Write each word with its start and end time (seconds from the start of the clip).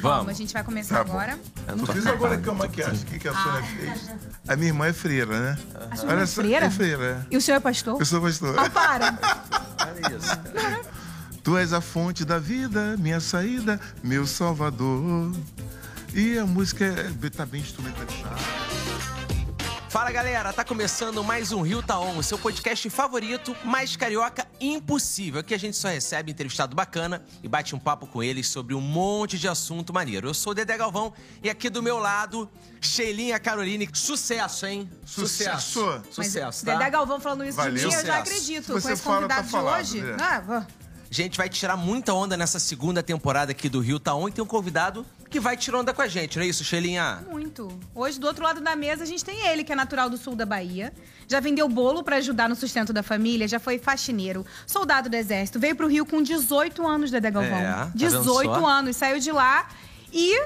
Vamos, 0.00 0.28
a 0.28 0.32
gente 0.32 0.52
vai 0.52 0.64
começar 0.64 0.94
Tá 0.94 1.00
agora. 1.00 1.38
Tu 1.66 1.92
fiz 1.92 2.06
agora 2.06 2.38
com 2.38 2.50
a 2.52 2.54
maquiagem. 2.54 3.02
O 3.02 3.06
que, 3.06 3.18
que 3.18 3.28
a 3.28 3.34
Sônia 3.34 3.62
fez? 3.62 4.10
A 4.46 4.56
minha 4.56 4.68
irmã 4.68 4.86
é 4.86 4.92
freira, 4.92 5.38
né? 5.38 5.58
A 5.90 5.96
sua 5.96 6.10
irmã 6.10 6.22
é 6.22 6.26
freira? 6.26 6.66
É 6.66 6.70
freira. 6.70 7.26
E 7.30 7.36
o 7.36 7.40
senhor 7.40 7.58
é 7.58 7.60
pastor? 7.60 8.00
Eu 8.00 8.06
sou 8.06 8.20
pastor. 8.20 8.58
Ah, 8.58 8.70
para! 8.70 9.18
Olha 9.86 10.16
isso. 10.16 10.88
Tu 11.42 11.56
és 11.56 11.72
a 11.72 11.80
fonte 11.80 12.24
da 12.24 12.38
vida, 12.38 12.96
minha 12.98 13.20
saída, 13.20 13.80
meu 14.02 14.26
salvador. 14.26 15.32
E 16.18 16.36
a 16.36 16.44
música 16.44 16.84
é, 16.84 17.30
tá 17.30 17.46
bem 17.46 17.60
instrumentalizada. 17.60 18.34
Fala 19.88 20.10
galera, 20.10 20.52
tá 20.52 20.64
começando 20.64 21.22
mais 21.22 21.52
um 21.52 21.62
Rio 21.62 21.80
Taon, 21.80 22.16
o 22.16 22.24
seu 22.24 22.36
podcast 22.36 22.90
favorito, 22.90 23.54
mais 23.64 23.94
carioca 23.94 24.44
impossível. 24.60 25.38
Aqui 25.38 25.54
a 25.54 25.58
gente 25.58 25.76
só 25.76 25.86
recebe 25.86 26.32
entrevistado 26.32 26.74
bacana 26.74 27.22
e 27.40 27.46
bate 27.46 27.72
um 27.72 27.78
papo 27.78 28.04
com 28.08 28.20
eles 28.20 28.48
sobre 28.48 28.74
um 28.74 28.80
monte 28.80 29.38
de 29.38 29.46
assunto 29.46 29.92
maneiro. 29.92 30.26
Eu 30.28 30.34
sou 30.34 30.50
o 30.50 30.54
Dedé 30.56 30.76
Galvão 30.76 31.12
e 31.40 31.48
aqui 31.48 31.70
do 31.70 31.80
meu 31.80 32.00
lado, 32.00 32.50
Sheilinha 32.80 33.38
Caroline. 33.38 33.88
Sucesso, 33.92 34.66
hein? 34.66 34.90
Sucesso. 35.04 36.02
Sucesso, 36.10 36.42
Mas 36.44 36.62
tá? 36.62 36.72
Dedé 36.78 36.90
Galvão 36.90 37.20
falando 37.20 37.44
isso 37.44 37.58
Valeu. 37.58 37.74
de 37.74 37.86
mim, 37.86 37.92
eu 37.94 38.04
já 38.04 38.18
acredito. 38.18 38.64
Se 38.64 38.72
você 38.72 38.88
Com 38.88 38.92
esse 38.92 39.02
fala, 39.04 39.16
convidado 39.18 39.48
tá 39.48 39.60
de 39.60 39.66
hoje. 39.66 40.02
né? 40.02 40.16
Ah, 40.18 40.40
vou. 40.40 40.56
A 40.56 40.66
gente 41.14 41.38
vai 41.38 41.48
tirar 41.48 41.76
muita 41.76 42.12
onda 42.12 42.36
nessa 42.36 42.58
segunda 42.58 43.04
temporada 43.04 43.52
aqui 43.52 43.68
do 43.68 43.78
Rio 43.78 44.00
Taon 44.00 44.28
e 44.28 44.32
tem 44.32 44.42
um 44.42 44.46
convidado 44.46 45.06
que 45.28 45.38
vai 45.38 45.56
tirar 45.56 45.78
onda 45.78 45.92
com 45.92 46.00
a 46.00 46.08
gente, 46.08 46.38
não 46.38 46.44
é 46.44 46.48
isso, 46.48 46.64
Sheilinha? 46.64 47.24
Muito. 47.30 47.68
Hoje, 47.94 48.18
do 48.18 48.26
outro 48.26 48.42
lado 48.42 48.60
da 48.60 48.74
mesa, 48.74 49.04
a 49.04 49.06
gente 49.06 49.24
tem 49.24 49.46
ele, 49.46 49.62
que 49.62 49.72
é 49.72 49.76
natural 49.76 50.08
do 50.08 50.16
sul 50.16 50.34
da 50.34 50.46
Bahia. 50.46 50.92
Já 51.26 51.40
vendeu 51.40 51.68
bolo 51.68 52.02
pra 52.02 52.16
ajudar 52.16 52.48
no 52.48 52.54
sustento 52.54 52.92
da 52.92 53.02
família, 53.02 53.46
já 53.46 53.60
foi 53.60 53.78
faxineiro, 53.78 54.46
soldado 54.66 55.10
do 55.10 55.14
exército. 55.14 55.58
Veio 55.60 55.76
pro 55.76 55.86
Rio 55.86 56.06
com 56.06 56.22
18 56.22 56.86
anos, 56.86 57.10
Dedé 57.10 57.30
Galvão. 57.30 57.58
É, 57.58 57.72
tá 57.72 57.84
vendo 57.84 57.96
18 57.96 58.50
só? 58.50 58.66
anos. 58.66 58.96
Saiu 58.96 59.18
de 59.18 59.30
lá 59.30 59.68
e 60.12 60.40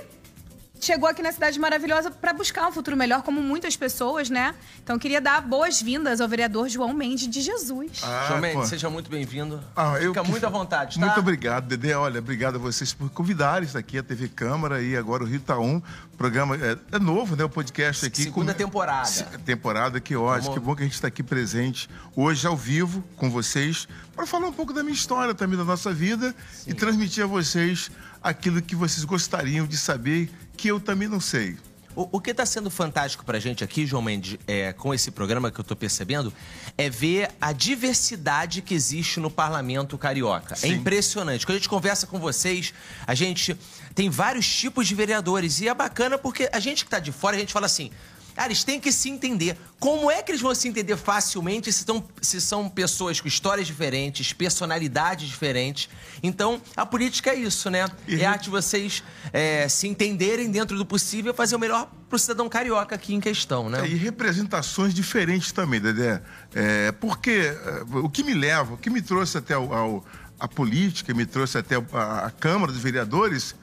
chegou 0.84 1.08
aqui 1.08 1.22
na 1.22 1.30
cidade 1.30 1.58
maravilhosa 1.61 2.11
pra 2.11 2.33
buscar 2.33 2.66
um 2.69 2.72
futuro 2.72 2.97
melhor, 2.97 3.22
como 3.22 3.41
muitas 3.41 3.77
pessoas, 3.77 4.28
né? 4.28 4.52
Então, 4.83 4.98
queria 4.98 5.20
dar 5.20 5.41
boas-vindas 5.41 6.20
ao 6.20 6.28
vereador 6.28 6.69
João 6.69 6.92
Mendes 6.92 7.28
de 7.28 7.41
Jesus. 7.41 8.00
Ah, 8.02 8.24
João 8.28 8.41
Mendes, 8.41 8.56
pô. 8.62 8.66
seja 8.66 8.91
muito 8.91 9.08
bem-vindo. 9.08 9.62
Ah, 9.77 9.94
eu 10.00 10.12
Fica 10.12 10.24
que- 10.24 10.30
muito 10.30 10.44
à 10.44 10.50
vontade, 10.50 10.98
tá? 10.98 11.06
Muito 11.06 11.20
obrigado, 11.20 11.66
Dedé. 11.69 11.97
Olha, 11.97 12.19
obrigado 12.19 12.56
a 12.56 12.58
vocês 12.58 12.92
por 12.92 13.08
convidarem 13.11 13.66
isso 13.69 13.78
aqui, 13.78 13.97
a 13.97 14.02
TV 14.02 14.27
Câmara 14.28 14.83
e 14.83 14.97
agora 14.97 15.22
o 15.22 15.27
Rio 15.27 15.41
Taon. 15.41 15.80
Programa 16.19 16.56
é, 16.56 16.77
é 16.92 16.98
novo, 16.98 17.36
né? 17.36 17.44
O 17.44 17.48
podcast 17.48 18.05
aqui. 18.06 18.22
Segunda 18.24 18.52
temporada. 18.52 19.06
Se- 19.06 19.24
Temporada, 19.44 20.00
que 20.00 20.17
ótimo. 20.17 20.42
Vamos- 20.50 20.58
Que 20.58 20.64
bom 20.64 20.74
que 20.74 20.83
a 20.83 20.84
gente 20.84 20.94
está 20.94 21.08
aqui 21.08 21.22
presente 21.22 21.89
hoje 22.17 22.44
ao 22.46 22.56
vivo 22.56 23.02
com 23.17 23.30
vocês 23.30 23.86
para 24.14 24.27
falar 24.27 24.48
um 24.48 24.52
pouco 24.52 24.72
da 24.72 24.83
minha 24.83 24.94
história 24.94 25.33
também, 25.34 25.56
da 25.56 25.64
nossa 25.64 25.92
vida 25.92 26.34
e 26.67 26.74
transmitir 26.74 27.22
a 27.24 27.27
vocês 27.27 27.91
aquilo 28.22 28.61
que 28.62 28.77
vocês 28.77 29.05
gostariam 29.05 29.67
de 29.67 29.77
saber 29.77 30.30
que 30.62 30.68
eu 30.68 30.78
também 30.78 31.08
não 31.08 31.18
sei. 31.18 31.56
O, 31.96 32.08
o 32.12 32.20
que 32.20 32.30
está 32.30 32.46
sendo 32.46 32.70
fantástico 32.70 33.24
pra 33.24 33.41
gente 33.41 33.64
aqui, 33.64 33.84
João 33.84 34.00
Mendes, 34.00 34.38
é, 34.46 34.72
com 34.72 34.94
esse 34.94 35.10
programa 35.10 35.50
que 35.50 35.58
eu 35.58 35.64
tô 35.64 35.74
percebendo, 35.74 36.32
é 36.78 36.88
ver 36.88 37.32
a 37.41 37.52
diversidade 37.52 38.62
que 38.62 38.72
existe 38.72 39.18
no 39.18 39.28
parlamento 39.28 39.98
carioca. 39.98 40.55
É 40.55 40.58
Sim. 40.58 40.74
impressionante. 40.74 41.44
Quando 41.44 41.56
a 41.56 41.58
gente 41.58 41.68
conversa 41.68 42.06
com 42.06 42.20
vocês, 42.20 42.72
a 43.05 43.12
gente 43.12 43.56
tem 43.92 44.08
vários 44.08 44.46
tipos 44.46 44.86
de 44.86 44.94
vereadores. 44.94 45.60
E 45.60 45.66
é 45.68 45.74
bacana 45.74 46.16
porque 46.16 46.48
a 46.52 46.60
gente 46.60 46.84
que 46.84 46.90
tá 46.92 47.00
de 47.00 47.10
fora, 47.10 47.34
a 47.34 47.40
gente 47.40 47.52
fala 47.52 47.66
assim. 47.66 47.90
Cara, 48.34 48.48
eles 48.48 48.64
têm 48.64 48.80
que 48.80 48.91
se 48.92 49.08
entender. 49.11 49.56
Como 49.78 50.11
é 50.11 50.22
que 50.22 50.30
eles 50.30 50.41
vão 50.41 50.55
se 50.55 50.66
entender 50.69 50.97
facilmente 50.97 51.72
se, 51.72 51.84
tão, 51.84 52.02
se 52.20 52.41
são 52.41 52.69
pessoas 52.69 53.20
com 53.20 53.28
histórias 53.28 53.67
diferentes, 53.67 54.33
personalidades 54.33 55.29
diferentes? 55.29 55.89
Então, 56.23 56.61
a 56.77 56.86
política 56.86 57.30
é 57.30 57.34
isso, 57.34 57.68
né? 57.70 57.86
E- 58.08 58.20
É 58.20 58.27
a 58.27 58.36
de 58.36 58.48
vocês 58.48 59.02
é, 59.33 59.68
se 59.68 59.86
entenderem 59.89 60.51
dentro 60.51 60.77
do 60.79 60.86
possível 60.86 61.33
e 61.33 61.36
fazer 61.36 61.56
o 61.56 61.58
melhor 61.58 61.90
pro 62.08 62.18
cidadão 62.18 62.48
carioca 62.48 62.95
aqui 62.95 63.14
em 63.14 63.20
questão, 63.20 63.68
né? 63.68 63.80
É, 63.84 63.89
E 63.89 63.95
representações 63.95 64.95
diferentes 64.95 65.51
também, 65.52 65.80
Dedé. 65.80 66.23
É, 66.55 66.92
porque 66.92 67.30
é, 67.30 67.83
o 67.98 68.08
que 68.08 68.23
me 68.23 68.35
leva, 68.35 68.74
o 68.74 68.77
que 68.79 68.89
me 68.90 69.02
trouxe 69.02 69.39
até 69.39 69.55
ao, 69.55 69.73
ao- 69.73 70.05
a 70.39 70.48
política, 70.48 71.14
me 71.14 71.24
trouxe 71.24 71.56
até 71.58 71.77
a, 71.92 72.27
a 72.27 72.30
Câmara 72.30 72.73
dos 72.73 72.80
Vereadores, 72.83 73.55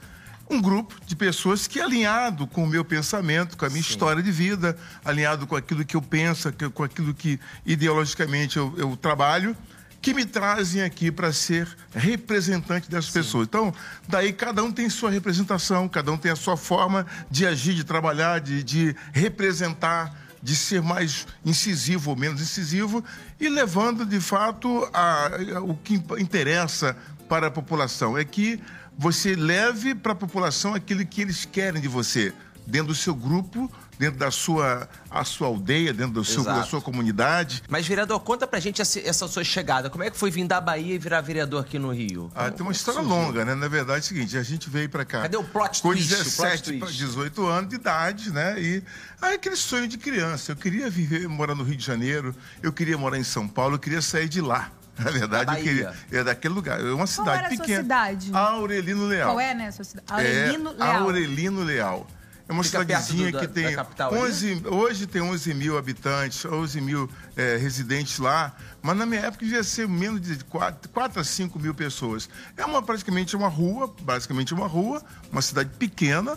um 0.50 0.60
grupo 0.60 0.94
de 1.06 1.14
pessoas 1.14 1.66
que 1.68 1.80
alinhado 1.80 2.46
com 2.46 2.64
o 2.64 2.66
meu 2.66 2.84
pensamento, 2.84 3.56
com 3.56 3.64
a 3.64 3.68
minha 3.68 3.80
história 3.80 4.20
de 4.22 4.32
vida, 4.32 4.76
alinhado 5.04 5.46
com 5.46 5.54
aquilo 5.54 5.84
que 5.84 5.96
eu 5.96 6.02
penso, 6.02 6.52
com 6.74 6.82
aquilo 6.82 7.14
que 7.14 7.38
ideologicamente 7.64 8.56
eu, 8.56 8.74
eu 8.76 8.96
trabalho, 8.96 9.56
que 10.02 10.12
me 10.12 10.24
trazem 10.24 10.82
aqui 10.82 11.10
para 11.12 11.32
ser 11.32 11.68
representante 11.94 12.90
dessas 12.90 13.10
pessoas. 13.10 13.46
Então, 13.46 13.72
daí 14.08 14.32
cada 14.32 14.62
um 14.64 14.72
tem 14.72 14.88
sua 14.90 15.10
representação, 15.10 15.88
cada 15.88 16.10
um 16.10 16.16
tem 16.16 16.32
a 16.32 16.36
sua 16.36 16.56
forma 16.56 17.06
de 17.30 17.46
agir, 17.46 17.74
de 17.74 17.84
trabalhar, 17.84 18.40
de, 18.40 18.62
de 18.64 18.96
representar, 19.12 20.12
de 20.42 20.56
ser 20.56 20.80
mais 20.82 21.26
incisivo 21.44 22.10
ou 22.10 22.16
menos 22.16 22.40
incisivo 22.40 23.04
e 23.38 23.48
levando, 23.48 24.06
de 24.06 24.18
fato, 24.20 24.88
a- 24.92 25.30
a- 25.56 25.60
o 25.60 25.76
que 25.76 26.02
interessa 26.18 26.96
para 27.28 27.48
a 27.48 27.50
população. 27.50 28.16
É 28.16 28.24
que 28.24 28.58
você 29.00 29.34
leve 29.34 29.94
para 29.94 30.12
a 30.12 30.14
população 30.14 30.74
aquilo 30.74 31.04
que 31.06 31.22
eles 31.22 31.46
querem 31.46 31.80
de 31.80 31.88
você, 31.88 32.34
dentro 32.66 32.88
do 32.88 32.94
seu 32.94 33.14
grupo, 33.14 33.72
dentro 33.98 34.18
da 34.18 34.30
sua, 34.30 34.86
a 35.10 35.24
sua 35.24 35.46
aldeia, 35.48 35.90
dentro 35.94 36.12
do 36.12 36.24
seu, 36.24 36.44
da 36.44 36.62
sua 36.64 36.82
comunidade. 36.82 37.62
Mas, 37.66 37.86
vereador, 37.86 38.20
conta 38.20 38.46
pra 38.46 38.60
gente 38.60 38.82
essa, 38.82 39.00
essa 39.00 39.26
sua 39.26 39.42
chegada. 39.42 39.88
Como 39.88 40.04
é 40.04 40.10
que 40.10 40.18
foi 40.18 40.30
vir 40.30 40.46
da 40.46 40.60
Bahia 40.60 40.94
e 40.94 40.98
virar 40.98 41.22
vereador 41.22 41.62
aqui 41.62 41.78
no 41.78 41.90
Rio? 41.90 42.30
Ah, 42.34 42.44
Como- 42.44 42.56
tem 42.56 42.66
uma 42.66 42.72
história 42.72 43.00
surgiu? 43.00 43.16
longa, 43.16 43.42
né? 43.46 43.54
Na 43.54 43.68
verdade 43.68 44.00
é 44.00 44.02
o 44.02 44.04
seguinte, 44.04 44.36
a 44.36 44.42
gente 44.42 44.68
veio 44.68 44.90
pra 44.90 45.06
cá. 45.06 45.22
Cadê 45.22 45.38
o 45.38 45.44
plot 45.44 45.80
com 45.80 45.88
twist, 45.92 46.06
plot 46.06 46.18
17 46.18 46.72
para 46.74 46.86
twist? 46.88 46.98
18 46.98 47.46
anos 47.46 47.70
de 47.70 47.76
idade, 47.76 48.30
né? 48.30 48.60
E 48.60 48.82
aí 49.22 49.34
aquele 49.34 49.56
sonho 49.56 49.88
de 49.88 49.96
criança. 49.96 50.52
Eu 50.52 50.56
queria 50.56 50.90
viver, 50.90 51.26
morar 51.26 51.54
no 51.54 51.64
Rio 51.64 51.76
de 51.76 51.84
Janeiro, 51.86 52.34
eu 52.62 52.70
queria 52.70 52.98
morar 52.98 53.18
em 53.18 53.24
São 53.24 53.48
Paulo, 53.48 53.76
eu 53.76 53.78
queria 53.78 54.02
sair 54.02 54.28
de 54.28 54.42
lá. 54.42 54.70
Na 54.98 55.10
verdade, 55.10 55.46
Da 55.46 55.58
eu 55.58 55.64
queria. 55.64 55.94
É 56.12 56.24
daquele 56.24 56.54
lugar. 56.54 56.80
É 56.80 56.92
uma 56.92 57.06
cidade 57.06 57.38
era 57.38 57.46
a 57.46 57.50
sua 57.50 57.58
pequena. 57.60 57.82
cidade? 57.82 58.30
Aurelino 58.34 59.06
Leal. 59.06 59.28
Qual 59.30 59.40
é, 59.40 59.54
né, 59.54 59.70
sua 59.70 59.84
cidade? 59.84 60.06
Aurelino 60.10 60.70
é, 60.70 60.74
Leal. 60.84 61.02
Aurelino 61.02 61.62
Leal. 61.64 62.06
É 62.48 62.52
uma 62.52 62.64
Fica 62.64 62.80
cidadezinha 62.80 63.26
do- 63.30 63.32
da- 63.34 63.40
que 63.40 63.46
tem 63.46 63.64
da 63.70 63.74
capital 63.76 64.12
ali? 64.12 64.22
11, 64.22 64.62
hoje 64.66 65.06
tem 65.06 65.22
11 65.22 65.54
mil 65.54 65.78
habitantes, 65.78 66.44
11 66.44 66.80
mil 66.80 67.08
eh, 67.36 67.56
residentes 67.56 68.18
lá, 68.18 68.52
mas 68.82 68.96
na 68.96 69.06
minha 69.06 69.20
época 69.20 69.44
devia 69.44 69.62
ser 69.62 69.86
menos 69.86 70.20
de 70.20 70.42
4, 70.46 70.90
4 70.90 71.20
a 71.20 71.24
5 71.24 71.60
mil 71.60 71.72
pessoas. 71.72 72.28
É 72.56 72.64
uma, 72.64 72.82
praticamente 72.82 73.36
uma 73.36 73.46
rua, 73.46 73.94
basicamente 74.02 74.52
uma 74.52 74.66
rua, 74.66 75.00
uma 75.30 75.40
cidade 75.40 75.70
pequena, 75.78 76.36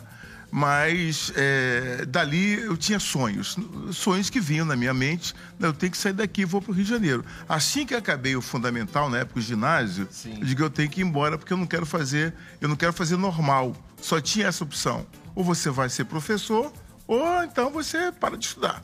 mas 0.56 1.34
eh, 1.36 2.06
dali 2.08 2.53
eu 2.62 2.78
tinha 2.78 3.00
sonhos, 3.00 3.58
sonhos 3.91 4.30
que 4.30 4.40
vinham 4.40 4.64
na 4.68 4.75
minha 4.75 4.94
mente, 4.94 5.34
"Não, 5.58 5.69
eu 5.69 5.74
tenho 5.74 5.91
que 5.91 5.97
sair 5.97 6.14
daqui 6.14 6.41
e 6.41 6.46
vou 6.46 6.62
para 6.62 6.69
o 6.69 6.75
Rio 6.75 6.84
de 6.84 6.90
Janeiro. 6.91 7.25
Assim 7.50 7.88
que 7.88 7.96
acabei 7.96 8.36
o 8.36 8.41
fundamental, 8.41 9.09
na 9.09 9.18
época 9.18 9.40
o 9.40 9.42
ginásio, 9.42 10.08
Sim. 10.12 10.38
eu 10.40 10.46
digo 10.46 10.62
eu 10.62 10.69
tenho 10.69 10.92
que 10.92 11.02
ir 11.02 11.03
embora 11.06 11.40
porque 11.40 11.52
eu 11.52 11.58
não 11.58 11.66
quero 11.66 11.88
fazer, 11.88 12.36
eu 12.62 12.69
não 12.69 12.75
quero 12.75 12.94
fazer 12.94 13.18
normal. 13.18 13.75
Só 14.00 14.22
tinha 14.22 14.46
essa 14.46 14.63
opção. 14.63 15.08
Ou 15.34 15.44
você 15.44 15.72
vai 15.72 15.90
ser 15.90 16.06
professor, 16.06 16.72
ou 17.08 17.44
então 17.44 17.72
você 17.72 18.12
para 18.12 18.38
de 18.38 18.46
estudar. 18.46 18.84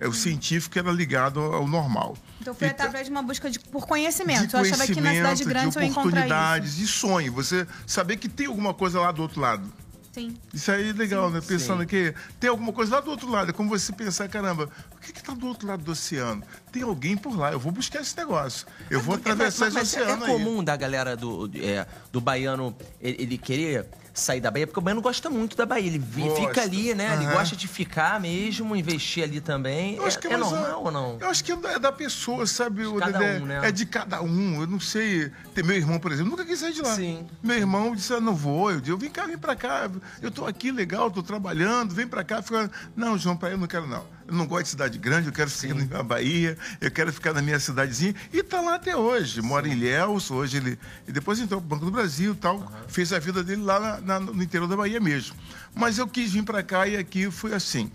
É, 0.00 0.08
o 0.08 0.12
científico 0.12 0.76
era 0.76 0.90
ligado 0.90 1.38
ao 1.40 1.68
normal. 1.68 2.16
Então 2.40 2.52
foi 2.52 2.66
Então, 2.66 2.84
através 2.84 3.06
de 3.06 3.12
uma 3.12 3.22
busca 3.22 3.48
de, 3.48 3.60
por 3.60 3.86
conhecimento. 3.86 4.48
de 4.48 4.54
eu 4.54 4.60
achava 4.60 4.84
que 4.86 5.00
na 5.00 5.14
cidade 5.14 5.44
grande 5.44 5.70
de 5.70 5.78
eu 5.78 5.82
ia 5.82 5.88
encontrar 5.88 6.26
isso. 6.26 6.34
oportunidades, 6.34 6.76
de 6.76 6.86
sonho. 6.88 7.32
Você 7.32 7.64
saber 7.86 8.16
que 8.16 8.28
tem 8.28 8.46
alguma 8.46 8.74
coisa 8.74 9.00
lá 9.00 9.12
do 9.12 9.22
outro 9.22 9.40
lado. 9.40 9.72
Sim. 10.16 10.34
Isso 10.54 10.72
aí 10.72 10.88
é 10.88 10.92
legal, 10.94 11.30
né? 11.30 11.42
Pensando 11.46 11.82
Sim. 11.82 11.86
que 11.86 12.14
tem 12.40 12.48
alguma 12.48 12.72
coisa 12.72 12.94
lá 12.94 13.00
do 13.02 13.10
outro 13.10 13.30
lado. 13.30 13.50
É 13.50 13.52
como 13.52 13.68
você 13.68 13.92
pensar, 13.92 14.26
caramba, 14.28 14.70
que 15.12 15.20
está 15.20 15.32
do 15.34 15.46
outro 15.46 15.66
lado 15.68 15.82
do 15.82 15.92
oceano? 15.92 16.42
Tem 16.72 16.82
alguém 16.82 17.16
por 17.16 17.36
lá, 17.36 17.52
eu 17.52 17.58
vou 17.58 17.72
buscar 17.72 18.00
esse 18.00 18.16
negócio. 18.16 18.66
Eu 18.90 19.00
vou 19.00 19.14
atravessar 19.16 19.66
mas, 19.66 19.74
mas 19.74 19.88
esse 19.88 19.98
é 19.98 20.02
oceano 20.02 20.24
aí. 20.24 20.32
comum 20.32 20.62
da 20.62 20.76
galera 20.76 21.16
do, 21.16 21.50
é, 21.56 21.86
do 22.12 22.20
baiano 22.20 22.76
ele, 23.00 23.16
ele 23.22 23.38
querer 23.38 23.86
sair 24.12 24.40
da 24.40 24.50
Bahia, 24.50 24.66
porque 24.66 24.78
o 24.78 24.82
baiano 24.82 25.02
gosta 25.02 25.28
muito 25.28 25.54
da 25.58 25.66
Bahia. 25.66 25.88
Ele 25.88 25.98
Gosta. 25.98 26.40
fica 26.40 26.62
ali, 26.62 26.94
né? 26.94 27.12
Ele 27.14 27.26
Aham. 27.26 27.34
gosta 27.34 27.54
de 27.54 27.68
ficar 27.68 28.18
mesmo, 28.18 28.74
investir 28.74 29.22
ali 29.22 29.42
também. 29.42 29.96
Eu 29.96 30.06
acho 30.06 30.16
é 30.16 30.20
que 30.22 30.26
é 30.28 30.36
mais 30.38 30.50
normal 30.52 30.70
a- 30.70 30.78
ou 30.78 30.90
não? 30.90 31.18
Eu 31.20 31.28
acho 31.28 31.44
que 31.44 31.52
é 31.52 31.56
da, 31.56 31.88
é 31.88 31.92
pessoa, 31.92 32.46
sabe? 32.46 32.86
o 32.86 32.94
cada 32.96 33.18
Dedé? 33.18 33.40
um, 33.40 33.44
né? 33.46 33.60
É 33.68 33.70
de 33.70 33.84
cada 33.84 34.22
um. 34.22 34.60
Eu 34.62 34.66
não 34.66 34.80
sei. 34.80 35.30
Tem 35.54 35.62
meu 35.62 35.76
irmão, 35.76 35.98
por 35.98 36.12
exemplo, 36.12 36.30
nunca 36.30 36.46
quis 36.46 36.58
sair 36.58 36.72
de 36.72 36.80
lá. 36.80 36.94
Sim. 36.94 37.26
Meu 37.42 37.56
irmão 37.58 37.94
disse: 37.94 38.12
ah, 38.14 38.20
não 38.20 38.34
vou. 38.34 38.70
Eu 38.70 38.80
digo: 38.80 38.96
vem 38.96 39.10
cá, 39.10 39.26
vem 39.26 39.36
pra 39.36 39.54
cá. 39.54 39.90
Eu 40.22 40.30
tô 40.30 40.46
aqui 40.46 40.72
legal, 40.72 41.10
tô 41.10 41.22
trabalhando, 41.22 41.94
vem 41.94 42.06
pra 42.06 42.24
cá. 42.24 42.40
Fica... 42.40 42.70
Não, 42.96 43.18
João, 43.18 43.36
pra 43.36 43.50
eu 43.50 43.58
não 43.58 43.66
quero, 43.66 43.86
não. 43.86 44.15
Eu 44.28 44.34
não 44.34 44.46
gosto 44.46 44.64
de 44.64 44.68
cidade 44.70 44.98
grande, 44.98 45.28
eu 45.28 45.32
quero 45.32 45.48
ficar 45.48 45.74
na 45.74 45.84
minha 45.84 46.02
Bahia, 46.02 46.58
eu 46.80 46.90
quero 46.90 47.12
ficar 47.12 47.32
na 47.32 47.40
minha 47.40 47.60
cidadezinha. 47.60 48.14
E 48.32 48.42
tá 48.42 48.60
lá 48.60 48.74
até 48.74 48.96
hoje. 48.96 49.40
Mora 49.40 49.68
em 49.68 49.72
Ilhéus, 49.72 50.30
hoje 50.30 50.56
ele. 50.56 50.78
E 51.06 51.12
depois 51.12 51.38
entrou 51.38 51.60
pro 51.60 51.68
Banco 51.70 51.84
do 51.84 51.90
Brasil 51.92 52.32
e 52.32 52.36
tal. 52.36 52.70
Fez 52.88 53.12
a 53.12 53.18
vida 53.18 53.44
dele 53.44 53.62
lá 53.62 53.78
na- 53.78 54.00
na- 54.00 54.20
no 54.20 54.42
interior 54.42 54.66
da 54.66 54.76
Bahia 54.76 54.98
mesmo. 55.00 55.36
Mas 55.74 55.98
eu 55.98 56.08
quis 56.08 56.32
vir 56.32 56.42
para 56.42 56.62
cá 56.62 56.86
e 56.88 56.96
aqui 56.96 57.30
foi 57.30 57.54
assim. 57.54 57.90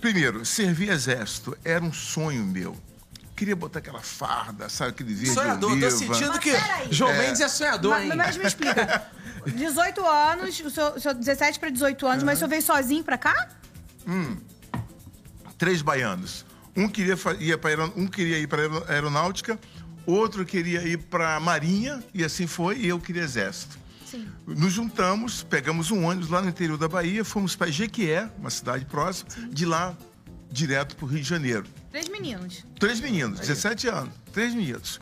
Primeiro, 0.00 0.44
servir 0.44 0.90
exército 0.90 1.56
era 1.64 1.82
um 1.82 1.92
sonho 1.92 2.44
meu. 2.44 2.76
Queria 3.34 3.56
botar 3.56 3.80
aquela 3.80 4.00
farda, 4.00 4.68
sabe, 4.68 4.90
aquele 4.92 5.14
verde 5.14 5.34
Sonhador, 5.34 5.70
tô 5.70 5.74
oliva. 5.76 5.90
sentindo 5.90 6.28
Mas 6.28 6.38
que. 6.38 6.52
João 6.90 7.12
Mendes 7.18 7.40
é 7.40 7.48
sonhador, 7.48 7.90
Mas, 7.90 8.04
hein? 8.10 8.16
mas 8.16 8.36
me 8.36 8.46
explica. 8.46 9.02
18 9.46 10.06
anos, 10.06 10.60
o 10.60 10.70
senhor, 10.70 10.94
o 10.96 11.00
senhor 11.00 11.14
17 11.14 11.58
para 11.60 11.70
18 11.70 12.06
anos, 12.06 12.22
mas 12.24 12.36
o 12.36 12.38
senhor 12.38 12.48
veio 12.48 12.62
sozinho 12.62 13.04
pra 13.04 13.18
cá? 13.18 13.48
Três 15.58 15.82
baianos. 15.82 16.44
Um 16.76 16.88
queria, 16.88 17.16
ia 17.40 17.56
pra 17.56 17.84
um 17.96 18.06
queria 18.06 18.38
ir 18.38 18.46
para 18.46 18.62
a 18.88 18.92
aeronáutica, 18.92 19.58
outro 20.04 20.44
queria 20.44 20.82
ir 20.86 20.98
para 20.98 21.36
a 21.36 21.40
marinha, 21.40 22.02
e 22.12 22.22
assim 22.24 22.46
foi, 22.46 22.78
e 22.78 22.88
eu 22.88 23.00
queria 23.00 23.22
exército. 23.22 23.78
Sim. 24.04 24.28
Nos 24.46 24.72
juntamos, 24.72 25.42
pegamos 25.42 25.90
um 25.90 26.04
ônibus 26.04 26.28
lá 26.28 26.40
no 26.42 26.48
interior 26.48 26.76
da 26.78 26.86
Bahia, 26.86 27.24
fomos 27.24 27.56
para 27.56 27.70
Jequié, 27.70 28.30
uma 28.38 28.50
cidade 28.50 28.84
próxima, 28.84 29.30
de 29.50 29.64
lá 29.66 29.96
direto 30.50 30.94
para 30.96 31.04
o 31.06 31.08
Rio 31.08 31.20
de 31.22 31.28
Janeiro. 31.28 31.64
Três 31.90 32.08
meninos. 32.08 32.64
Três 32.78 33.00
meninos, 33.00 33.40
17 33.40 33.88
anos, 33.88 34.14
três 34.32 34.54
meninos. 34.54 35.00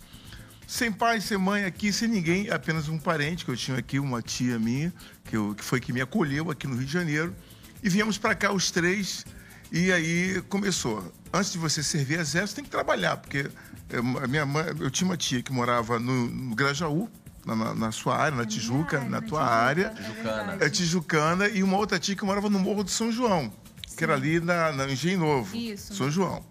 Sem 0.67 0.91
pai, 0.91 1.21
sem 1.21 1.37
mãe 1.37 1.65
aqui, 1.65 1.93
sem 1.93 2.09
ninguém, 2.09 2.49
apenas 2.51 2.89
um 2.89 2.99
parente 2.99 3.45
que 3.45 3.51
eu 3.51 3.57
tinha 3.57 3.77
aqui, 3.77 3.99
uma 3.99 4.23
tia 4.23 4.59
minha, 4.59 4.91
que, 5.25 5.37
eu- 5.37 5.55
que 5.55 5.63
foi 5.63 5.79
que 5.81 5.93
me 5.93 6.01
acolheu 6.01 6.51
aqui 6.51 6.67
no 6.67 6.75
Rio 6.77 6.87
de 6.87 6.93
Janeiro. 6.93 7.35
E 7.83 7.89
viemos 7.91 8.17
para 8.17 8.35
cá 8.35 8.51
os 8.51 8.71
três, 8.71 9.27
e 9.77 9.93
aí 9.93 10.43
começou. 10.49 11.13
Antes 11.33 11.53
de 11.53 11.59
você 11.59 11.83
servir 11.83 12.21
exército, 12.21 12.57
tem 12.57 12.65
que 12.65 12.71
trabalhar, 12.71 13.17
porque 13.17 13.51
eu, 13.91 14.03
a 14.23 14.27
minha 14.27 14.47
mãe, 14.47 14.67
eu 14.79 14.91
tinha 14.91 15.09
uma 15.09 15.17
tia 15.17 15.43
que 15.43 15.53
morava 15.53 15.99
no, 15.99 16.29
no 16.31 16.55
Grajaú, 16.55 17.09
na, 17.45 17.57
na- 17.57 17.75
na 17.75 17.93
sua 17.93 18.17
área, 18.17 18.37
na 18.39 18.45
Tijuca, 18.47 18.99
área, 18.99 19.09
na 19.11 19.21
na 19.21 19.27
tua 19.27 19.41
Tijuca, 19.41 19.55
área. 19.55 19.95
é 19.97 20.03
verdade. 20.23 20.65
É 20.65 20.71
Tijucana, 20.71 21.49
e 21.49 21.63
uma 21.63 21.77
outra 21.77 21.99
tia 21.99 22.15
que 22.15 22.25
morava 22.25 22.49
no 22.49 22.59
Morro 22.59 22.85
do 22.85 22.91
São 22.91 23.11
João, 23.11 23.53
que 23.97 24.05
era 24.05 24.15
ali 24.15 24.39
na, 24.41 24.73
na 24.73 24.89
Engenho 24.89 25.19
Novo. 25.19 25.57
Isso. 25.57 25.93
São 25.95 26.11
João. 26.11 26.45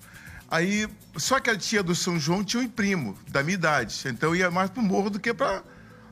Aí, 0.52 0.88
só 1.18 1.40
que 1.40 1.50
a 1.50 1.58
tia 1.58 1.82
do 1.82 1.96
São 1.96 2.20
João 2.20 2.44
tinha 2.44 2.62
um 2.62 2.68
primo 2.70 3.18
da 3.30 3.42
minha 3.42 3.56
idade. 3.56 4.04
Então 4.06 4.30
eu 4.30 4.36
ia 4.36 4.52
mais 4.52 4.70
pro 4.70 4.84
morro 4.84 5.10
do 5.10 5.20
que 5.20 5.34
para 5.34 5.64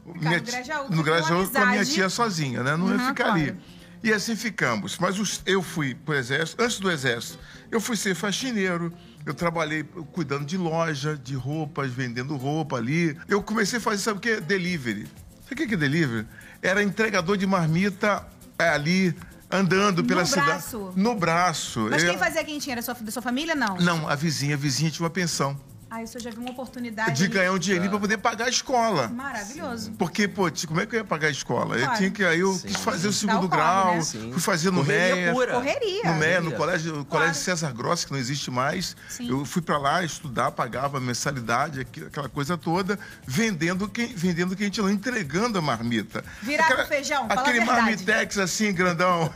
no 0.06 0.14
Grajaú, 0.20 0.90
no 0.90 0.98
com 0.98 1.04
Grajaú 1.04 1.48
com 1.50 1.58
a 1.60 1.66
minha 1.68 1.86
tia 1.86 2.10
sozinha, 2.10 2.64
né? 2.64 2.76
Não 2.76 2.88
ia 2.88 2.94
Uhum, 2.96 3.08
ficar 3.10 3.26
claro. 3.26 3.40
ali. 3.40 3.56
E 4.04 4.12
assim 4.12 4.36
ficamos. 4.36 4.98
Mas 5.00 5.20
os- 5.20 5.42
eu 5.46 5.62
fui 5.62 5.94
pro 5.94 6.16
exército, 6.16 6.62
antes 6.62 6.80
do 6.80 6.90
exército, 6.90 7.38
eu 7.70 7.80
fui 7.80 7.96
ser 7.96 8.16
faxineiro. 8.16 8.92
Eu 9.26 9.34
trabalhei 9.34 9.84
cuidando 10.12 10.46
de 10.46 10.58
loja, 10.58 11.16
de 11.16 11.36
roupas, 11.36 11.92
vendendo 11.92 12.36
roupa 12.36 12.78
ali. 12.78 13.16
Eu 13.28 13.44
comecei 13.44 13.78
a 13.78 13.82
fazer, 13.82 14.02
sabe 14.02 14.18
o 14.18 14.22
que? 14.22 14.42
Delivery. 14.42 15.08
Sabe 15.48 15.64
o 15.64 15.68
que 15.68 15.74
é 15.76 15.78
delivery? 15.78 16.28
Era 16.62 16.82
entregador 16.82 17.38
de 17.38 17.46
marmita 17.46 18.26
é, 18.58 18.70
ali, 18.70 19.16
andando 19.52 20.04
pela 20.04 20.26
cidade. 20.26 20.48
braço? 20.48 20.94
No 20.96 21.14
braço. 21.16 21.88
Mas 21.92 22.02
Eu- 22.04 22.10
quem 22.12 22.18
fazia 22.20 22.44
quentinha? 22.44 22.74
Era 22.74 22.82
sua, 22.82 22.94
da 22.96 23.12
sua 23.12 23.22
família? 23.22 23.54
Não. 23.54 23.76
Não, 23.78 24.08
a 24.10 24.16
vizinha, 24.16 24.56
a 24.56 24.58
vizinha 24.58 24.90
tinha 24.90 25.04
uma 25.04 25.10
pensão. 25.12 25.60
Aí 25.92 26.06
o 26.06 26.08
senhor 26.08 26.22
já 26.24 26.30
viu 26.30 26.40
uma 26.40 26.52
oportunidade. 26.52 27.12
De 27.18 27.26
ali. 27.26 27.34
ganhar 27.34 27.52
um 27.52 27.60
dinheirinho 27.60 27.90
pra 27.92 28.00
poder 28.00 28.18
pagar 28.18 28.46
a 28.46 28.50
escola. 28.50 29.10
Maravilhoso. 29.10 29.92
Porque, 30.00 30.26
pô, 30.26 30.50
como 30.66 30.80
é 30.80 30.86
que 30.86 30.96
eu 30.96 31.00
ia 31.00 31.04
pagar 31.04 31.28
a 31.28 31.32
escola? 31.32 31.76
Eu 31.76 31.82
Claro. 31.84 31.98
tinha 31.98 32.10
que. 32.12 32.24
Aí 32.24 32.40
eu 32.40 32.54
Sim. 32.54 32.68
quis 32.68 32.78
fazer 32.78 33.10
o 33.10 33.14
segundo 33.14 33.46
o 33.46 33.50
corre, 33.50 33.62
grau, 33.62 33.96
né? 33.96 34.02
Sim. 34.02 34.32
fui 34.32 34.42
fazer 34.42 34.72
no 34.72 34.78
Correria 34.86 35.16
MEA. 35.16 35.34
pura. 35.34 35.54
Correria. 35.54 36.04
No 36.06 36.14
MEA, 36.16 36.40
no 36.42 36.52
colégio, 36.54 36.88
no 36.96 37.04
Claro. 37.04 37.26
colégio 37.26 37.42
César 37.44 37.74
Gross, 37.74 38.06
que 38.06 38.12
não 38.14 38.20
existe 38.20 38.50
mais. 38.50 38.96
Sim. 39.10 39.30
Eu 39.30 39.44
fui 39.44 39.62
pra 39.62 39.78
lá 39.78 40.02
estudar, 40.02 40.52
pagava 40.52 40.98
mensalidade, 41.02 41.82
aquela 41.82 42.30
coisa 42.30 42.58
toda, 42.58 42.98
vendendo 43.28 43.90
que, 43.90 44.06
vendendo 44.06 44.56
que 44.56 44.64
a 44.64 44.66
gente 44.68 44.80
não, 44.82 44.90
entregando 44.90 45.58
a 45.60 45.62
marmita. 45.62 46.24
Virava 46.42 46.86
feijão, 46.86 47.28
fala 47.28 47.42
a 47.42 47.44
Aquele 47.44 47.66
marmitex 47.66 48.38
assim, 48.38 48.72
grandão. 48.74 49.30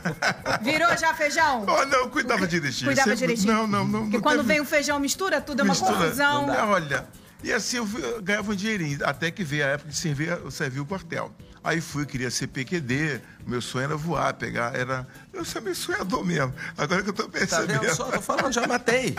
Virou 0.62 0.96
já 0.96 1.12
feijão? 1.12 1.66
oh, 1.68 1.84
não, 1.84 2.08
cuidava 2.08 2.46
direitinho. 2.46 2.86
Cuidava 2.86 3.14
direitinho. 3.14 3.52
Não, 3.52 3.66
não, 3.66 3.86
não. 3.86 4.00
Porque 4.04 4.16
não 4.16 4.22
quando 4.22 4.36
teve- 4.38 4.48
vem 4.54 4.60
o 4.60 4.64
feijão 4.64 4.98
mistura 4.98 5.38
tudo, 5.38 5.60
é 5.60 5.62
uma 5.64 5.74
Mistura. 5.74 5.92
confusão. 5.92 6.45
Não 6.46 6.54
dá. 6.54 6.66
Olha, 6.66 7.06
e 7.42 7.52
assim 7.52 7.76
eu, 7.78 7.86
fui- 7.86 8.02
eu 8.04 8.22
ganhava 8.22 8.52
um 8.52 8.54
dinheirinho, 8.54 8.98
até 9.04 9.30
que 9.30 9.44
veio 9.44 9.64
a 9.64 9.68
época 9.68 9.90
de 9.90 9.96
servir, 9.96 10.28
eu 10.28 10.50
servi 10.50 10.80
o 10.80 10.86
quartel. 10.86 11.30
Aí 11.66 11.80
fui, 11.80 12.06
queria 12.06 12.30
ser 12.30 12.46
PQD, 12.46 13.20
meu 13.44 13.60
sonho 13.60 13.86
era 13.86 13.96
voar, 13.96 14.32
pegar, 14.34 14.72
era... 14.72 15.04
Eu 15.32 15.44
sou 15.44 15.60
meio 15.60 15.74
sonhador 15.74 16.24
mesmo, 16.24 16.54
agora 16.78 17.02
que 17.02 17.08
eu 17.08 17.12
tô 17.12 17.24
Tá 17.24 17.28
percebendo. 17.28 17.80
vendo 17.80 17.92
só? 17.96 18.04
Tô 18.08 18.22
falando, 18.22 18.52
já 18.52 18.64
matei. 18.68 19.16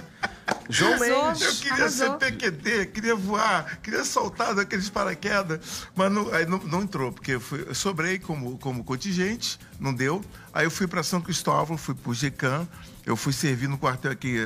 João. 0.70 0.98
Mendes. 0.98 1.42
Eu 1.42 1.56
queria 1.56 1.74
Arrasou. 1.74 2.08
ser 2.08 2.18
PQD, 2.18 2.86
queria 2.86 3.16
voar, 3.18 3.78
queria 3.84 4.06
saltar 4.06 4.56
daqueles 4.56 4.90
paraquedas, 4.90 5.60
mas 5.94 6.10
não, 6.10 6.34
aí 6.34 6.46
não, 6.46 6.58
não 6.60 6.84
entrou, 6.84 7.12
porque 7.12 7.32
eu, 7.34 7.42
fui, 7.42 7.66
eu 7.68 7.76
sobrei 7.76 8.18
como, 8.18 8.58
como 8.60 8.82
contingente, 8.82 9.60
não 9.78 9.94
deu. 9.94 10.24
Aí 10.54 10.66
eu 10.66 10.72
fui 10.72 10.88
para 10.88 11.04
São 11.04 11.20
Cristóvão, 11.20 11.78
fui 11.78 11.96
para 11.96 12.10
o 12.10 12.14
GECAM, 12.14 12.66
eu 13.06 13.18
fui 13.18 13.34
servir 13.34 13.68
no 13.68 13.78
quartel 13.78 14.10
aqui 14.12 14.38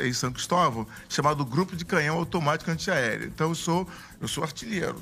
em 0.00 0.12
São 0.12 0.32
Cristóvão, 0.32 0.84
chamado 1.08 1.44
Grupo 1.44 1.76
de 1.76 1.84
Canhão 1.84 2.18
Automático 2.18 2.72
Antiaéreo. 2.72 3.28
Então 3.28 3.50
eu 3.50 3.54
sou, 3.54 3.88
eu 4.20 4.26
sou 4.26 4.42
artilheiro. 4.42 5.00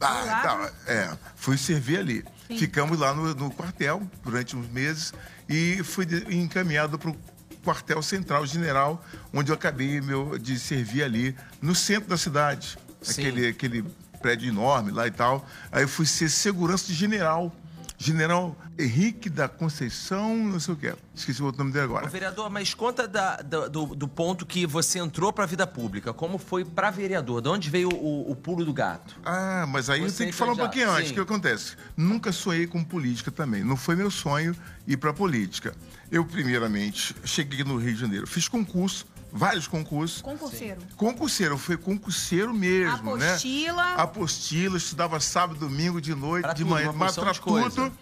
Ah, 0.00 0.22
Olá. 0.22 0.42
tá, 0.42 0.72
é, 0.86 1.16
fui 1.36 1.56
servir 1.56 1.98
ali. 1.98 2.24
Sim. 2.48 2.58
Ficamos 2.58 2.98
lá 2.98 3.14
no, 3.14 3.34
no 3.34 3.50
quartel 3.50 4.02
durante 4.22 4.54
uns 4.54 4.68
meses 4.68 5.12
e 5.48 5.82
fui 5.82 6.06
encaminhado 6.30 6.98
para 6.98 7.10
o 7.10 7.16
quartel 7.64 8.02
central 8.02 8.46
general, 8.46 9.04
onde 9.32 9.50
eu 9.50 9.54
acabei 9.54 10.00
meu, 10.00 10.38
de 10.38 10.58
servir 10.58 11.02
ali 11.02 11.36
no 11.60 11.74
centro 11.74 12.08
da 12.08 12.16
cidade. 12.16 12.78
Sim. 13.00 13.22
Aquele, 13.22 13.48
aquele 13.48 13.84
prédio 14.20 14.48
enorme 14.48 14.92
lá 14.92 15.06
e 15.06 15.10
tal. 15.10 15.46
Aí 15.72 15.82
eu 15.82 15.88
fui 15.88 16.06
ser 16.06 16.28
segurança 16.28 16.86
de 16.86 16.94
general. 16.94 17.54
General 17.98 18.54
Henrique 18.78 19.30
da 19.30 19.48
Conceição, 19.48 20.36
não 20.36 20.60
sei 20.60 20.74
o 20.74 20.76
que. 20.76 20.92
Esqueci 21.14 21.40
o 21.42 21.46
outro 21.46 21.60
nome 21.60 21.72
dele 21.72 21.86
Ô, 21.86 21.88
agora. 21.96 22.08
vereador, 22.08 22.50
mas 22.50 22.74
conta 22.74 23.08
da- 23.08 23.36
da- 23.36 23.68
do, 23.68 23.86
do 23.86 24.06
ponto 24.06 24.44
que 24.44 24.66
você 24.66 24.98
entrou 24.98 25.32
pra 25.32 25.46
vida 25.46 25.66
pública. 25.66 26.12
Como 26.12 26.36
foi 26.36 26.64
pra 26.64 26.90
vereador? 26.90 27.40
De 27.40 27.48
onde 27.48 27.70
veio 27.70 27.88
o, 27.88 28.30
o 28.30 28.36
pulo 28.36 28.64
do 28.64 28.72
gato? 28.72 29.16
Ah, 29.24 29.64
mas 29.68 29.88
aí 29.88 30.02
eu 30.02 30.10
Você 30.10 30.18
tenho 30.18 30.30
que 30.30 30.36
falar 30.36 30.52
um 30.52 30.56
pouquinho 30.56 30.90
antes. 30.90 31.10
O 31.10 31.14
que 31.14 31.20
acontece? 31.20 31.76
Nunca 31.96 32.32
sonhei 32.32 32.66
com 32.66 32.84
política 32.84 33.30
também. 33.30 33.64
Não 33.64 33.76
foi 33.76 33.96
meu 33.96 34.10
sonho 34.10 34.54
ir 34.86 34.96
para 34.98 35.12
política. 35.14 35.74
Eu, 36.10 36.24
primeiramente, 36.24 37.16
cheguei 37.24 37.64
no 37.64 37.76
Rio 37.78 37.94
de 37.94 38.00
Janeiro. 38.00 38.26
Fiz 38.26 38.46
concurso, 38.46 39.06
vários 39.32 39.66
concursos. 39.66 40.22
Concurseiro. 40.22 40.80
Concurseiro, 40.96 41.54
eu 41.54 41.58
fui 41.58 41.76
concurseiro 41.76 42.52
mesmo, 42.54 43.16
né? 43.16 43.30
Apostila. 43.30 43.94
Apostila, 43.94 44.76
estudava 44.76 45.20
sábado, 45.20 45.60
domingo, 45.60 46.00
de 46.00 46.14
noite, 46.14 46.42
Pra 46.42 46.52
de 46.52 46.62
tudo, 46.62 46.70
manhã, 46.70 46.92
mas 46.92 47.14
pra 47.14 47.32
tudo. 47.34 47.92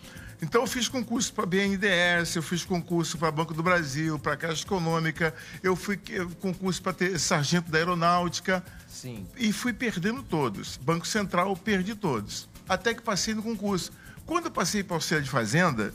Então 0.42 0.62
eu 0.62 0.66
fiz 0.66 0.88
concurso 0.88 1.32
para 1.32 1.46
BNDES, 1.46 2.36
eu 2.36 2.42
fiz 2.42 2.64
concurso 2.64 3.16
para 3.16 3.30
Banco 3.30 3.54
do 3.54 3.62
Brasil, 3.62 4.18
para 4.18 4.36
Caixa 4.36 4.62
Econômica, 4.62 5.34
eu 5.62 5.74
fui 5.74 5.98
concurso 6.40 6.82
para 6.82 6.92
ter 6.92 7.18
sargento 7.18 7.70
da 7.70 7.78
Aeronáutica. 7.78 8.62
Sim. 8.88 9.26
E 9.36 9.52
fui 9.52 9.72
perdendo 9.72 10.22
todos. 10.22 10.76
Banco 10.76 11.06
Central, 11.06 11.48
eu 11.48 11.56
perdi 11.56 11.94
todos. 11.94 12.48
Até 12.68 12.92
que 12.92 13.00
passei 13.00 13.34
no 13.34 13.42
concurso. 13.42 13.90
Quando 14.26 14.46
eu 14.46 14.50
passei 14.50 14.82
para 14.82 14.96
auxílio 14.96 15.22
de 15.22 15.30
fazenda, 15.30 15.94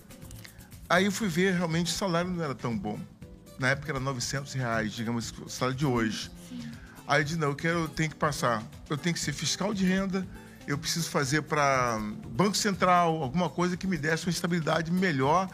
aí 0.89 1.05
eu 1.05 1.11
fui 1.11 1.27
ver 1.27 1.53
realmente 1.53 1.91
o 1.91 1.95
salário 1.95 2.31
não 2.31 2.43
era 2.43 2.55
tão 2.55 2.77
bom. 2.77 2.99
Na 3.59 3.69
época 3.69 3.91
era 3.91 3.99
900 3.99 4.53
reais, 4.53 4.93
digamos, 4.93 5.33
o 5.45 5.49
salário 5.49 5.77
de 5.77 5.85
hoje. 5.85 6.31
Aí 7.05 7.21
eu 7.21 7.23
disse, 7.25 7.37
não, 7.37 7.49
eu 7.49 7.55
quero, 7.55 7.79
eu 7.79 7.87
tenho 7.89 8.09
que 8.09 8.15
passar. 8.15 8.63
Eu 8.89 8.97
tenho 8.97 9.13
que 9.13 9.19
ser 9.19 9.33
fiscal 9.33 9.73
de 9.73 9.85
renda, 9.85 10.25
eu 10.65 10.77
preciso 10.77 11.09
fazer 11.09 11.41
para 11.41 11.99
Banco 12.29 12.55
Central, 12.55 13.21
alguma 13.21 13.49
coisa 13.49 13.75
que 13.75 13.85
me 13.85 13.97
desse 13.97 14.27
uma 14.27 14.31
estabilidade 14.31 14.91
melhor, 14.91 15.49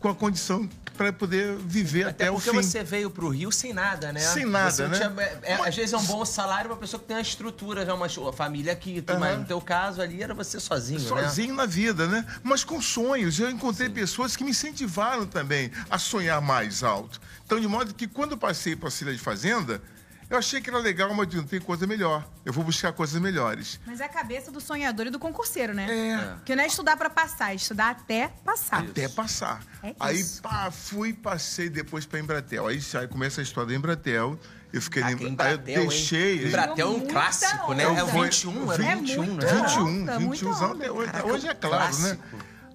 com 0.00 0.08
a 0.08 0.14
condição 0.14 0.68
para 0.96 1.12
poder 1.12 1.56
viver 1.58 2.04
até, 2.04 2.24
Até 2.24 2.30
o 2.30 2.34
porque 2.36 2.50
fim. 2.50 2.56
você 2.62 2.82
veio 2.82 3.10
pro 3.10 3.28
Rio 3.28 3.52
sem 3.52 3.72
nada, 3.74 4.12
né? 4.14 4.20
Sem 4.20 4.46
nada, 4.46 4.70
Você 4.70 4.88
né? 4.88 4.96
tinha- 4.96 5.14
é, 5.42 5.52
é, 5.52 5.68
às 5.68 5.76
vezes 5.76 5.92
é 5.92 5.96
um 5.98 6.04
bom 6.04 6.24
salário 6.24 6.70
pra 6.70 6.76
pessoa 6.78 6.98
que 6.98 7.06
tem 7.06 7.16
uma 7.16 7.22
estrutura, 7.22 7.84
já 7.84 7.92
uma, 7.92 8.06
uma 8.06 8.32
família 8.32 8.72
aqui. 8.72 9.02
tudo, 9.02 9.18
Mas 9.20 9.38
no 9.38 9.44
teu 9.44 9.60
caso 9.60 10.00
ali 10.00 10.22
era 10.22 10.32
você 10.32 10.58
sozinho, 10.58 10.98
né? 11.00 11.06
sozinho 11.06 11.54
na 11.54 11.66
vida, 11.66 12.06
né? 12.06 12.24
Mas 12.42 12.64
com 12.64 12.80
sonhos. 12.80 13.38
Eu 13.38 13.50
encontrei 13.50 13.90
pessoas 13.90 14.34
que 14.36 14.42
me 14.42 14.50
incentivaram 14.52 15.26
também 15.26 15.70
a 15.90 15.98
sonhar 15.98 16.40
mais 16.40 16.82
alto. 16.82 17.20
Então, 17.44 17.60
de 17.60 17.68
modo 17.68 17.92
que 17.92 18.06
quando 18.08 18.32
eu 18.32 18.38
passei 18.38 18.74
para 18.74 18.88
a 18.88 18.90
Cília 18.90 19.12
de 19.12 19.20
Fazenda, 19.20 19.82
eu 20.28 20.38
achei 20.38 20.60
que 20.60 20.68
era 20.70 20.78
legal, 20.78 21.12
mas 21.14 21.32
não 21.34 21.44
tem 21.44 21.60
coisa 21.60 21.86
melhor. 21.86 22.26
Eu 22.44 22.52
vou 22.52 22.64
buscar 22.64 22.92
coisas 22.92 23.20
melhores. 23.20 23.78
Mas 23.86 24.00
é 24.00 24.04
a 24.04 24.08
cabeça 24.08 24.50
do 24.50 24.60
sonhador 24.60 25.06
e 25.06 25.10
do 25.10 25.18
concurseiro, 25.18 25.72
né? 25.74 25.86
É. 25.88 26.34
Porque 26.36 26.54
não 26.56 26.62
é 26.62 26.66
estudar 26.66 26.96
pra 26.96 27.08
passar, 27.10 27.52
é 27.52 27.54
estudar 27.54 27.90
até 27.90 28.28
passar. 28.44 28.80
Até 28.82 29.08
passar. 29.08 29.62
É 29.82 29.94
aí, 30.00 30.20
isso. 30.20 30.42
pá, 30.42 30.70
fui, 30.70 31.12
passei 31.12 31.68
depois 31.68 32.04
para 32.06 32.18
Embratel. 32.18 32.66
Aí, 32.66 32.80
aí 32.98 33.08
começa 33.08 33.40
a 33.40 33.44
história 33.44 33.68
da 33.70 33.74
Embratel. 33.76 34.38
Eu 34.72 34.82
fiquei 34.82 35.00
Ah, 35.02 35.10
na 35.10 35.16
que 35.16 35.22
Aí 35.22 35.28
eu 35.28 35.32
Embratel, 35.32 35.82
hein? 35.82 35.88
deixei. 35.88 36.46
Embratel 36.48 36.86
é 36.88 36.90
um 36.90 37.06
clássico, 37.06 37.72
né? 37.72 37.86
onda. 37.86 38.00
É 38.00 38.04
o 38.04 38.06
21, 38.08 38.72
era 38.72 38.82
o 38.82 38.86
É 38.86 38.96
21, 38.96 39.22
muito 39.24 39.44
né? 39.46 39.52
onda. 39.52 39.62
21, 39.62 39.84
muita 39.92 40.18
21 40.18 40.50
onda. 40.50 40.64
até 40.74 40.90
hoje, 40.92 41.12
Caraca, 41.12 41.32
hoje 41.32 41.48
é 41.48 41.54
claro, 41.54 41.98
né? 42.00 42.18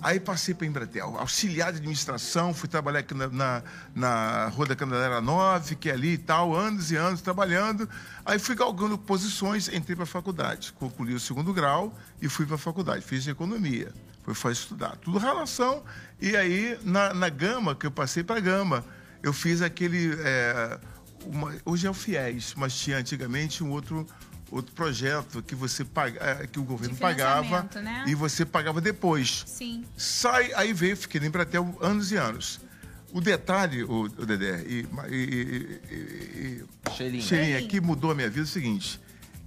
Aí 0.02 0.20
passei 0.20 0.56
para 0.56 0.66
Embratel, 0.66 1.16
auxiliar 1.20 1.72
de 1.72 1.78
administração, 1.78 2.56
fui 2.56 2.68
trabalhar 2.68 3.00
aqui 3.00 3.14
na, 3.14 3.28
na, 3.28 3.64
na 3.94 4.48
Rua 4.48 4.66
da 4.66 4.76
Candelária 4.76 5.22
9, 5.22 5.70
fiquei 5.70 5.92
ali 5.92 6.14
e 6.14 6.18
tal, 6.18 6.56
anos 6.56 6.92
e 6.92 6.96
anos 6.96 7.22
trabalhando. 7.22 7.88
Aí 8.26 8.40
fui 8.40 8.56
galgando 8.56 8.98
posições, 8.98 9.68
entrei 9.68 9.96
para 9.96 10.04
a 10.04 10.08
faculdade, 10.08 10.74
concluí 10.74 11.14
o 11.14 11.20
segundo 11.20 11.54
grau 11.54 11.96
e 12.20 12.28
fui 12.28 12.48
para 12.48 12.56
a 12.56 12.58
faculdade, 12.58 13.06
fiz 13.06 13.28
economia, 13.28 13.94
fui 14.24 14.34
fazer 14.34 14.54
estudar, 14.54 14.96
tudo 14.98 15.20
relação. 15.20 15.84
E 16.20 16.36
aí, 16.36 16.80
na, 16.84 17.14
na 17.14 17.30
Gama, 17.30 17.76
que 17.76 17.86
eu 17.86 17.92
passei 17.92 18.24
para 18.24 18.40
Gama, 18.40 18.84
eu 19.22 19.32
fiz 19.32 19.62
aquele. 19.62 20.16
É, 20.20 20.80
uma, 21.26 21.54
hoje 21.64 21.86
é 21.86 21.90
o 21.90 21.94
FIES, 21.94 22.56
mas 22.58 22.76
tinha 22.76 22.98
antigamente 22.98 23.64
um 23.64 23.70
outro 23.70 24.08
outro 24.52 24.74
projeto 24.76 25.42
que 25.42 25.56
você 25.56 25.86
paga, 25.86 26.20
é, 26.24 26.48
que 26.48 26.60
o 26.60 26.64
governo 26.64 26.96
pagava 26.98 27.68
né? 27.82 28.04
e 28.08 28.14
você 28.14 28.46
pagava 28.46 28.82
depois. 28.82 29.44
Sim. 29.48 29.86
Sai, 29.96 30.52
aí 30.54 30.74
veio, 30.74 30.98
fiquei 30.98 31.22
em 31.22 31.30
Bratel 31.30 31.78
anos 31.82 32.12
e 32.12 32.18
anos. 32.18 32.60
O 33.14 33.20
detalhe, 33.20 33.84
o, 33.84 34.04
o 34.04 34.26
Dedé, 34.26 34.64
e, 34.68 34.86
e, 35.10 35.16
e, 35.16 35.82
e 35.90 36.92
Cheirinho. 36.96 37.24
Cheirinho, 37.24 37.68
que 37.68 37.82
mudou 37.82 38.12
a 38.12 38.16
minha 38.16 38.30
vida 38.30 38.42
é 38.42 38.44
o 38.44 38.48
seguinte 38.48 39.00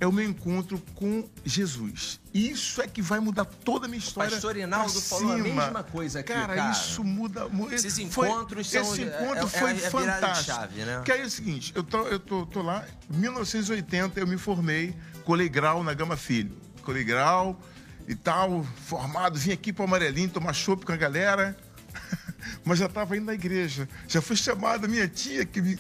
é 0.05 0.07
o 0.07 0.13
meu 0.13 0.25
encontro 0.25 0.81
com 0.95 1.29
Jesus. 1.45 2.21
Isso 2.33 2.83
é 2.83 2.87
que 2.87 3.01
vai 3.01 3.21
mudar 3.21 3.45
toda 3.45 3.87
a 3.87 3.89
minha 3.89 3.99
história. 3.99 4.31
Pastor 4.31 4.57
Rinaldo 4.57 5.01
falou 5.01 5.33
a 5.33 5.39
mesma 5.39 5.83
coisa 5.83 6.21
aqui, 6.21 6.33
cara. 6.33 6.55
Cara, 6.55 6.73
isso 6.73 7.03
muda 7.03 7.49
muito. 7.49 7.75
Esses 7.75 7.99
encontros 7.99 8.71
foi, 8.71 8.85
são... 8.85 8.93
Esse 8.93 9.03
encontro 9.03 9.47
é, 9.47 9.49
foi 9.49 9.71
é, 9.71 9.75
é 9.75 9.91
fantástico. 9.91 10.57
Chave, 10.57 10.85
né? 10.85 11.03
Que 11.05 11.13
aí 11.13 11.23
é 11.23 11.25
o 11.25 11.31
seguinte, 11.31 11.73
eu 11.75 11.83
tô, 11.83 12.07
eu 12.07 12.19
tô, 12.19 12.45
tô 12.47 12.63
lá, 12.63 12.85
em 13.13 13.17
1980 13.17 14.21
eu 14.21 14.27
me 14.27 14.37
formei, 14.37 14.95
colei 15.25 15.49
grau 15.49 15.83
na 15.83 15.95
Gama 15.95 16.17
Filho. 16.17 16.57
Colei 16.83 17.03
grau 17.03 17.59
e 18.07 18.15
tal, 18.15 18.63
formado, 18.85 19.39
vim 19.39 19.53
aqui 19.53 19.73
para 19.73 19.83
o 19.83 19.87
Amarelinho 19.87 20.29
tomar 20.29 20.53
chopp 20.53 20.85
com 20.85 20.93
a 20.93 20.97
galera 20.97 21.57
mas 22.65 22.79
já 22.79 22.87
estava 22.87 23.17
indo 23.17 23.27
na 23.27 23.35
igreja. 23.35 23.89
Já 24.09 24.21
fui 24.21 24.37
chamada, 24.37 24.89
minha 24.89 25.09
tia, 25.09 25.45
que 25.45 25.61
me, 25.61 25.79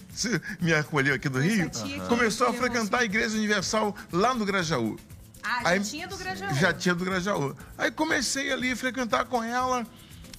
me 0.60 0.74
acolheu 0.74 1.14
aqui 1.14 1.28
do 1.28 1.40
Rio, 1.40 1.70
uhum. 1.74 2.08
começou 2.08 2.48
a 2.48 2.52
frequentar 2.52 3.00
a 3.00 3.04
Igreja 3.04 3.36
Universal 3.36 3.94
lá 4.12 4.34
no 4.34 4.44
Grajaú. 4.44 4.96
Ah, 5.42 5.62
já 5.62 5.68
Aí, 5.68 5.80
tinha 5.80 6.08
do 6.08 6.16
Grajaú. 6.16 6.54
Já 6.54 6.72
tinha 6.72 6.94
do 6.94 7.04
Grajaú. 7.04 7.56
Aí 7.76 7.90
comecei 7.90 8.52
ali 8.52 8.72
a 8.72 8.76
frequentar 8.76 9.26
com 9.26 9.42
ela. 9.42 9.86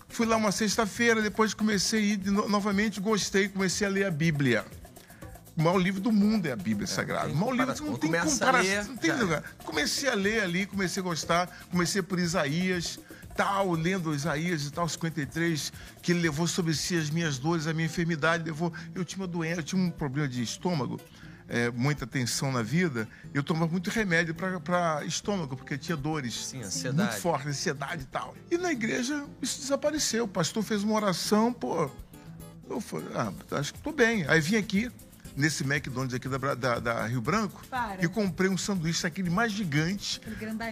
Fui 0.07 0.25
lá 0.25 0.35
uma 0.35 0.51
sexta-feira, 0.51 1.21
depois 1.21 1.53
comecei 1.53 1.99
a 1.99 2.03
ir 2.03 2.17
no, 2.25 2.47
novamente, 2.47 2.99
gostei, 2.99 3.49
comecei 3.49 3.85
a 3.85 3.89
ler 3.89 4.05
a 4.05 4.11
Bíblia. 4.11 4.65
O 5.57 5.61
maior 5.61 5.77
livro 5.77 6.01
do 6.01 6.11
mundo 6.11 6.47
é 6.47 6.51
a 6.51 6.55
Bíblia 6.55 6.83
é, 6.83 6.87
Sagrada. 6.87 7.29
O 7.29 7.35
maior 7.35 7.53
livro 7.53 7.85
não 7.85 7.97
tem 7.97 8.11
comparação. 8.11 8.83
Não 8.87 8.97
tem 8.97 9.11
lugar. 9.13 9.43
Comecei 9.63 10.09
a 10.09 10.13
ler 10.13 10.43
ali, 10.43 10.65
comecei 10.65 11.01
a 11.01 11.03
gostar, 11.03 11.49
comecei 11.71 12.01
por 12.01 12.19
Isaías 12.19 12.99
tal, 13.35 13.73
lendo 13.73 14.13
Isaías 14.13 14.65
e 14.65 14.71
tal, 14.71 14.87
53, 14.87 15.71
que 16.01 16.11
ele 16.11 16.21
levou 16.21 16.47
sobre 16.47 16.73
si 16.73 16.97
as 16.97 17.09
minhas 17.09 17.37
dores, 17.37 17.67
a 17.67 17.73
minha 17.73 17.85
enfermidade, 17.85 18.43
levou. 18.43 18.71
Eu 18.93 19.03
tinha 19.03 19.21
uma 19.21 19.27
doença, 19.27 19.59
eu 19.59 19.63
tinha 19.63 19.81
um 19.81 19.91
problema 19.91 20.27
de 20.27 20.41
estômago, 20.41 20.99
é, 21.47 21.69
muita 21.69 22.07
tensão 22.07 22.51
na 22.51 22.63
vida, 22.63 23.07
eu 23.33 23.43
tomava 23.43 23.71
muito 23.71 23.89
remédio 23.89 24.33
para 24.33 25.03
estômago, 25.05 25.55
porque 25.55 25.77
tinha 25.77 25.95
dores 25.95 26.47
Sim, 26.47 26.63
ansiedade. 26.63 27.09
muito 27.09 27.21
fortes, 27.21 27.47
ansiedade 27.47 28.03
e 28.03 28.07
tal. 28.07 28.35
E 28.49 28.57
na 28.57 28.71
igreja 28.71 29.25
isso 29.41 29.59
desapareceu. 29.59 30.23
O 30.23 30.27
pastor 30.27 30.63
fez 30.63 30.83
uma 30.83 30.95
oração, 30.95 31.53
pô. 31.53 31.89
Eu 32.67 32.81
falei, 32.81 33.09
ah, 33.13 33.31
acho 33.51 33.73
que 33.73 33.79
estou 33.79 33.93
bem. 33.93 34.25
Aí 34.27 34.41
vim 34.41 34.55
aqui, 34.55 34.91
nesse 35.35 35.63
McDonald's 35.63 36.13
aqui 36.13 36.29
da, 36.29 36.55
da, 36.55 36.79
da 36.79 37.05
Rio 37.05 37.21
Branco 37.21 37.61
Para. 37.69 38.03
e 38.03 38.07
comprei 38.07 38.49
um 38.49 38.57
sanduíche, 38.57 39.05
aquele 39.05 39.29
mais 39.29 39.51
gigante, 39.51 40.21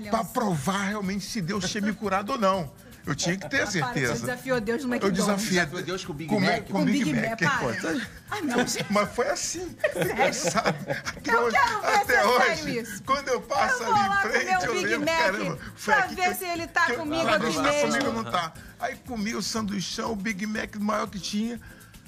para 0.09 0.23
provar 0.23 0.87
realmente 0.87 1.25
se 1.25 1.41
Deus 1.41 1.69
tinha 1.69 1.81
me 1.81 1.93
curado 1.93 2.33
ou 2.33 2.37
não. 2.37 2.71
Eu 3.05 3.13
tinha 3.13 3.35
que 3.35 3.49
ter 3.49 3.61
a 3.61 3.67
certeza. 3.67 4.15
Você 4.15 4.21
desafiou 4.21 4.61
Deus 4.61 4.83
no 4.83 4.93
McDonald's. 4.93 5.19
Eu 5.19 5.35
desafiei 5.35 5.65
desafiou 5.65 5.83
Deus 5.83 6.05
com 6.05 6.11
o 6.13 6.15
Big 6.15 6.29
com, 6.29 6.39
Mac. 6.39 6.63
Com, 6.69 6.81
o 6.81 6.85
Big, 6.85 7.03
Big 7.03 7.13
Mac. 7.13 7.41
Mac. 7.41 7.59
Para. 7.59 8.07
Ah, 8.31 8.41
não, 8.41 8.57
gente. 8.59 8.85
Mas 8.89 9.09
foi 9.09 9.27
assim. 9.29 9.75
Engraçado. 9.95 10.75
Até 11.05 11.33
eu 11.35 11.41
hoje, 11.41 11.57
quero 11.57 11.81
ver 11.81 11.87
até 11.87 12.21
se 12.21 12.27
hoje, 12.27 12.79
isso. 12.79 13.03
quando 13.03 13.27
eu 13.27 13.41
passo 13.41 13.83
eu 13.83 13.93
ali 13.93 14.07
em 14.07 14.31
frente, 14.31 14.65
eu 14.65 14.73
Big 14.73 14.85
lembro, 14.85 14.99
Mac, 15.05 15.17
caramba, 15.17 15.59
foi 15.75 15.93
pra 15.93 16.03
aqui 16.05 16.15
ver 16.15 16.35
se 16.35 16.45
ele 16.45 16.67
tá 16.67 16.93
comigo 16.93 17.27
aqui 17.27 17.53
tá 17.53 17.61
mesmo. 17.61 17.91
comigo 17.91 18.11
não 18.13 18.23
tá. 18.23 18.53
Aí 18.79 18.95
comi 19.05 19.35
o 19.35 19.41
sanduichão, 19.41 20.13
o 20.13 20.15
Big 20.15 20.45
Mac 20.47 20.75
maior 20.77 21.07
que 21.07 21.19
tinha. 21.19 21.59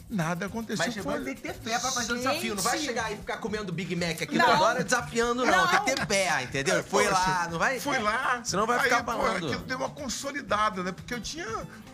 Nada 0.10 0.46
aconteceu. 0.46 0.86
Mas 0.86 0.96
foi... 0.98 1.24
tem 1.24 1.36
que 1.36 1.42
ter 1.42 1.54
fé 1.54 1.80
pra 1.80 1.92
fazer 1.92 2.14
o 2.14 2.18
desafio. 2.18 2.56
Não 2.56 2.62
vai 2.64 2.78
chegar 2.78 3.12
e 3.12 3.18
ficar 3.18 3.38
comendo 3.38 3.72
Big 3.72 3.96
Mac 3.96 4.22
aqui 4.22 4.38
não. 4.38 4.48
agora 4.52 4.84
desafiando, 4.84 5.44
não. 5.46 5.52
não. 5.52 5.68
Tem 5.68 5.80
que 5.80 5.86
ter 5.86 6.06
pé, 6.06 6.44
entendeu? 6.44 6.84
Foi 6.84 7.06
Poxa, 7.06 7.16
lá, 7.20 7.48
não 7.52 7.58
vai? 7.60 7.80
Fui 7.80 7.98
lá. 7.98 8.42
Senão 8.44 8.68
vai 8.68 8.78
aí, 8.78 8.84
ficar 8.84 9.04
pô, 9.04 9.12
falando. 9.14 9.48
aquilo 9.48 9.64
deu 9.64 9.78
uma 9.78 9.90
consolidada, 9.90 10.84
né? 10.84 10.92
Porque 10.92 11.14
eu 11.14 11.20
tinha. 11.22 11.46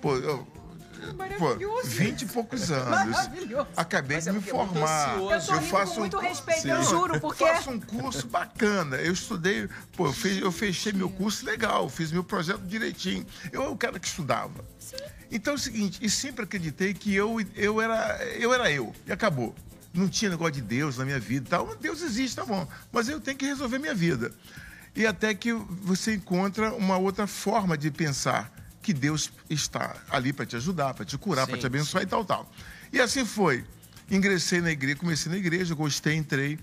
Pô, 0.02 0.16
eu, 0.18 0.46
Pô, 1.10 1.16
Maravilhoso. 1.16 1.88
20 1.88 2.22
e 2.22 2.26
poucos 2.28 2.70
anos. 2.72 3.10
Maravilhoso. 3.10 3.68
Acabei 3.76 4.18
Mas 4.18 4.24
de 4.26 4.30
é 4.30 4.34
me 4.34 4.40
é 4.40 4.42
formar. 4.42 5.18
Eu 5.18 5.42
tô 5.42 5.54
rindo 5.58 5.72
com 5.72 6.00
muito 6.00 6.20
respeito, 6.20 6.68
eu 6.68 6.84
juro, 6.84 7.20
porque- 7.20 7.44
Eu 7.44 7.48
faço 7.48 7.72
um 7.72 7.80
curso 7.80 8.28
bacana. 8.28 8.98
Eu 8.98 9.12
estudei, 9.12 9.68
pô, 9.96 10.08
eu, 10.08 10.14
fiz- 10.14 10.42
eu 10.42 10.52
fechei 10.52 10.94
meu 10.94 11.10
curso 11.10 11.46
legal, 11.46 11.90
fiz 11.90 12.12
meu 12.12 12.24
projeto 12.24 12.62
direitinho. 12.62 13.26
Eu 13.52 13.64
era 13.64 13.72
o 13.72 13.78
cara 13.78 14.00
que 14.00 14.08
estudava. 14.08 14.64
Então 15.32 15.54
é 15.54 15.56
o 15.56 15.60
seguinte, 15.60 15.98
e 16.02 16.10
sempre 16.10 16.44
acreditei 16.44 16.94
que 16.94 17.16
eu, 17.16 17.38
eu, 17.56 17.82
era, 17.82 18.22
eu 18.38 18.54
era 18.54 18.70
eu, 18.70 18.94
e 19.08 19.12
acabou. 19.12 19.56
Não 19.94 20.10
tinha 20.10 20.30
negócio 20.30 20.54
de 20.54 20.62
Deus 20.62 20.98
na 20.98 21.06
minha 21.06 21.20
vida 21.20 21.48
e 21.48 21.50
tal. 21.50 21.76
Deus 21.78 22.02
existe, 22.02 22.36
tá 22.36 22.46
bom. 22.46 22.68
Mas 22.92 23.08
eu 23.08 23.20
tenho 23.20 23.38
que 23.38 23.46
resolver 23.46 23.80
minha 23.80 23.96
vida. 23.96 24.32
E 24.96 25.06
até 25.06 25.34
que 25.34 25.54
você 25.54 26.16
encontra 26.16 26.74
uma 26.74 26.98
outra 26.98 27.26
forma 27.28 27.78
de 27.78 27.90
pensar 27.90 28.52
que 28.82 28.94
Deus 28.94 29.32
está 29.50 29.96
ali 30.10 30.34
para 30.34 30.46
te 30.46 30.56
ajudar, 30.56 30.94
para 30.94 31.06
te 31.06 31.18
curar, 31.18 31.48
para 31.48 31.58
te 31.58 31.66
abençoar 31.66 32.04
e 32.04 32.08
tal, 32.08 32.26
tal. 32.26 32.52
E 32.92 33.00
assim 33.00 33.26
foi. 33.26 33.64
Ingressei 34.10 34.60
na 34.60 34.72
igreja, 34.72 34.98
comecei 34.98 35.32
na 35.32 35.38
igreja, 35.38 35.74
gostei, 35.74 36.16
entrei, 36.16 36.60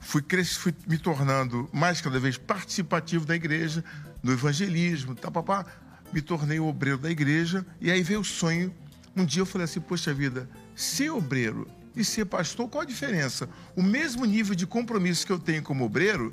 fui, 0.00 0.22
cres... 0.22 0.54
fui 0.54 0.72
me 0.86 0.98
tornando 0.98 1.68
mais 1.72 2.00
cada 2.00 2.20
vez 2.20 2.38
participativo 2.38 3.24
da 3.24 3.34
igreja, 3.34 3.84
no 4.22 4.32
evangelismo, 4.32 5.14
tá, 5.14 5.30
papá. 5.30 5.66
Me 6.14 6.22
tornei 6.22 6.60
o 6.60 6.66
obreiro 6.68 6.96
da 6.96 7.10
igreja 7.10 7.66
e 7.80 7.90
aí 7.90 8.00
veio 8.00 8.20
o 8.20 8.24
sonho. 8.24 8.72
Um 9.16 9.24
dia 9.24 9.42
eu 9.42 9.46
falei 9.46 9.64
assim, 9.64 9.80
poxa 9.80 10.14
vida, 10.14 10.48
ser 10.76 11.10
obreiro 11.10 11.66
e 11.96 12.04
ser 12.04 12.24
pastor, 12.24 12.68
qual 12.68 12.82
a 12.82 12.86
diferença? 12.86 13.48
O 13.74 13.82
mesmo 13.82 14.24
nível 14.24 14.54
de 14.54 14.64
compromisso 14.64 15.26
que 15.26 15.32
eu 15.32 15.40
tenho 15.40 15.60
como 15.60 15.84
obreiro, 15.84 16.32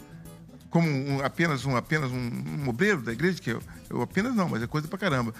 como 0.69 0.87
um, 0.87 1.25
apenas, 1.25 1.65
um, 1.65 1.75
apenas 1.75 2.11
um, 2.11 2.15
um, 2.63 2.69
obreiro 2.69 3.01
da 3.01 3.11
igreja, 3.11 3.41
que 3.41 3.49
eu, 3.49 3.63
eu 3.89 4.03
apenas 4.03 4.35
não, 4.35 4.47
mas 4.47 4.61
é 4.61 4.67
coisa 4.67 4.87
pra 4.87 4.99
caramba, 4.99 5.33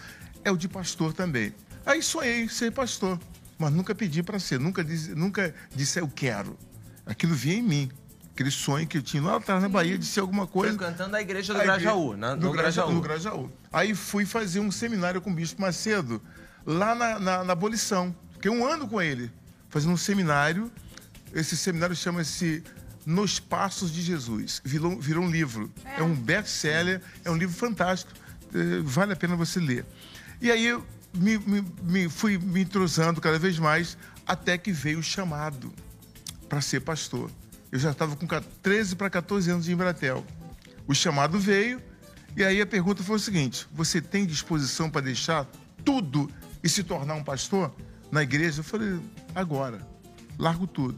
é 0.44 0.50
o 0.50 0.58
de 0.58 0.68
pastor 0.68 1.14
também. 1.14 1.54
Aí 1.86 2.02
sonhei 2.02 2.50
ser 2.50 2.72
pastor, 2.72 3.20
mas 3.60 3.72
nunca 3.72 3.94
pedi 3.94 4.24
para 4.24 4.40
ser, 4.40 4.60
nunca 4.60 4.84
disse, 4.84 5.14
nunca 5.14 5.54
disse 5.76 6.00
eu 6.00 6.08
quero. 6.08 6.58
Aquilo 7.06 7.36
vinha 7.36 7.58
em 7.58 7.64
mim. 7.64 7.92
Aquele 8.34 8.50
sonho 8.50 8.88
que 8.88 8.98
eu 8.98 9.04
tinha 9.04 9.22
lá 9.22 9.36
atrás 9.36 9.62
na 9.62 9.70
Bahia 9.70 10.00
de 10.00 10.06
ser 10.06 10.22
alguma 10.22 10.48
coisa. 10.48 10.76
Frequentando 10.76 11.16
a 11.16 11.22
igreja 11.22 11.54
do 11.54 11.60
igreja- 11.60 11.80
Grajaú, 11.80 12.18
na, 12.18 12.36
no, 12.36 12.48
no 12.48 12.52
Grajaú. 12.52 12.92
No 12.92 13.02
Grajaú. 13.02 13.52
Aí 13.72 13.96
fui 13.96 14.26
fazer 14.26 14.60
um 14.60 14.72
seminário 14.72 15.22
com 15.22 15.32
o 15.32 15.34
Bispo 15.34 15.62
Macedo, 15.62 16.22
lá 16.66 16.94
na, 16.94 17.20
na, 17.20 17.44
na 17.44 17.54
abolição. 17.54 18.14
Fiquei 18.34 18.52
um 18.52 18.66
ano 18.66 18.88
com 18.88 19.02
ele, 19.02 19.32
fazendo 19.70 19.94
um 19.94 19.98
seminário. 19.98 20.72
Esse 21.34 21.56
seminário 21.56 21.96
chama-se 21.96 22.64
Nos 23.06 23.40
Passos 23.40 23.92
de 23.94 24.02
Jesus. 24.02 24.62
Virou, 24.66 25.00
virou 25.00 25.24
um 25.24 25.30
livro. 25.32 25.72
É, 25.86 26.04
um 26.04 26.14
best-seller, 26.14 27.02
é 27.24 27.32
um 27.32 27.38
livro 27.38 27.56
fantástico. 27.56 28.12
eh, 28.54 28.82
vale 28.84 29.14
a 29.14 29.16
pena 29.16 29.36
você 29.36 29.60
ler. 29.60 29.86
E 30.42 30.52
aí 30.52 30.66
eu 30.68 30.86
me, 31.14 31.38
me- 31.38 31.66
me 31.84 32.10
fui 32.10 32.38
me 32.38 32.62
entrosando 32.62 33.22
cada 33.22 33.40
vez 33.40 33.58
mais, 33.58 33.98
até 34.28 34.58
que 34.58 34.72
veio 34.74 35.00
o 35.00 35.04
chamado 35.04 35.72
para 36.50 36.60
ser 36.60 36.82
pastor. 36.82 37.32
Eu 37.72 37.80
já 37.80 37.92
estava 37.92 38.16
com 38.18 38.28
13 38.62 38.98
para 38.98 39.10
14 39.10 39.50
anos 39.50 39.64
de 39.66 39.72
Embratel. 39.72 40.26
O 40.86 40.94
chamado 40.94 41.40
veio 41.40 41.82
e 42.36 42.44
aí 42.44 42.62
a 42.62 42.66
pergunta 42.66 43.04
foi 43.04 43.16
o 43.16 43.20
seguinte: 43.20 43.68
você 43.72 44.02
tem 44.02 44.26
disposição 44.26 44.90
para 44.90 45.02
deixar 45.02 45.48
tudo 45.84 46.30
e 46.64 46.70
se 46.70 46.84
tornar 46.84 47.16
um 47.16 47.24
pastor 47.24 47.74
na 48.12 48.24
igreja? 48.24 48.60
Eu 48.60 48.64
falei: 48.64 49.00
agora, 49.36 49.86
largo 50.38 50.66
tudo. 50.66 50.98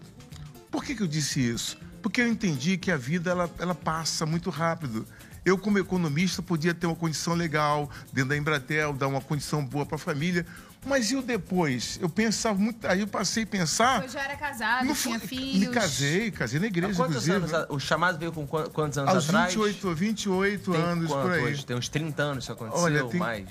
Por 0.70 0.84
que, 0.84 0.96
que 0.96 1.04
eu 1.04 1.08
disse 1.08 1.40
isso? 1.40 1.78
Porque 2.02 2.22
eu 2.22 2.28
entendi 2.28 2.78
que 2.78 2.92
a 2.92 2.98
vida 2.98 3.32
ela, 3.32 3.50
ela 3.60 3.76
passa 3.76 4.26
muito 4.26 4.50
rápido. 4.50 5.06
Eu, 5.46 5.58
como 5.58 5.78
economista, 5.78 6.42
podia 6.42 6.74
ter 6.74 6.88
uma 6.88 6.96
condição 6.96 7.34
legal 7.34 7.90
dentro 8.12 8.30
da 8.30 8.38
Embratel, 8.38 8.94
dar 8.94 9.08
uma 9.08 9.22
condição 9.22 9.64
boa 9.64 9.86
para 9.86 9.96
a 9.96 10.00
família. 10.00 10.46
Mas 10.86 11.12
e 11.12 11.16
o 11.16 11.22
depois? 11.22 11.98
Eu 12.02 12.10
pensava 12.10 12.58
muito. 12.60 12.86
Aí 12.88 13.00
eu 13.02 13.08
passei 13.08 13.44
a 13.44 13.48
pensar. 13.48 14.04
Eu 14.04 14.10
já 14.10 14.22
era 14.22 14.36
casado, 14.36 14.86
no 14.86 14.94
tinha 14.94 15.20
filhos. 15.20 15.60
Me 15.60 15.74
casei, 15.74 16.30
casei 16.32 16.60
na 16.60 16.66
Há 16.66 16.68
igreja, 16.68 16.94
quantos 16.96 17.28
inclusive. 17.28 17.56
anos? 17.56 17.68
O 17.70 17.80
chamado 17.80 18.18
veio 18.20 18.32
com 18.32 18.46
quan- 18.46 18.66
quantos 18.70 18.98
anos 18.98 19.14
Aos 19.14 19.26
atrás? 19.26 19.54
28, 19.54 19.96
28 19.96 20.72
Tem 20.72 20.82
anos 20.82 21.10
por 21.12 21.32
aí. 21.32 21.44
hoje? 21.44 21.66
Tem 21.66 21.76
uns 21.76 21.88
30 21.88 22.22
anos 22.24 22.44
isso 22.44 22.52
aconteceu, 22.52 22.84
Olha, 22.84 23.04
tem 23.06 23.20
mais. 23.20 23.48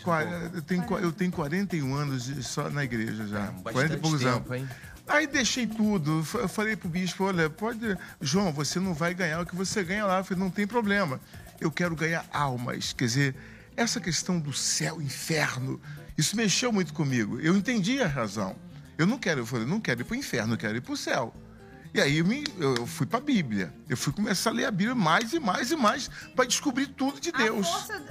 eu, 0.54 0.62
tenho, 0.62 0.98
eu 0.98 1.12
tenho 1.12 1.32
41 1.32 1.94
anos 1.94 2.30
só 2.46 2.68
na 2.68 2.84
igreja 2.84 3.26
já. 3.26 3.40
bastante 3.46 3.72
40 3.72 3.94
e 3.94 3.96
poucos 3.98 4.22
anos. 4.24 4.38
tempo, 4.38 4.54
hein? 4.54 4.68
Aí 5.08 5.26
deixei 5.26 5.66
tudo. 5.66 6.24
Eu 6.34 6.48
falei 6.48 6.76
pro 6.76 6.88
bispo, 6.88 7.24
olha, 7.24 7.48
pode. 7.50 7.96
João, 8.20 8.52
você 8.52 8.78
não 8.78 8.94
vai 8.94 9.14
ganhar 9.14 9.40
o 9.40 9.46
que 9.46 9.56
você 9.56 9.82
ganha 9.82 10.04
lá. 10.06 10.18
Eu 10.18 10.24
falei, 10.24 10.42
não 10.42 10.50
tem 10.50 10.66
problema. 10.66 11.20
Eu 11.60 11.70
quero 11.70 11.96
ganhar 11.96 12.24
almas. 12.32 12.92
Quer 12.92 13.04
dizer, 13.06 13.34
essa 13.76 14.00
questão 14.00 14.38
do 14.38 14.52
céu, 14.52 15.02
inferno, 15.02 15.80
Isso 16.16 16.36
mexeu 16.36 16.72
muito 16.72 16.92
comigo. 16.92 17.40
Eu 17.40 17.56
entendi 17.56 18.00
a 18.00 18.06
razão. 18.06 18.56
Eu 18.98 19.06
não 19.06 19.18
quero, 19.18 19.40
eu 19.40 19.46
falei, 19.46 19.66
não 19.66 19.80
quero 19.80 20.02
ir 20.02 20.04
para 20.04 20.14
o 20.14 20.16
inferno, 20.16 20.54
eu 20.54 20.58
quero 20.58 20.76
ir 20.76 20.80
para 20.80 20.92
o 20.92 20.96
céu. 20.96 21.34
E 21.94 22.00
aí 22.00 22.18
eu, 22.18 22.24
me, 22.24 22.42
eu 22.58 22.86
fui 22.86 23.06
para 23.06 23.18
a 23.18 23.22
Bíblia. 23.22 23.72
Eu 23.86 23.98
fui 23.98 24.14
começar 24.14 24.48
a 24.48 24.52
ler 24.52 24.64
a 24.64 24.70
Bíblia 24.70 24.94
mais 24.94 25.34
e 25.34 25.38
mais 25.38 25.70
e 25.70 25.76
mais 25.76 26.08
para 26.34 26.46
descobrir 26.46 26.86
tudo 26.86 27.20
de 27.20 27.30
Deus. 27.30 27.66
A, 27.66 27.70
força, 27.70 28.02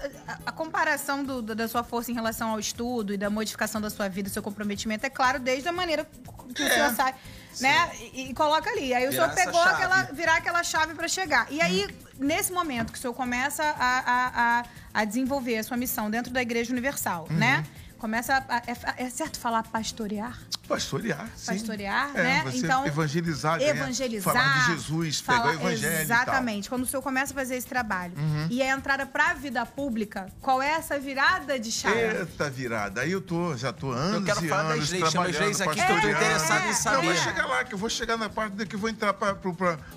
a, 0.45 0.51
comparação 0.51 1.23
do, 1.23 1.41
do, 1.41 1.55
da 1.55 1.67
sua 1.67 1.83
força 1.83 2.11
em 2.11 2.13
relação 2.13 2.51
ao 2.51 2.59
estudo 2.59 3.11
e 3.11 3.17
da 3.17 3.27
modificação 3.29 3.81
da 3.81 3.89
sua 3.89 4.07
vida, 4.07 4.29
do 4.29 4.33
seu 4.33 4.43
comprometimento, 4.43 5.03
é 5.05 5.09
claro, 5.09 5.39
desde 5.39 5.67
a 5.67 5.71
maneira 5.71 6.07
que 6.53 6.61
é. 6.61 6.65
o 6.67 6.69
senhor 6.69 6.91
sai, 6.93 7.15
né? 7.59 7.91
E, 8.13 8.29
e, 8.29 8.33
coloca 8.35 8.69
ali. 8.69 8.93
Aí 8.93 9.07
virar 9.07 9.09
o 9.09 9.13
senhor 9.13 9.45
pegou 9.45 9.61
aquela, 9.61 10.03
virar 10.03 10.35
aquela 10.35 10.63
chave 10.63 10.93
para 10.93 11.07
chegar. 11.07 11.47
E 11.51 11.59
aí, 11.59 11.87
hum. 11.87 12.25
nesse 12.25 12.53
momento 12.53 12.91
que 12.91 12.99
o 12.99 13.01
senhor 13.01 13.15
começa 13.15 13.63
a, 13.63 13.99
a, 13.99 14.59
a, 14.59 14.65
a, 14.93 15.05
desenvolver 15.05 15.57
a 15.57 15.63
sua 15.63 15.77
missão 15.77 16.11
dentro 16.11 16.31
da 16.31 16.41
Igreja 16.41 16.71
Universal, 16.71 17.27
uhum. 17.31 17.37
né? 17.37 17.65
Começa 18.01 18.43
a, 18.49 18.57
é, 18.57 19.05
é 19.05 19.09
certo 19.11 19.39
falar 19.39 19.61
pastorear? 19.61 20.35
Pastorear, 20.71 21.29
sim. 21.35 21.53
Pastorear, 21.53 22.11
é, 22.15 22.23
né? 22.23 22.43
então 22.53 22.85
evangelizar, 22.85 23.61
evangelizar, 23.61 24.33
falar 24.33 24.67
de 24.67 24.73
Jesus, 24.73 25.19
falar, 25.19 25.41
pegar 25.41 25.51
o 25.51 25.67
evangelho. 25.67 26.01
Exatamente. 26.01 26.69
Quando 26.69 26.83
o 26.83 26.85
senhor 26.85 27.01
começa 27.01 27.33
a 27.33 27.35
fazer 27.35 27.55
esse 27.55 27.67
trabalho 27.67 28.13
uhum. 28.17 28.47
e 28.49 28.61
a 28.61 28.75
entrada 28.75 29.05
para 29.05 29.31
a 29.31 29.33
vida 29.33 29.65
pública, 29.65 30.27
qual 30.41 30.61
é 30.61 30.69
essa 30.69 30.99
virada 30.99 31.59
de 31.59 31.71
chave? 31.71 31.99
Eita 31.99 32.49
virada. 32.49 33.01
Aí 33.01 33.11
eu 33.11 33.21
tô, 33.21 33.55
já 33.57 33.73
tô 33.73 33.91
anos 33.91 34.15
eu 34.15 34.33
quero 34.33 34.45
e 34.45 34.49
falar 34.49 34.73
anos 34.73 34.89
das 34.89 34.89
leis, 34.91 35.11
chama 35.11 35.27
as 35.27 35.39
leis 35.39 35.61
aqui 35.61 35.81
tô 35.87 35.93
interessado 35.93 36.67
em 36.67 36.73
saber. 36.73 36.97
Não, 36.97 37.03
vou 37.03 37.15
chegar 37.15 37.45
lá, 37.45 37.63
que 37.63 37.73
eu 37.73 37.77
vou 37.77 37.89
chegar 37.89 38.17
na 38.17 38.29
parte 38.29 38.55
de 38.55 38.65
que 38.65 38.75
eu 38.75 38.79
vou 38.79 38.89
entrar 38.89 39.13
para 39.13 39.37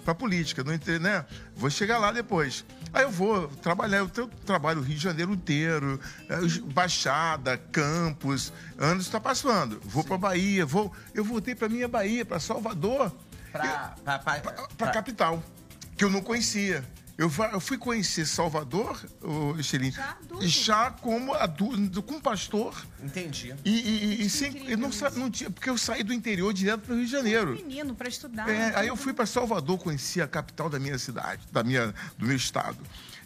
a 0.06 0.14
política, 0.14 0.64
não 0.64 0.74
entrei, 0.74 0.98
né? 0.98 1.24
Vou 1.56 1.70
chegar 1.70 1.98
lá 1.98 2.10
depois. 2.12 2.64
Aí 2.92 3.02
eu 3.02 3.10
vou 3.10 3.48
trabalhar, 3.48 3.98
eu 3.98 4.08
trabalho 4.46 4.80
o 4.80 4.82
Rio 4.82 4.96
de 4.96 5.02
Janeiro 5.02 5.32
inteiro, 5.32 6.00
eh, 6.28 6.36
Baixada, 6.72 7.56
Campos, 7.72 8.52
anos 8.78 9.06
está 9.06 9.20
passando. 9.20 9.80
Vou 9.84 10.04
para 10.04 10.16
Bahia, 10.16 10.63
vou, 10.66 10.92
eu 11.14 11.24
voltei 11.24 11.54
para 11.54 11.68
minha 11.68 11.88
Bahia, 11.88 12.24
para 12.24 12.40
Salvador, 12.40 13.14
para 13.52 13.94
a 14.78 14.90
capital, 14.90 15.42
que 15.96 16.04
eu 16.04 16.10
não 16.10 16.20
conhecia. 16.20 16.84
Eu, 17.16 17.30
eu 17.52 17.60
fui 17.60 17.78
conhecer 17.78 18.26
Salvador, 18.26 19.00
o 19.22 19.62
Xerim, 19.62 19.92
já, 19.92 20.16
já 20.40 20.90
como 20.90 21.32
adulto, 21.32 22.02
com 22.02 22.20
pastor. 22.20 22.74
Entendi. 23.00 23.54
E, 23.64 23.70
e, 23.70 24.22
e 24.22 24.30
sem, 24.30 24.68
eu 24.68 24.76
não, 24.76 24.90
não 25.14 25.30
tinha, 25.30 25.48
porque 25.48 25.70
eu 25.70 25.78
saí 25.78 26.02
do 26.02 26.12
interior 26.12 26.52
direto 26.52 26.80
para 26.80 26.92
o 26.92 26.96
Rio 26.96 27.06
de 27.06 27.12
Janeiro. 27.12 27.52
menino 27.52 27.94
para 27.94 28.08
estudar. 28.08 28.48
É, 28.48 28.74
aí 28.74 28.88
eu 28.88 28.96
fui 28.96 29.12
para 29.12 29.26
Salvador, 29.26 29.78
conheci 29.78 30.20
a 30.20 30.26
capital 30.26 30.68
da 30.68 30.80
minha 30.80 30.98
cidade, 30.98 31.46
da 31.52 31.62
minha, 31.62 31.94
do 32.18 32.26
meu 32.26 32.36
estado. 32.36 32.78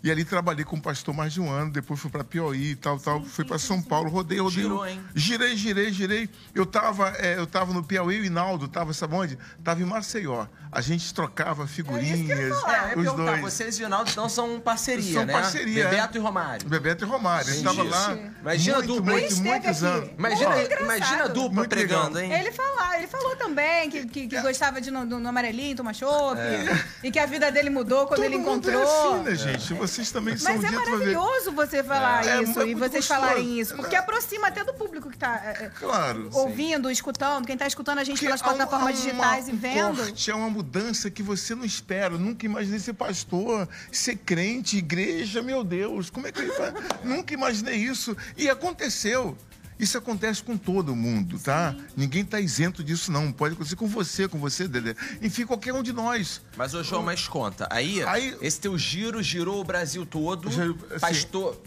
E 0.03 0.11
ali 0.11 0.25
trabalhei 0.25 0.65
com 0.65 0.77
o 0.77 0.81
pastor 0.81 1.15
mais 1.15 1.33
de 1.33 1.41
um 1.41 1.51
ano, 1.51 1.73
depois 1.73 1.99
fui 1.99 2.11
para 2.11 2.23
Piauí 2.23 2.71
e 2.71 2.77
tal, 2.77 2.99
tal. 2.99 3.21
Sim, 3.21 3.27
fui 3.27 3.45
para 3.45 3.59
São 3.59 3.79
sim. 3.79 3.89
Paulo, 3.89 4.11
rodei, 4.11 4.39
rodei. 4.39 4.63
Girou, 4.63 4.87
hein? 4.87 5.01
Girei, 5.15 5.57
girei, 5.57 5.93
girei. 5.93 6.31
Eu 6.55 6.65
estava 6.65 7.11
é, 7.19 7.37
eu 7.37 7.47
tava 7.47 7.73
no 7.73 7.83
Piauí, 7.83 8.21
o 8.21 8.25
Inaldo 8.25 8.67
estava, 8.67 8.93
sabe 8.93 9.15
onde? 9.15 9.39
Estava 9.59 9.81
em 9.81 9.85
Maceió. 9.85 10.47
A 10.71 10.81
gente 10.81 11.13
trocava 11.15 11.67
figurinhas. 11.67 12.29
É, 12.31 12.93
é, 12.93 12.99
os 12.99 13.13
dois. 13.15 13.41
Vocês 13.41 13.79
e 13.79 13.83
o 13.83 13.87
Inaldo 13.87 14.11
então 14.11 14.29
são 14.29 14.61
parceria, 14.61 15.15
são 15.15 15.25
né? 15.25 15.33
parceria. 15.33 15.85
É. 15.85 15.91
Bebeto 15.91 16.17
é. 16.17 16.21
e 16.21 16.23
Romário. 16.23 16.69
Bebeto 16.69 17.05
e 17.05 17.09
Romário. 17.09 17.49
Ele 17.49 17.57
estava 17.59 17.83
lá. 17.83 18.19
Imagina 18.41 18.77
muito, 18.77 18.95
dupla. 18.95 19.13
Muito, 19.13 19.37
muitos 19.37 19.83
anos. 19.83 20.11
Imagina, 20.19 20.63
imagina 20.81 21.25
a 21.25 21.29
dupla 21.29 21.51
muito 21.51 21.71
pregando, 21.71 22.21
hein? 22.21 22.33
Ele, 22.33 22.53
fala, 22.53 22.99
ele 22.99 23.07
falou 23.07 23.35
também 23.37 23.91
que, 23.91 24.07
que, 24.07 24.29
que 24.29 24.37
é. 24.37 24.43
gostava 24.43 24.81
de 24.81 24.91
no, 24.91 25.05
no, 25.05 25.29
amarelinho 25.29 25.77
tomar 25.77 25.95
chopp. 25.95 26.39
É. 26.39 26.85
E 27.03 27.11
que 27.11 27.19
a 27.19 27.27
vida 27.27 27.51
dele 27.51 27.71
mudou 27.71 28.07
quando 28.07 28.17
Todo 28.17 28.25
ele 28.25 28.37
encontrou. 28.37 28.83
É 28.83 28.85
assim, 28.85 29.23
né, 29.23 29.35
gente? 29.35 29.75
Vocês 29.89 30.11
também 30.11 30.37
são 30.37 30.55
Mas 30.55 30.65
é 30.65 30.71
maravilhoso 30.71 31.53
você 31.53 31.83
falar 31.83 32.27
é, 32.27 32.43
isso 32.43 32.61
e 32.63 32.75
vocês 32.75 33.07
gostoso. 33.07 33.09
falarem 33.09 33.59
isso. 33.59 33.75
Porque 33.75 33.97
aproxima 33.97 34.49
até 34.49 34.65
do 34.65 34.75
público 34.75 35.09
que 35.09 35.17
está 35.17 35.71
claro, 35.79 36.29
ouvindo, 36.33 36.89
sim. 36.89 36.93
escutando, 36.93 37.47
quem 37.47 37.55
está 37.55 37.67
escutando 37.67 37.99
a 37.99 38.05
gente 38.05 38.17
porque 38.17 38.27
pelas 38.27 38.43
plataformas 38.43 38.97
digitais 38.97 39.49
e 39.49 39.53
vendo. 39.53 39.97
Corte, 39.97 40.31
é 40.31 40.35
uma 40.35 40.51
mudança 40.51 41.11
que 41.11 41.23
você 41.23 41.55
não 41.55 41.65
espera. 41.65 42.15
Eu 42.15 42.19
nunca 42.19 42.45
imaginei 42.47 42.79
ser 42.79 42.93
pastor, 42.93 43.69
ser 43.91 44.17
crente, 44.17 44.77
igreja, 44.79 45.43
meu 45.43 45.65
Deus, 45.65 46.11
como 46.11 46.27
é 46.27 46.33
que 46.33 46.41
ele 46.41 46.53
faz? 46.53 46.75
nunca 47.03 47.35
imaginei 47.35 47.77
isso. 47.77 48.17
E 48.37 48.49
aconteceu. 48.49 49.37
Isso 49.79 49.97
acontece 49.97 50.43
com 50.43 50.57
todo 50.57 50.95
mundo, 50.95 51.39
tá? 51.39 51.73
Sim. 51.73 51.85
Ninguém 51.97 52.23
está 52.23 52.41
isento 52.41 52.83
disso, 52.83 53.13
não. 53.13 53.31
Pode 53.31 53.55
acontecer 53.55 53.77
com 53.77 53.87
você, 53.87 54.27
com 54.27 54.39
você, 54.39 54.67
Dedé. 54.67 54.95
Enfim, 55.23 55.47
qualquer 55.47 55.73
um 55.73 55.83
de 55.83 55.93
nós. 55.93 56.43
Mas, 56.57 56.75
ô 56.75 56.83
João, 56.83 57.03
mas 57.03 57.29
conta. 57.29 57.69
Aí, 57.71 58.03
aí 58.03 58.37
esse 58.41 58.61
teu 58.61 58.77
giro 58.77 59.23
girou 59.23 59.61
o 59.61 59.65
Brasil 59.65 60.05
todo. 60.05 60.51
Já, 60.51 60.65
assim, 60.65 60.99
pastor 61.01 61.61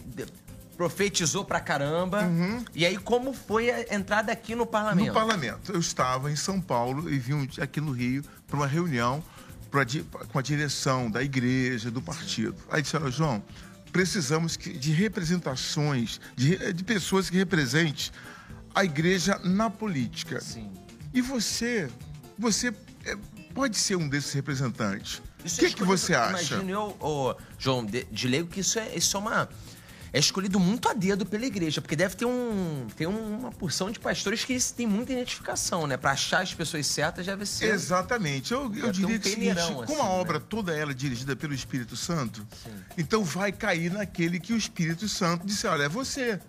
profetizou 0.75 1.45
pra 1.45 1.59
caramba. 1.59 2.23
Uhum. 2.23 2.65
E 2.73 2.85
aí, 2.85 2.97
como 2.97 3.33
foi 3.33 3.69
a 3.69 3.93
entrada 3.93 4.31
aqui 4.31 4.55
no 4.55 4.65
parlamento? 4.65 5.09
No 5.09 5.13
parlamento. 5.13 5.71
Eu 5.71 5.79
estava 5.79 6.31
em 6.31 6.35
São 6.35 6.59
Paulo 6.59 7.07
e 7.07 7.19
vim 7.19 7.47
aqui 7.61 7.79
no 7.79 7.91
Rio 7.91 8.23
para 8.47 8.57
uma 8.57 8.67
reunião 8.67 9.23
pra, 9.69 9.85
com 10.31 10.39
a 10.39 10.41
direção 10.41 11.09
da 11.09 11.23
igreja, 11.23 11.91
do 11.91 12.01
partido. 12.01 12.55
Aí 12.69 12.81
disseram, 12.81 13.11
João, 13.11 13.43
precisamos 13.91 14.57
de 14.57 14.91
representações, 14.91 16.19
de, 16.35 16.73
de 16.73 16.83
pessoas 16.83 17.29
que 17.29 17.37
representem 17.37 18.11
a 18.73 18.83
igreja 18.83 19.39
na 19.43 19.69
política. 19.69 20.39
Sim. 20.39 20.71
E 21.13 21.21
você, 21.21 21.89
você 22.37 22.73
é, 23.05 23.17
pode 23.53 23.77
ser 23.77 23.95
um 23.95 24.07
desses 24.07 24.31
representantes. 24.33 25.21
O 25.39 25.57
que, 25.57 25.65
é 25.65 25.69
que 25.71 25.83
você 25.83 26.13
acha? 26.13 26.55
Imagino 26.55 26.69
eu, 26.69 26.97
oh, 26.99 27.35
João, 27.57 27.85
de, 27.85 28.05
de 28.05 28.27
leigo, 28.27 28.47
que 28.47 28.61
isso 28.61 28.79
é, 28.79 28.95
isso 28.95 29.17
é 29.17 29.19
uma 29.19 29.49
é 30.13 30.19
escolhido 30.19 30.59
muito 30.59 30.89
a 30.89 30.93
dedo 30.93 31.25
pela 31.25 31.45
igreja, 31.45 31.81
porque 31.81 31.95
deve 31.95 32.15
ter, 32.15 32.25
um, 32.25 32.87
ter 32.97 33.07
uma 33.07 33.51
porção 33.51 33.89
de 33.89 33.99
pastores 33.99 34.43
que 34.43 34.59
tem 34.73 34.85
muita 34.85 35.13
identificação, 35.13 35.87
né? 35.87 35.95
Para 35.95 36.11
achar 36.11 36.41
as 36.41 36.53
pessoas 36.53 36.85
certas 36.85 37.25
deve 37.25 37.45
ser. 37.45 37.73
Exatamente. 37.73 38.51
Eu, 38.51 38.63
eu 38.75 38.91
diria 38.91 39.15
um 39.15 39.19
que 39.19 39.29
seguinte, 39.29 39.59
assim, 39.59 39.73
como 39.85 40.01
a 40.01 40.09
obra 40.09 40.39
né? 40.39 40.45
toda 40.49 40.75
ela 40.75 40.91
é 40.91 40.93
dirigida 40.93 41.35
pelo 41.35 41.53
Espírito 41.53 41.95
Santo, 41.95 42.45
Sim. 42.63 42.71
então 42.97 43.23
vai 43.23 43.51
cair 43.51 43.91
naquele 43.91 44.39
que 44.39 44.51
o 44.51 44.57
Espírito 44.57 45.07
Santo 45.07 45.45
disse: 45.45 45.65
olha, 45.65 45.83
é 45.83 45.89
você. 45.89 46.39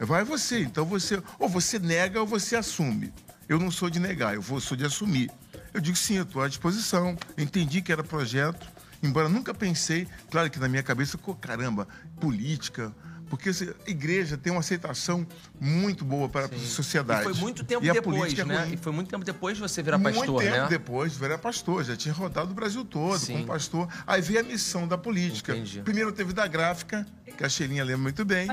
Vai 0.00 0.24
você. 0.24 0.60
Então 0.60 0.86
você. 0.86 1.22
Ou 1.38 1.48
você 1.48 1.78
nega 1.78 2.20
ou 2.20 2.26
você 2.26 2.56
assume. 2.56 3.12
Eu 3.46 3.58
não 3.58 3.70
sou 3.70 3.90
de 3.90 4.00
negar, 4.00 4.34
eu 4.34 4.40
vou, 4.40 4.60
sou 4.60 4.76
de 4.76 4.86
assumir. 4.86 5.30
Eu 5.74 5.80
digo 5.80 5.96
sim, 5.96 6.16
eu 6.16 6.22
estou 6.22 6.42
à 6.42 6.48
disposição. 6.48 7.16
Eu 7.36 7.44
entendi 7.44 7.82
que 7.82 7.92
era 7.92 8.02
projeto 8.02 8.66
Embora 9.02 9.28
nunca 9.28 9.52
pensei, 9.52 10.06
claro 10.30 10.50
que 10.50 10.58
na 10.58 10.68
minha 10.68 10.82
cabeça, 10.82 11.18
caramba, 11.40 11.88
política, 12.20 12.94
porque 13.32 13.48
a 13.48 13.90
igreja 13.90 14.36
tem 14.36 14.52
uma 14.52 14.60
aceitação 14.60 15.26
muito 15.58 16.04
boa 16.04 16.28
para 16.28 16.48
Sim. 16.48 16.54
a 16.54 16.58
sociedade. 16.58 17.22
E 17.22 17.24
foi 17.24 17.34
muito 17.40 17.64
tempo 17.64 17.80
depois, 17.80 18.38
é 18.38 18.44
né? 18.44 18.70
E 18.74 18.76
foi 18.76 18.92
muito 18.92 19.08
tempo 19.08 19.24
depois 19.24 19.56
de 19.56 19.62
você 19.62 19.82
virar 19.82 19.98
pastor, 19.98 20.26
muito 20.26 20.38
tempo 20.38 20.56
né? 20.56 20.68
depois 20.68 21.12
de 21.12 21.18
virar 21.18 21.38
pastor. 21.38 21.82
Já 21.82 21.96
tinha 21.96 22.12
rodado 22.12 22.50
o 22.50 22.54
Brasil 22.54 22.84
todo 22.84 23.18
Sim. 23.18 23.32
como 23.32 23.46
pastor. 23.46 23.88
Aí 24.06 24.20
veio 24.20 24.40
a 24.40 24.42
missão 24.42 24.86
da 24.86 24.98
política. 24.98 25.56
Entendi. 25.56 25.80
Primeiro 25.80 26.12
teve 26.12 26.34
da 26.34 26.46
gráfica, 26.46 27.06
que 27.36 27.44
a 27.44 27.48
Xelinha 27.48 27.84
lembra 27.84 28.02
muito 28.02 28.24
bem, 28.24 28.48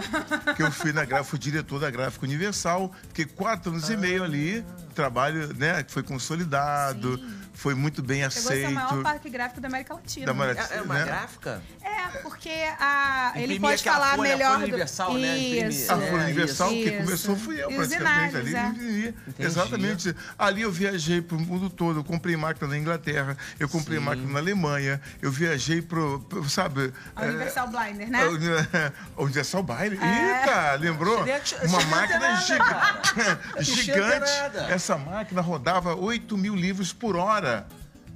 que 0.55 0.63
eu 0.63 0.71
fui 0.71 0.91
na 0.91 1.05
gráfica, 1.05 1.29
fui 1.29 1.39
diretor 1.39 1.79
da 1.79 1.89
Gráfica 1.89 2.25
Universal. 2.25 2.93
Fiquei 3.09 3.25
quatro 3.25 3.71
anos 3.71 3.89
ah. 3.89 3.93
e 3.93 3.97
meio 3.97 4.23
ali, 4.23 4.65
trabalho, 4.95 5.53
né, 5.55 5.83
que 5.83 5.91
foi 5.91 6.03
consolidado. 6.03 7.17
Sim 7.17 7.39
foi 7.59 7.75
muito 7.75 8.01
bem 8.01 8.23
aceito. 8.23 8.47
Chegou 8.47 8.65
a 8.65 8.69
ser 8.69 8.71
o 8.71 8.75
maior 8.75 9.03
parque 9.03 9.29
gráfico 9.29 9.59
da 9.59 9.67
América 9.67 9.93
Latina. 9.93 10.25
Da 10.25 10.31
América, 10.31 10.69
é, 10.71 10.77
é 10.77 10.81
uma 10.81 10.93
né? 10.93 11.05
gráfica? 11.05 11.61
É, 11.81 12.17
porque 12.19 12.49
a, 12.79 13.33
ele 13.35 13.59
pode 13.59 13.83
falar 13.83 14.15
folha, 14.15 14.29
melhor. 14.29 14.51
A 14.51 14.53
Folha 14.53 14.63
Universal, 14.63 15.13
do... 15.13 15.19
né? 15.19 15.37
Isso. 15.37 15.91
A 15.91 15.97
Folha 15.97 16.23
Universal, 16.23 16.69
que 16.69 16.91
começou 16.91 17.35
fui 17.35 17.61
eu, 17.61 17.69
e 17.69 17.75
praticamente. 17.75 18.55
ali, 18.55 19.07
é. 19.07 19.43
Exatamente. 19.43 20.15
Ali 20.37 20.61
eu 20.61 20.71
viajei 20.71 21.21
para 21.21 21.35
o 21.35 21.39
mundo 21.41 21.69
todo. 21.69 21.99
Eu 21.99 22.03
comprei 22.03 22.37
máquina 22.37 22.67
na 22.67 22.77
Inglaterra, 22.77 23.37
eu 23.59 23.67
comprei 23.67 23.99
Sim. 23.99 24.05
máquina 24.05 24.31
na 24.31 24.39
Alemanha, 24.39 25.01
eu 25.21 25.29
viajei 25.29 25.81
para, 25.81 25.99
sabe... 26.47 26.93
A 27.13 27.25
Universal 27.25 27.67
é, 27.67 27.69
Blinder, 27.71 28.09
né? 28.09 28.19
A 29.17 29.21
Universal 29.21 29.63
Blinder. 29.63 29.99
É. 30.03 30.41
Eita, 30.41 30.73
lembrou? 30.75 31.23
Uma 31.63 31.85
máquina 31.85 32.35
gigante. 33.59 33.83
gigante. 33.83 34.31
Essa 34.69 34.97
máquina 34.97 35.41
rodava 35.41 35.95
8 35.95 36.37
mil 36.37 36.55
livros 36.55 36.93
por 36.93 37.15
hora 37.15 37.67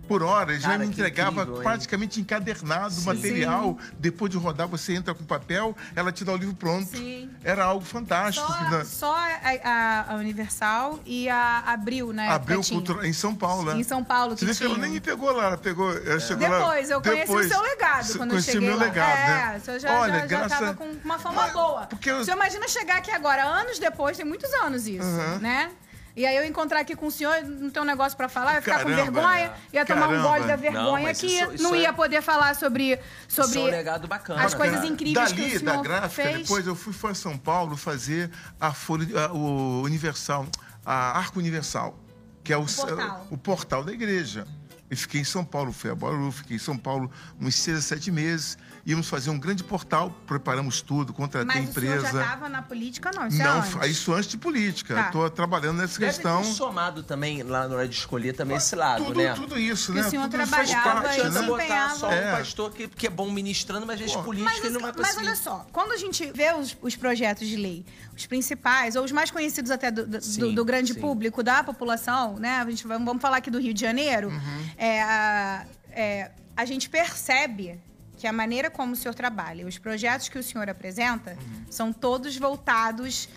por 0.08 0.22
hora, 0.22 0.60
já 0.60 0.78
me 0.78 0.86
entregava 0.86 1.42
incrível, 1.42 1.62
praticamente 1.62 2.20
encadernado 2.20 2.96
o 2.96 3.02
material. 3.04 3.78
Sim. 3.80 3.92
Depois 4.00 4.32
de 4.32 4.38
rodar, 4.38 4.68
você 4.68 4.94
entra 4.94 5.14
com 5.14 5.24
papel, 5.24 5.76
ela 5.96 6.12
te 6.12 6.24
dá 6.24 6.34
o 6.34 6.38
livro 6.38 6.56
pronto. 6.56 6.90
Sim. 6.90 7.30
Era 7.44 7.66
algo 7.66 7.86
fantástico. 7.86 8.46
Só, 8.46 8.70
né? 8.70 8.84
só 8.84 9.16
a, 9.16 10.12
a, 10.12 10.16
Universal 10.16 11.00
e 11.06 11.30
a 11.30 11.60
Abril, 11.66 12.12
né? 12.12 12.28
Abril 12.30 12.62
Cultural, 12.62 13.06
em 13.06 13.14
São 13.14 13.34
Paulo, 13.34 13.74
né? 13.74 13.80
Em 13.80 13.84
São 13.84 14.04
Paulo, 14.04 14.36
que 14.36 14.46
Você 14.46 14.54
tinha. 14.54 14.70
ela 14.70 14.78
nem 14.78 14.92
me 14.92 15.00
pegou 15.00 15.32
lá, 15.32 15.46
ela 15.46 15.58
pegou. 15.58 15.92
Ela 15.92 16.20
chegou 16.20 16.48
Depois, 16.48 16.90
lá, 16.90 16.96
eu 16.96 17.02
conheci 17.02 17.22
depois, 17.22 17.46
o 17.46 17.50
seu 17.50 17.62
legado 17.62 18.18
quando 18.18 18.36
eu 18.36 18.42
cheguei 18.42 18.70
meu 18.70 18.78
lá. 18.78 18.84
legado, 18.84 19.18
é, 19.18 19.28
né? 19.28 19.58
o 19.58 19.66
senhor 19.66 19.80
já, 19.80 20.00
Olha, 20.00 20.20
já, 20.20 20.26
graça... 20.26 20.50
já 20.50 20.60
tava 20.60 20.74
com 20.74 20.92
uma 21.04 21.20
fama 21.20 21.42
Mas, 21.44 21.54
boa. 21.54 21.86
Porque 21.88 22.10
eu... 22.10 22.20
O 22.20 22.26
senhor 22.26 22.38
imagina 22.38 22.68
chegar 22.68 22.98
aqui 22.98 23.12
agora, 23.12 23.44
anos 23.44 23.80
depois, 23.80 24.18
tem 24.18 24.26
muitos 24.26 24.52
anos 24.54 24.88
isso, 24.88 25.06
uhum. 25.06 25.40
né? 25.40 25.72
E 26.16 26.28
aí 26.28 26.38
eu 26.38 26.46
encontrar 26.46 26.80
aqui 26.80 26.96
com 26.96 27.08
o 27.08 27.12
senhor, 27.12 27.44
não 27.44 27.72
tem 27.72 27.82
um 27.82 27.86
negócio 27.86 28.16
para 28.16 28.30
falar, 28.30 28.56
ia 28.56 28.62
ficar 28.62 28.78
Caramba, 28.78 28.98
com 28.98 29.12
vergonha, 29.12 29.54
ia 29.72 29.84
tomar 29.84 30.08
Caramba. 30.08 30.20
um 30.20 30.32
gole 30.32 30.48
da 30.48 30.56
vergonha 30.56 31.08
não, 31.08 31.16
que 31.16 31.26
isso, 31.26 31.54
isso 31.54 31.64
não 31.64 31.76
ia 31.76 31.90
é... 31.90 31.92
poder 31.92 32.22
falar 32.22 32.56
sobre, 32.56 33.00
sobre 33.28 33.50
isso 33.50 33.60
é 33.60 33.62
um 33.62 33.66
legado 33.66 34.08
bacana, 34.08 34.44
as 34.44 34.54
coisas 34.54 34.84
incríveis 34.84 35.32
Dali, 35.32 35.50
que 35.50 35.56
o 35.56 35.60
senhor 35.60 35.76
da 35.76 35.82
gráfica, 35.82 36.30
fez. 36.30 36.38
depois 36.44 36.68
eu 36.68 36.76
fui 36.76 36.94
para 36.94 37.16
São 37.16 37.36
Paulo 37.36 37.76
fazer 37.76 38.30
a 38.60 38.72
folha, 38.72 39.26
a, 39.26 39.34
o 39.34 39.82
Universal, 39.82 40.46
a 40.86 41.18
Arco 41.18 41.40
Universal, 41.40 41.98
que 42.44 42.54
é 42.54 42.58
o, 42.58 42.62
o, 42.62 42.66
portal. 42.66 43.28
o 43.32 43.38
portal 43.38 43.84
da 43.84 43.92
igreja. 43.92 44.46
E 44.92 44.96
fiquei 44.96 45.22
em 45.22 45.24
São 45.24 45.44
Paulo, 45.44 45.74
fui 45.74 45.90
a 45.90 45.96
Bauru, 45.96 46.32
fiquei 46.32 46.58
em 46.58 46.60
São 46.60 46.78
Paulo 46.78 47.10
uns 47.42 47.56
seis 47.56 47.80
a 47.80 47.82
sete 47.82 48.12
meses 48.12 48.60
íamos 48.86 49.08
fazer 49.08 49.30
um 49.30 49.40
grande 49.40 49.64
portal, 49.64 50.12
preparamos 50.28 50.82
tudo, 50.82 51.14
contratei 51.14 51.48
Mas 51.48 51.70
empresa. 51.70 52.02
Mas 52.02 52.12
já 52.12 52.22
estava 52.22 52.50
na 52.50 52.62
política, 52.62 53.12
não? 53.16 53.28
Isso 53.28 53.38
não, 53.38 53.46
é 53.46 53.60
antes. 53.60 53.90
isso 53.90 54.14
antes 54.14 54.30
de 54.30 54.38
política. 54.38 54.94
Tá. 54.94 55.06
Estou 55.06 55.30
trabalhando 55.30 55.78
nessa 55.78 56.00
Deve 56.00 56.12
questão. 56.12 56.42
Ter 56.42 56.54
somado 56.54 57.04
também 57.04 57.44
lá 57.44 57.68
na 57.68 57.76
hora 57.76 57.88
de 57.88 57.96
escolher 57.96 58.34
também 58.34 58.58
esse 58.58 58.76
lado, 58.76 59.06
tudo, 59.06 59.20
né? 59.20 59.34
Tudo 59.34 59.58
isso, 59.58 59.94
né? 59.94 60.02
o 60.02 60.10
senhor 60.10 60.24
tudo 60.24 60.32
trabalhava 60.32 61.02
parte, 61.02 61.20
e 61.20 61.30
né? 61.30 61.42
botar 61.44 61.90
só 61.96 62.12
é. 62.12 62.28
um 62.28 62.38
pastor 62.38 62.72
que, 62.72 62.88
que 62.90 63.08
é 63.08 63.10
bom 63.10 63.32
ministrando, 63.32 63.86
mas 63.86 63.96
às 63.96 64.02
vezes 64.02 64.16
política 64.18 64.62
mas, 64.62 64.74
não 64.74 64.82
vai 64.82 64.92
conseguir. 64.92 65.16
Mas 65.16 65.28
olha 65.28 65.36
só, 65.36 65.66
quando 65.72 65.94
a 65.94 65.98
gente 65.98 66.30
vê 66.34 66.54
os, 66.54 66.76
os 66.82 66.96
projetos 66.96 67.48
de 67.48 67.56
lei, 67.56 67.86
os 68.16 68.26
principais, 68.26 68.98
ou 68.98 69.06
os 69.06 69.12
mais 69.12 69.32
conhecidos 69.32 69.72
até 69.72 69.90
do, 69.90 70.06
do, 70.06 70.22
sim, 70.22 70.40
do, 70.42 70.52
do 70.54 70.66
grande 70.66 70.94
sim. 70.94 71.00
público, 71.00 71.42
da 71.42 71.64
população, 71.64 72.38
né? 72.38 72.58
A 72.58 72.70
gente, 72.70 72.86
vamos 72.86 73.22
falar 73.22 73.38
aqui 73.38 73.50
do 73.50 73.60
Rio 73.60 73.74
de 73.74 73.80
Janeiro, 73.80 74.28
uhum. 74.28 74.70
é, 74.78 75.66
é, 75.92 76.32
a 76.56 76.66
gente 76.66 76.90
percebe 76.90 77.80
que 78.24 78.28
a 78.28 78.32
maneira 78.32 78.72
como 78.72 78.94
o 78.94 78.96
senhor 78.96 79.14
trabalha, 79.14 79.68
os 79.68 79.78
projetos 79.78 80.30
que 80.30 80.40
o 80.40 80.44
senhor 80.44 80.70
apresenta, 80.70 81.32
uhum. 81.32 81.66
são 81.70 81.92
todos 81.92 82.38
voltados 82.38 83.28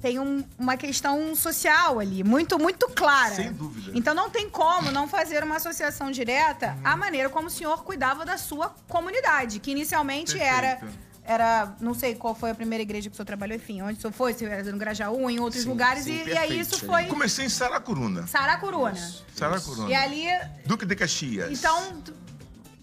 tem 0.00 0.18
um, 0.18 0.42
uma 0.58 0.78
questão 0.78 1.34
social 1.34 1.98
ali, 1.98 2.24
muito, 2.24 2.58
muito 2.58 2.88
clara. 2.88 3.34
Sem 3.34 3.52
dúvida. 3.52 3.92
Então 3.94 4.14
não 4.14 4.30
tem 4.30 4.48
como 4.48 4.90
não 4.90 5.06
fazer 5.06 5.44
uma 5.44 5.56
associação 5.56 6.10
direta 6.10 6.68
uhum. 6.68 6.80
à 6.84 6.96
maneira 6.96 7.28
como 7.28 7.48
o 7.48 7.50
senhor 7.50 7.84
cuidava 7.84 8.24
da 8.24 8.38
sua 8.38 8.74
comunidade, 8.88 9.58
que 9.58 9.72
inicialmente 9.72 10.38
Perfeito. 10.38 10.54
era. 10.54 10.80
Era, 11.22 11.76
não 11.78 11.92
sei 11.92 12.14
qual 12.14 12.34
foi 12.34 12.50
a 12.50 12.54
primeira 12.54 12.80
igreja 12.80 13.10
que 13.10 13.12
o 13.12 13.16
senhor 13.16 13.26
trabalhou, 13.26 13.54
enfim, 13.54 13.82
onde 13.82 13.98
o 13.98 14.00
senhor 14.00 14.14
foi, 14.14 14.32
se 14.32 14.46
era 14.46 14.62
no 14.72 14.78
Grajaú, 14.78 15.28
em 15.28 15.38
outros 15.38 15.64
sim, 15.64 15.68
lugares, 15.68 16.04
sim, 16.04 16.22
e, 16.24 16.28
e, 16.30 16.38
aí 16.38 16.58
isso 16.58 16.86
foi. 16.86 17.04
Comecei 17.04 17.44
em 17.44 17.50
Saracuruna. 17.50 18.26
Saracuruna. 18.26 19.12
Saracuruna. 19.36 19.90
E 19.90 19.94
ali. 19.94 20.24
Duque 20.64 20.86
de 20.86 20.96
Caxias. 20.96 21.50
Então, 21.50 22.02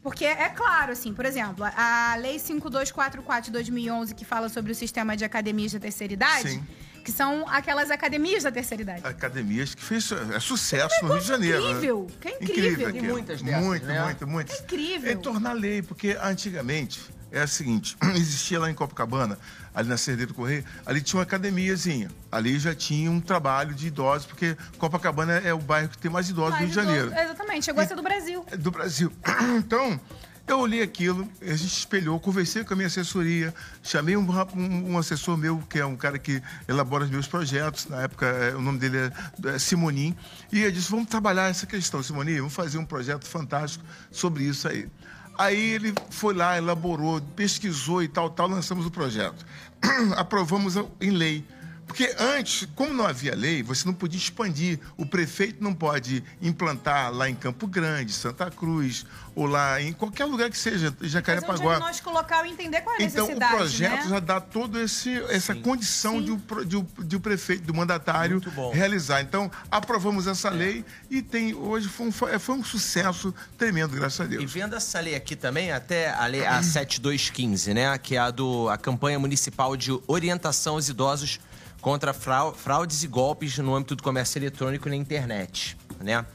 porque 0.05 0.23
é 0.23 0.49
claro, 0.49 0.91
assim, 0.91 1.15
por 1.15 1.25
exemplo, 1.25 1.65
a 1.65 2.15
Lei 2.19 2.37
5244 2.37 3.45
de 3.45 3.51
2011, 3.51 4.13
que 4.13 4.23
fala 4.23 4.49
sobre 4.49 4.71
o 4.71 4.75
sistema 4.75 5.17
de 5.17 5.25
academias 5.25 5.73
da 5.73 5.79
terceira 5.79 6.13
idade, 6.13 6.47
Sim. 6.51 6.67
que 7.03 7.11
são 7.11 7.43
aquelas 7.49 7.89
academias 7.89 8.43
da 8.43 8.51
terceira 8.51 8.83
idade. 8.83 9.01
Academias 9.03 9.73
que 9.73 9.81
fez 9.81 10.11
é 10.11 10.39
sucesso 10.39 10.93
é 10.93 11.01
no 11.01 11.13
Rio 11.13 11.21
de 11.21 11.27
Janeiro. 11.27 11.63
Né? 11.63 11.71
Incrível, 11.71 12.03
né? 12.07 12.15
que 12.21 12.27
é 12.27 12.35
incrível. 12.35 12.89
incrível 12.89 13.03
e 13.03 13.13
muitas 13.13 13.41
dessas, 13.41 13.63
Muito, 13.63 13.85
né? 13.87 14.03
muito, 14.03 14.27
muito. 14.27 14.53
É 14.53 14.57
incrível. 14.59 15.11
É 15.11 15.15
tornar 15.15 15.53
lei, 15.53 15.81
porque 15.81 16.15
antigamente 16.21 17.01
é 17.31 17.43
o 17.43 17.47
seguinte: 17.47 17.97
existia 18.13 18.59
lá 18.59 18.69
em 18.69 18.75
Copacabana, 18.75 19.39
ali 19.75 19.89
na 19.89 19.97
Cerdeiro 19.97 20.33
Correia, 20.33 20.63
ali 20.85 21.01
tinha 21.01 21.17
uma 21.17 21.23
academiazinha. 21.23 22.09
Ali 22.31 22.57
já 22.57 22.73
tinha 22.73 23.11
um 23.11 23.19
trabalho 23.19 23.73
de 23.73 23.87
idosos, 23.87 24.25
porque 24.25 24.55
Copacabana 24.77 25.33
é 25.33 25.53
o 25.53 25.59
bairro 25.59 25.89
que 25.89 25.97
tem 25.97 26.09
mais 26.09 26.29
idosos 26.29 26.51
mais 26.51 26.61
do 26.61 26.65
Rio 26.65 26.69
de 26.69 26.75
Janeiro. 26.75 27.07
Exatamente, 27.13 27.65
chegou 27.65 27.83
e, 27.83 27.85
a 27.85 27.87
ser 27.87 27.95
do 27.95 28.03
Brasil. 28.03 28.45
Do 28.57 28.71
Brasil. 28.71 29.11
Então, 29.65 29.99
eu 30.47 30.59
olhei 30.59 30.83
aquilo, 30.83 31.27
a 31.41 31.55
gente 31.55 31.77
espelhou, 31.77 32.19
conversei 32.19 32.63
com 32.63 32.73
a 32.73 32.75
minha 32.77 32.85
assessoria, 32.85 33.53
chamei 33.81 34.15
um, 34.15 34.27
um, 34.55 34.91
um, 34.91 34.97
assessor 34.97 35.35
meu, 35.35 35.57
que 35.67 35.79
é 35.79 35.85
um 35.85 35.95
cara 35.95 36.19
que 36.19 36.41
elabora 36.67 37.03
os 37.03 37.09
meus 37.09 37.27
projetos, 37.27 37.87
na 37.87 38.03
época 38.03 38.27
é, 38.27 38.55
o 38.55 38.61
nome 38.61 38.77
dele 38.77 38.97
é, 38.97 39.55
é 39.55 39.59
Simonim, 39.59 40.15
e 40.51 40.61
eu 40.61 40.71
disse, 40.71 40.91
vamos 40.91 41.07
trabalhar 41.07 41.49
essa 41.49 41.65
questão, 41.65 42.03
Simonim, 42.03 42.37
vamos 42.37 42.53
fazer 42.53 42.77
um 42.77 42.85
projeto 42.85 43.25
fantástico 43.25 43.83
sobre 44.11 44.43
isso 44.43 44.67
aí. 44.67 44.87
Aí 45.37 45.71
ele 45.71 45.93
foi 46.09 46.33
lá, 46.33 46.57
elaborou, 46.57 47.21
pesquisou 47.35 48.01
e 48.01 48.07
tal, 48.07 48.29
tal, 48.29 48.47
lançamos 48.47 48.85
o 48.85 48.91
projeto. 48.91 49.45
Aprovamos 50.15 50.75
em 51.01 51.11
lei. 51.11 51.45
Porque 51.87 52.15
antes, 52.17 52.67
como 52.75 52.93
não 52.93 53.05
havia 53.05 53.35
lei, 53.35 53.61
você 53.61 53.85
não 53.85 53.93
podia 53.93 54.17
expandir. 54.17 54.79
O 54.97 55.05
prefeito 55.05 55.63
não 55.63 55.73
pode 55.73 56.23
implantar 56.41 57.11
lá 57.11 57.29
em 57.29 57.35
Campo 57.35 57.67
Grande, 57.67 58.11
Santa 58.11 58.49
Cruz, 58.49 59.05
ou 59.35 59.45
lá 59.45 59.79
em 59.81 59.93
qualquer 59.93 60.25
lugar 60.25 60.49
que 60.49 60.57
seja, 60.57 60.95
Jacarepaguá. 61.01 61.53
Mas 61.53 61.61
é 61.61 61.67
diagnóstico 61.67 62.09
local 62.09 62.45
e 62.45 62.49
entender 62.49 62.81
qual 62.81 62.95
é 62.95 63.03
a 63.03 63.05
então, 63.05 63.27
necessidade, 63.27 63.53
Então, 63.53 63.55
o 63.55 63.57
projeto 63.57 64.03
né? 64.03 64.09
já 64.09 64.19
dá 64.19 64.41
toda 64.41 64.81
essa 64.81 65.53
Sim. 65.53 65.61
condição 65.61 66.21
de 66.21 66.31
o, 66.31 66.41
de, 66.65 66.81
de 67.05 67.15
o, 67.15 67.19
prefeito, 67.19 67.63
do 67.63 67.73
mandatário 67.73 68.41
realizar. 68.73 69.21
Então, 69.21 69.51
aprovamos 69.69 70.25
essa 70.25 70.47
é. 70.47 70.51
lei 70.51 70.85
e 71.09 71.21
tem 71.21 71.53
hoje 71.53 71.87
foi 71.87 72.07
um, 72.07 72.11
foi 72.11 72.55
um 72.55 72.63
sucesso 72.63 73.33
tremendo, 73.57 73.95
graças 73.95 74.21
a 74.21 74.25
Deus. 74.25 74.43
E 74.43 74.45
vendo 74.45 74.75
essa 74.75 74.99
lei 74.99 75.15
aqui 75.15 75.35
também, 75.35 75.71
até 75.71 76.09
a 76.13 76.25
lei 76.25 76.45
a 76.45 76.61
7215, 76.63 77.73
né, 77.73 77.97
que 77.97 78.15
é 78.15 78.19
a 78.19 78.31
do 78.31 78.69
a 78.69 78.77
campanha 78.77 79.19
municipal 79.19 79.77
de 79.77 79.91
orientação 80.07 80.75
aos 80.75 80.89
idosos 80.89 81.39
contra 81.85 82.11
fraudes 82.13 83.03
e 83.03 83.07
golpes 83.07 83.59
no 83.59 83.75
âmbito 83.75 83.95
do 83.95 84.01
comércio 84.01 84.39
eletrônico 84.39 84.87
e 84.87 84.89
na 84.89 84.95
internet, 84.95 85.77
né? 86.01 86.25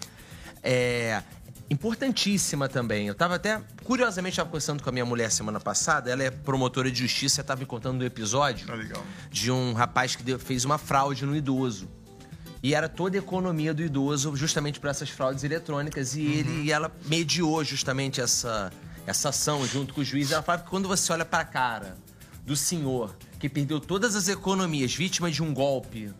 É 0.62 1.24
importantíssima 1.68 2.68
também. 2.68 3.08
Eu 3.08 3.14
estava 3.14 3.34
até, 3.34 3.60
curiosamente, 3.82 4.34
estava 4.34 4.48
conversando 4.48 4.80
com 4.80 4.88
a 4.88 4.92
minha 4.92 5.04
mulher 5.04 5.28
semana 5.28 5.58
passada. 5.58 6.08
Ela 6.08 6.22
é 6.22 6.30
promotora 6.30 6.88
de 6.88 7.00
justiça, 7.00 7.40
estava 7.40 7.58
me 7.58 7.66
contando 7.66 8.00
um 8.00 8.04
episódio 8.04 8.68
ah, 8.72 9.02
de 9.28 9.50
um 9.50 9.72
rapaz 9.72 10.14
que 10.14 10.38
fez 10.38 10.64
uma 10.64 10.78
fraude 10.78 11.26
no 11.26 11.34
idoso. 11.34 11.88
E 12.62 12.72
era 12.72 12.88
toda 12.88 13.16
a 13.16 13.18
economia 13.18 13.74
do 13.74 13.82
idoso 13.82 14.36
justamente 14.36 14.78
para 14.78 14.90
essas 14.90 15.10
fraudes 15.10 15.42
eletrônicas. 15.42 16.14
E, 16.14 16.20
uhum. 16.20 16.26
ele, 16.30 16.62
e 16.66 16.70
ela 16.70 16.92
mediou 17.06 17.64
justamente 17.64 18.20
essa, 18.20 18.70
essa 19.04 19.30
ação 19.30 19.66
junto 19.66 19.94
com 19.94 20.00
o 20.00 20.04
juiz. 20.04 20.30
Ela 20.30 20.42
falava 20.42 20.62
que 20.62 20.70
quando 20.70 20.86
você 20.86 21.12
olha 21.12 21.24
para 21.24 21.40
a 21.40 21.44
cara 21.44 21.96
do 22.50 22.56
senhor 22.56 23.16
que 23.38 23.48
perdeu 23.48 23.78
todas 23.78 24.16
as 24.16 24.26
economias, 24.26 24.92
vítima 24.92 25.30
de 25.30 25.40
um 25.40 25.54
golpe 25.54 26.12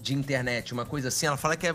de 0.00 0.14
internet, 0.14 0.72
uma 0.72 0.86
coisa 0.86 1.08
assim, 1.08 1.26
ela 1.26 1.36
fala 1.36 1.58
que 1.58 1.66
é, 1.66 1.74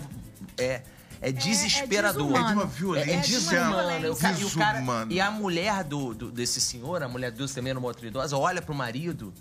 é, 0.58 0.82
é 1.22 1.32
desesperador. 1.32 2.36
É, 2.36 2.40
é 2.40 2.44
de 2.48 2.54
uma 2.54 2.66
violência. 2.66 3.12
É, 3.12 3.18
desumana. 3.20 4.08
E, 4.08 4.44
o 4.44 4.50
cara, 4.56 5.08
e 5.12 5.22
a 5.22 5.30
mulher 5.30 5.84
do, 5.84 6.16
do, 6.16 6.32
desse 6.32 6.60
senhor, 6.60 7.04
a 7.04 7.08
mulher 7.08 7.30
Deus 7.30 7.54
também 7.54 7.70
era 7.70 7.78
uma 7.78 7.88
outra 7.88 8.08
idosa, 8.08 8.36
olha 8.36 8.64
pro 8.64 8.74
marido 8.74 9.32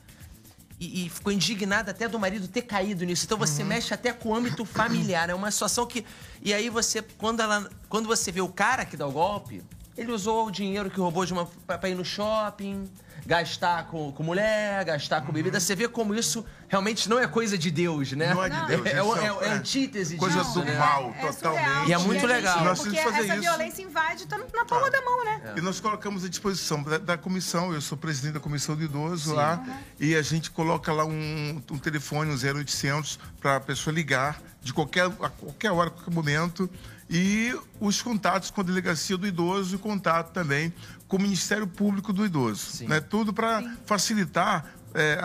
e, 0.79 1.07
e, 1.07 1.09
ficou 1.09 1.33
indignada 1.33 1.91
até 1.93 2.07
do 2.07 2.19
marido 2.19 2.47
ter 2.47 2.61
caído 2.61 3.07
nisso. 3.07 3.25
Então 3.25 3.39
você 3.39 3.63
uhum. 3.63 3.69
mexe 3.69 3.95
até 3.95 4.13
com 4.13 4.29
o 4.29 4.35
âmbito 4.35 4.67
familiar. 4.67 5.31
É 5.31 5.35
uma 5.35 5.51
situação 5.51 5.87
que. 5.87 6.05
E 6.43 6.53
aí 6.53 6.69
você, 6.69 7.01
quando, 7.01 7.41
ela, 7.41 7.71
quando 7.89 8.07
você 8.07 8.31
vê 8.31 8.43
o 8.43 8.49
cara 8.49 8.85
que 8.85 8.99
dá 8.99 9.07
o 9.07 9.13
golpe, 9.13 9.63
ele 9.97 10.13
usou 10.13 10.47
o 10.47 10.51
dinheiro 10.51 10.91
que 10.91 11.01
roubou 11.01 11.25
de 11.25 11.33
uma, 11.33 11.47
pra 11.47 11.89
ir 11.89 11.95
no 11.95 12.05
shopping 12.05 12.89
gastar 13.27 13.87
com, 13.89 14.13
com 14.13 14.23
mulher, 14.23 14.85
gastar 14.85 15.21
com 15.21 15.33
bebida. 15.33 15.59
Você 15.59 15.75
vê 15.75 15.89
como 15.89 16.15
isso 16.15 16.47
realmente 16.69 17.09
não 17.09 17.19
é 17.19 17.27
coisa 17.27 17.59
de 17.59 17.71
Deus, 17.71 18.13
né? 18.13 18.33
Não 18.33 18.43
é 18.43 18.49
de 18.49 18.67
Deus. 18.67 18.87
É, 18.87 18.91
é, 18.91 18.95
é, 18.95 19.49
é, 19.49 19.53
antítese 19.53 20.17
coisa 20.17 20.39
disso. 20.39 20.53
Coisa 20.55 20.67
do 20.67 20.73
né? 20.73 20.79
mal, 20.79 21.15
é, 21.19 21.33
totalmente. 21.33 21.89
E 21.89 21.93
é 21.93 21.99
muito 21.99 22.25
legal. 22.25 22.65
Nós 22.65 22.81
porque 22.81 22.97
fazer 22.97 23.25
essa 23.25 23.35
isso. 23.35 23.43
violência 23.43 23.83
invade, 23.83 24.27
tá 24.27 24.39
na 24.39 24.65
palma 24.65 24.91
tá. 24.91 24.99
da 24.99 25.05
mão, 25.05 25.25
né? 25.25 25.55
E 25.57 25.61
nós 25.61 25.81
colocamos 25.81 26.25
à 26.25 26.29
disposição 26.29 26.83
da, 26.83 26.99
da, 26.99 27.19
comissão, 27.19 27.73
eu 27.73 27.81
sou 27.81 27.99
presidente 27.99 28.35
da 28.35 28.41
comissão 28.41 28.77
do 28.77 28.85
idoso 28.85 29.31
Sim. 29.31 29.37
lá, 29.37 29.57
uhum. 29.67 29.75
e 29.99 30.15
a 30.15 30.23
gente 30.23 30.51
coloca 30.51 30.93
lá 30.93 31.05
um, 31.05 31.63
um 31.71 31.79
telefone, 31.79 32.31
um 32.31 32.37
0800, 32.37 33.19
para 33.41 33.57
a 33.57 33.61
pessoa 33.61 33.93
ligar 33.93 34.41
de 34.63 34.73
qualquer, 34.73 35.07
a 35.07 35.29
qualquer 35.29 35.73
hora, 35.73 35.89
a 35.89 35.93
qualquer 35.93 36.15
momento 36.15 36.71
e 37.09 37.55
os 37.81 38.03
contatos 38.03 38.51
com 38.51 38.61
a 38.61 38.65
delegacia 38.65 39.17
do 39.17 39.27
idoso 39.27 39.77
e 39.77 39.79
contato 39.79 40.33
também 40.33 40.73
com 41.07 41.17
o 41.17 41.21
Ministério 41.21 41.67
Público 41.67 42.13
do 42.13 42.25
Idoso. 42.25 42.85
Né? 42.85 43.01
Tudo 43.01 43.33
para 43.33 43.77
facilitar 43.85 44.67
é, 44.95 45.19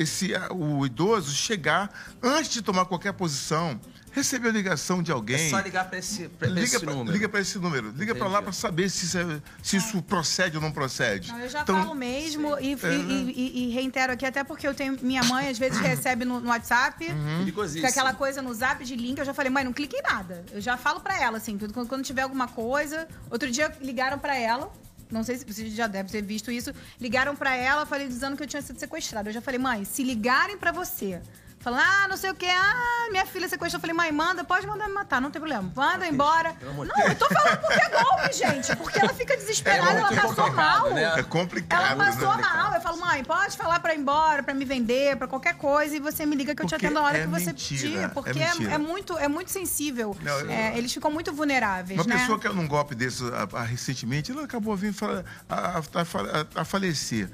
esse, 0.00 0.32
o 0.50 0.84
idoso 0.84 1.30
chegar, 1.32 1.90
antes 2.22 2.50
de 2.50 2.62
tomar 2.62 2.86
qualquer 2.86 3.12
posição, 3.12 3.78
recebeu 4.18 4.50
ligação 4.50 5.02
de 5.02 5.10
alguém. 5.10 5.46
É 5.46 5.50
só 5.50 5.60
ligar 5.60 5.88
para 5.88 5.98
esse, 5.98 6.28
pra 6.28 6.48
liga 6.48 6.62
esse 6.62 6.80
pra, 6.80 6.92
número. 6.92 7.12
Liga 7.12 7.28
para 7.28 7.40
esse 7.40 7.58
número. 7.58 7.90
Liga 7.90 8.14
para 8.14 8.28
lá 8.28 8.42
para 8.42 8.52
saber 8.52 8.88
se, 8.90 9.06
isso, 9.06 9.18
é, 9.18 9.42
se 9.62 9.76
isso 9.76 10.02
procede 10.02 10.56
ou 10.56 10.62
não 10.62 10.70
procede. 10.70 11.32
Não, 11.32 11.40
eu 11.40 11.48
já 11.48 11.62
então, 11.62 11.82
falo 11.82 11.94
mesmo 11.94 12.58
e, 12.58 12.72
é, 12.74 12.94
e, 12.94 13.30
e, 13.30 13.64
e, 13.64 13.70
reitero 13.70 14.12
aqui, 14.12 14.26
até 14.26 14.44
porque 14.44 14.66
eu 14.66 14.74
tenho. 14.74 14.98
Minha 15.02 15.22
mãe 15.24 15.48
às 15.48 15.58
vezes 15.58 15.78
recebe 15.78 16.24
no, 16.24 16.40
no 16.40 16.48
WhatsApp. 16.48 17.04
Uhum. 17.04 17.68
Fica 17.68 17.88
aquela 17.88 18.14
coisa 18.14 18.42
no 18.42 18.52
zap 18.52 18.84
de 18.84 18.94
link. 18.94 19.18
Eu 19.18 19.24
já 19.24 19.34
falei, 19.34 19.50
mãe, 19.50 19.64
não 19.64 19.72
clique 19.72 19.96
em 19.96 20.02
nada. 20.02 20.44
Eu 20.52 20.60
já 20.60 20.76
falo 20.76 21.00
para 21.00 21.20
ela, 21.20 21.38
assim, 21.38 21.56
quando, 21.56 21.88
quando 21.88 22.04
tiver 22.04 22.22
alguma 22.22 22.48
coisa. 22.48 23.08
Outro 23.30 23.50
dia 23.50 23.72
ligaram 23.80 24.18
para 24.18 24.36
ela 24.36 24.70
não 25.10 25.24
sei 25.24 25.38
se 25.38 25.44
você 25.44 25.70
já 25.70 25.86
deve 25.86 26.10
ter 26.10 26.22
visto 26.22 26.50
isso. 26.50 26.72
Ligaram 27.00 27.34
para 27.34 27.56
ela, 27.56 27.86
falei 27.86 28.06
dizendo 28.06 28.36
que 28.36 28.42
eu 28.42 28.46
tinha 28.46 28.62
sido 28.62 28.78
sequestrada. 28.78 29.30
Eu 29.30 29.32
já 29.32 29.40
falei, 29.40 29.58
mãe, 29.58 29.84
se 29.84 30.02
ligarem 30.02 30.58
para 30.58 30.70
você 30.70 31.20
Falando, 31.60 31.80
ah, 31.84 32.06
não 32.08 32.16
sei 32.16 32.30
o 32.30 32.34
quê, 32.34 32.46
ah, 32.48 33.08
minha 33.10 33.26
filha 33.26 33.48
sequestrou. 33.48 33.78
Eu 33.78 33.80
falei, 33.80 33.94
mãe, 33.94 34.12
manda, 34.12 34.44
pode 34.44 34.64
mandar 34.66 34.86
me 34.86 34.94
matar, 34.94 35.20
não 35.20 35.28
tem 35.30 35.40
problema. 35.40 35.70
Manda 35.74 36.06
embora. 36.06 36.54
Não, 36.62 37.04
eu 37.06 37.14
tô 37.16 37.26
falando 37.26 37.58
porque 37.58 37.80
é 37.80 37.88
golpe, 37.88 38.32
gente. 38.32 38.76
Porque 38.76 38.98
ela 39.00 39.12
fica 39.12 39.36
desesperada, 39.36 39.90
É 39.90 39.96
ela 39.98 40.06
muito 40.08 40.22
passou 40.22 40.52
mal. 40.52 40.96
É 40.96 41.22
complicado. 41.24 41.84
Ela 42.00 42.04
passou 42.12 42.36
né? 42.36 42.42
mal. 42.42 42.74
Eu 42.74 42.80
falo, 42.80 43.00
mãe, 43.00 43.24
pode 43.24 43.56
falar 43.56 43.80
pra 43.80 43.92
ir 43.92 43.98
embora, 43.98 44.42
pra 44.44 44.54
me 44.54 44.64
vender, 44.64 45.16
pra 45.16 45.26
qualquer 45.26 45.54
coisa, 45.56 45.96
e 45.96 46.00
você 46.00 46.24
me 46.24 46.36
liga 46.36 46.54
que 46.54 46.62
eu 46.62 46.66
te 46.66 46.70
Porque 46.70 46.86
atendo 46.86 47.00
a 47.00 47.02
hora 47.02 47.18
é 47.18 47.20
que 47.22 47.26
você 47.26 47.46
mentira, 47.46 47.82
pedir. 47.82 47.98
é 48.04 48.08
Porque 48.08 48.38
é, 48.38 48.74
é 48.74 48.78
muito, 48.78 49.18
é 49.18 49.26
muito 49.26 49.50
sensível. 49.50 50.16
Não, 50.22 50.38
eu- 50.38 50.50
É, 50.50 50.78
eles 50.78 50.92
ficam 50.92 51.10
muito 51.10 51.32
vulneráveis, 51.32 51.98
Uma 51.98 52.06
né? 52.14 52.20
pessoa 52.20 52.38
que 52.38 52.48
num 52.50 52.68
golpe 52.68 52.94
desse 52.94 53.24
a- 53.32 53.58
a- 53.58 53.64
recentemente, 53.64 54.30
ela 54.30 54.44
acabou 54.44 54.76
vindo 54.76 54.96
a, 55.04 55.24
a- 55.54 55.78
a- 55.78 56.60
a 56.60 56.64
falecer. 56.64 57.28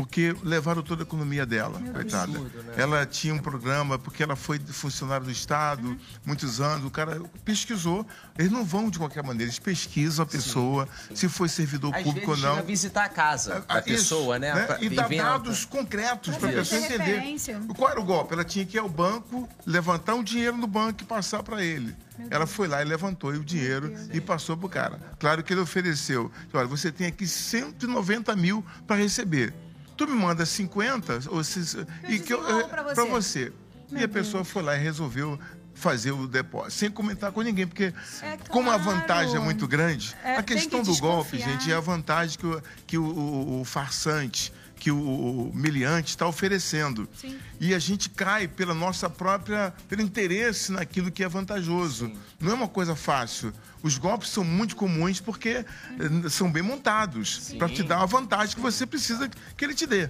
Porque 0.00 0.34
levaram 0.42 0.82
toda 0.82 1.02
a 1.02 1.04
economia 1.04 1.44
dela, 1.44 1.78
coitada. 1.92 2.24
absurdo, 2.32 2.62
né? 2.62 2.72
Ela 2.78 3.04
tinha 3.04 3.34
um 3.34 3.38
programa, 3.38 3.98
porque 3.98 4.22
ela 4.22 4.34
foi 4.34 4.58
funcionária 4.58 5.24
do 5.26 5.30
Estado, 5.30 5.88
Uhum. 5.88 5.98
muitos 6.24 6.58
anos, 6.58 6.86
o 6.86 6.90
cara 6.90 7.20
pesquisou. 7.44 8.06
Eles 8.38 8.50
não 8.50 8.64
vão 8.64 8.88
de 8.88 8.98
qualquer 8.98 9.22
maneira, 9.22 9.44
eles 9.44 9.58
pesquisam 9.58 10.22
a 10.22 10.26
pessoa, 10.26 10.88
se 11.14 11.28
foi 11.28 11.50
servidor 11.50 11.94
Às 11.94 12.02
público 12.02 12.28
vezes 12.30 12.44
ou 12.44 12.56
não. 12.56 12.62
visitar 12.64 13.04
a 13.04 13.08
casa 13.10 13.60
da 13.60 13.78
isso, 13.80 13.84
pessoa, 13.84 14.38
né? 14.38 14.52
Pra- 14.64 14.78
E 14.80 14.88
dar 14.88 15.06
dados 15.10 15.66
concretos 15.66 16.34
para 16.38 16.48
a 16.48 16.52
pessoa 16.52 16.80
entender. 16.80 17.04
referência. 17.04 17.60
Qual 17.76 17.90
era 17.90 18.00
o 18.00 18.04
golpe? 18.04 18.32
Ela 18.32 18.44
tinha 18.44 18.64
que 18.64 18.78
ir 18.78 18.80
ao 18.80 18.88
banco, 18.88 19.46
levantar 19.66 20.14
um 20.14 20.22
dinheiro 20.22 20.56
no 20.56 20.66
banco 20.66 21.02
e 21.02 21.04
passar 21.04 21.42
para 21.42 21.62
ele. 21.62 21.94
Ela 22.30 22.46
foi 22.46 22.68
lá 22.68 22.80
e 22.80 22.84
levantou 22.86 23.30
o 23.30 23.44
dinheiro 23.44 23.94
e 24.12 24.20
passou 24.20 24.56
para 24.56 24.66
o 24.66 24.68
cara. 24.70 25.00
Claro 25.18 25.42
que 25.42 25.52
ele 25.52 25.60
ofereceu. 25.60 26.30
Olha, 26.54 26.66
você 26.66 26.90
tem 26.90 27.06
aqui 27.06 27.26
190 27.26 28.34
mil 28.34 28.64
para 28.86 28.96
receber. 28.96 29.52
Tu 30.00 30.06
me 30.08 30.14
manda 30.14 30.46
50 30.46 31.20
ou 31.28 31.44
se, 31.44 31.60
e 32.08 32.18
que 32.18 32.32
eu, 32.32 32.40
desenrolo 32.40 32.68
pra 32.70 32.82
você. 32.82 32.94
pra 32.94 33.04
você. 33.04 33.52
e 33.92 34.02
a 34.02 34.08
pessoa 34.08 34.42
foi 34.44 34.62
lá 34.62 34.74
e 34.74 34.78
resolveu 34.78 35.38
fazer 35.74 36.10
o 36.12 36.26
depósito, 36.26 36.72
sem 36.72 36.90
comentar 36.90 37.30
com 37.32 37.42
ninguém, 37.42 37.66
porque 37.66 37.92
É 38.22 38.38
como 38.48 38.70
a 38.70 38.78
claro. 38.80 38.98
vantagem 38.98 39.36
é 39.36 39.38
muito 39.38 39.68
grande, 39.68 40.16
É, 40.24 40.36
a 40.36 40.42
questão 40.42 40.80
que 40.82 40.86
do 40.90 40.96
golpe, 40.96 41.36
gente, 41.38 41.70
é 41.70 41.74
a 41.74 41.80
vantagem 41.80 42.38
que 42.38 42.46
o, 42.46 42.62
que 42.86 42.96
o, 42.98 43.04
o- 43.04 43.60
o 43.60 43.64
farsante, 43.66 44.50
que 44.80 44.90
o, 44.90 45.52
miliante 45.54 46.08
está 46.08 46.26
oferecendo. 46.26 47.06
Sim. 47.14 47.38
E 47.60 47.74
a 47.74 47.78
gente 47.78 48.08
cai 48.08 48.48
pela 48.48 48.72
nossa 48.72 49.10
própria, 49.10 49.74
pelo 49.88 50.00
interesse 50.00 50.72
naquilo 50.72 51.12
que 51.12 51.22
é 51.22 51.28
vantajoso. 51.28 52.10
Não 52.40 52.50
é 52.52 52.54
uma 52.54 52.66
coisa 52.66 52.96
fácil. 52.96 53.52
Os 53.82 53.98
golpes 53.98 54.30
são 54.30 54.42
muito 54.42 54.74
comuns 54.74 55.20
porque 55.20 55.50
eh, 55.50 56.28
são 56.30 56.50
bem 56.50 56.62
montados 56.62 57.52
para 57.58 57.68
te 57.68 57.82
dar 57.82 57.98
uma 57.98 58.06
vantagem 58.06 58.54
que 58.56 58.60
você 58.62 58.86
precisa 58.86 59.28
que 59.28 59.64
ele 59.64 59.74
te 59.74 59.86
dê. 59.86 60.08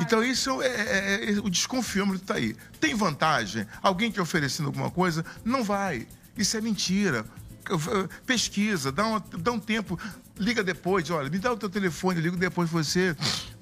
Então 0.00 0.22
isso 0.22 0.60
é, 0.60 0.66
é- 0.66 1.30
é- 1.32 1.38
o 1.38 1.48
desconfiômetro 1.48 2.20
está 2.20 2.34
aí. 2.34 2.56
Tem 2.80 2.96
vantagem? 2.96 3.66
Alguém 3.80 4.10
te 4.10 4.20
oferecendo 4.20 4.66
alguma 4.66 4.90
coisa? 4.90 5.24
Não 5.44 5.62
vai. 5.62 6.08
Isso 6.36 6.56
é 6.56 6.60
mentira. 6.60 7.24
Pesquisa, 8.26 8.90
dá 8.90 9.06
um, 9.06 9.20
dá 9.38 9.52
um 9.52 9.60
tempo, 9.60 9.98
liga 10.38 10.62
depois, 10.62 11.08
olha, 11.10 11.28
me 11.28 11.38
dá 11.38 11.52
o 11.52 11.56
teu 11.56 11.68
telefone, 11.68 12.20
ligo 12.20 12.36
depois 12.36 12.70
você, 12.70 13.14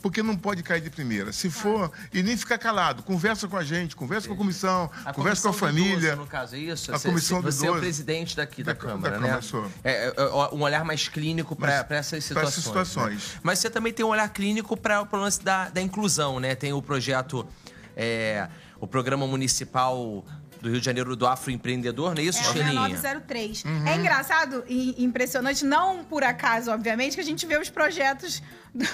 porque 0.03 0.23
não 0.23 0.37
pode 0.37 0.63
cair 0.63 0.81
de 0.81 0.91
primeira. 0.91 1.33
Se 1.33 1.51
for, 1.51 1.91
e 2.13 2.23
nem 2.23 2.37
ficar 2.37 2.59
calado, 2.59 3.03
conversa 3.03 3.49
com 3.49 3.57
a 3.57 3.65
gente, 3.65 3.97
conversa 3.97 4.29
com 4.29 4.35
a 4.35 4.37
comissão, 4.37 4.91
A 5.05 5.13
conversa 5.13 5.43
com 5.43 5.49
a 5.49 5.53
comissão 5.53 5.53
família. 5.53 5.97
idoso, 6.09 6.17
no 6.17 6.27
caso, 6.27 6.55
é 6.55 6.59
isso? 6.59 6.93
A 6.95 6.99
Você- 6.99 7.09
comissão 7.09 7.41
do 7.41 7.51
Você 7.51 7.67
é 7.67 7.71
o 7.71 7.79
presidente 7.79 8.37
daqui 8.37 8.63
da, 8.63 8.73
Da- 8.73 8.79
Câmara, 8.79 9.15
da 9.15 9.21
né? 9.21 9.27
Câmara, 9.27 9.43
sou. 9.43 9.71
É, 9.83 10.07
é, 10.09 10.15
é, 10.17 10.55
um 10.55 10.61
olhar 10.63 10.85
mais 10.85 11.09
clínico 11.09 11.57
para 11.57 11.85
essas 11.91 12.25
situações. 12.25 12.49
essas 12.53 12.65
situações. 12.65 13.15
né? 13.35 13.41
Mas 13.43 13.59
você 13.59 13.71
também 13.71 13.93
tem 13.93 14.05
um 14.05 14.09
olhar 14.11 14.29
clínico 14.29 14.77
para 14.77 15.03
o 15.03 15.17
lance 15.17 15.43
da, 15.43 15.69
da 15.69 15.81
inclusão, 15.81 16.39
né? 16.39 16.55
Tem 16.55 16.73
o 16.73 16.83
projeto, 16.83 17.47
é, 17.97 18.49
o 18.81 18.87
programa 18.87 19.27
municipal 19.27 20.25
do 20.61 20.69
Rio 20.71 20.79
de 20.81 20.85
Janeiro 20.85 21.15
do 21.17 21.27
Afroempreendedor, 21.27 22.15
não 22.15 22.21
é 22.23 22.25
isso, 22.25 22.39
É 22.39 22.43
o 22.43 22.53
Chelinha? 22.53 22.89
6903. 22.89 23.65
Uhum. 23.65 23.87
É 23.89 23.97
engraçado 23.97 24.65
e 24.69 25.03
impressionante, 25.05 25.65
não 25.65 26.05
por 26.05 26.23
acaso, 26.25 26.71
obviamente, 26.71 27.15
que 27.15 27.21
a 27.21 27.25
gente 27.25 27.47
vê 27.47 27.59
os 27.59 27.69
projetos 27.71 28.43
do, 28.75 28.85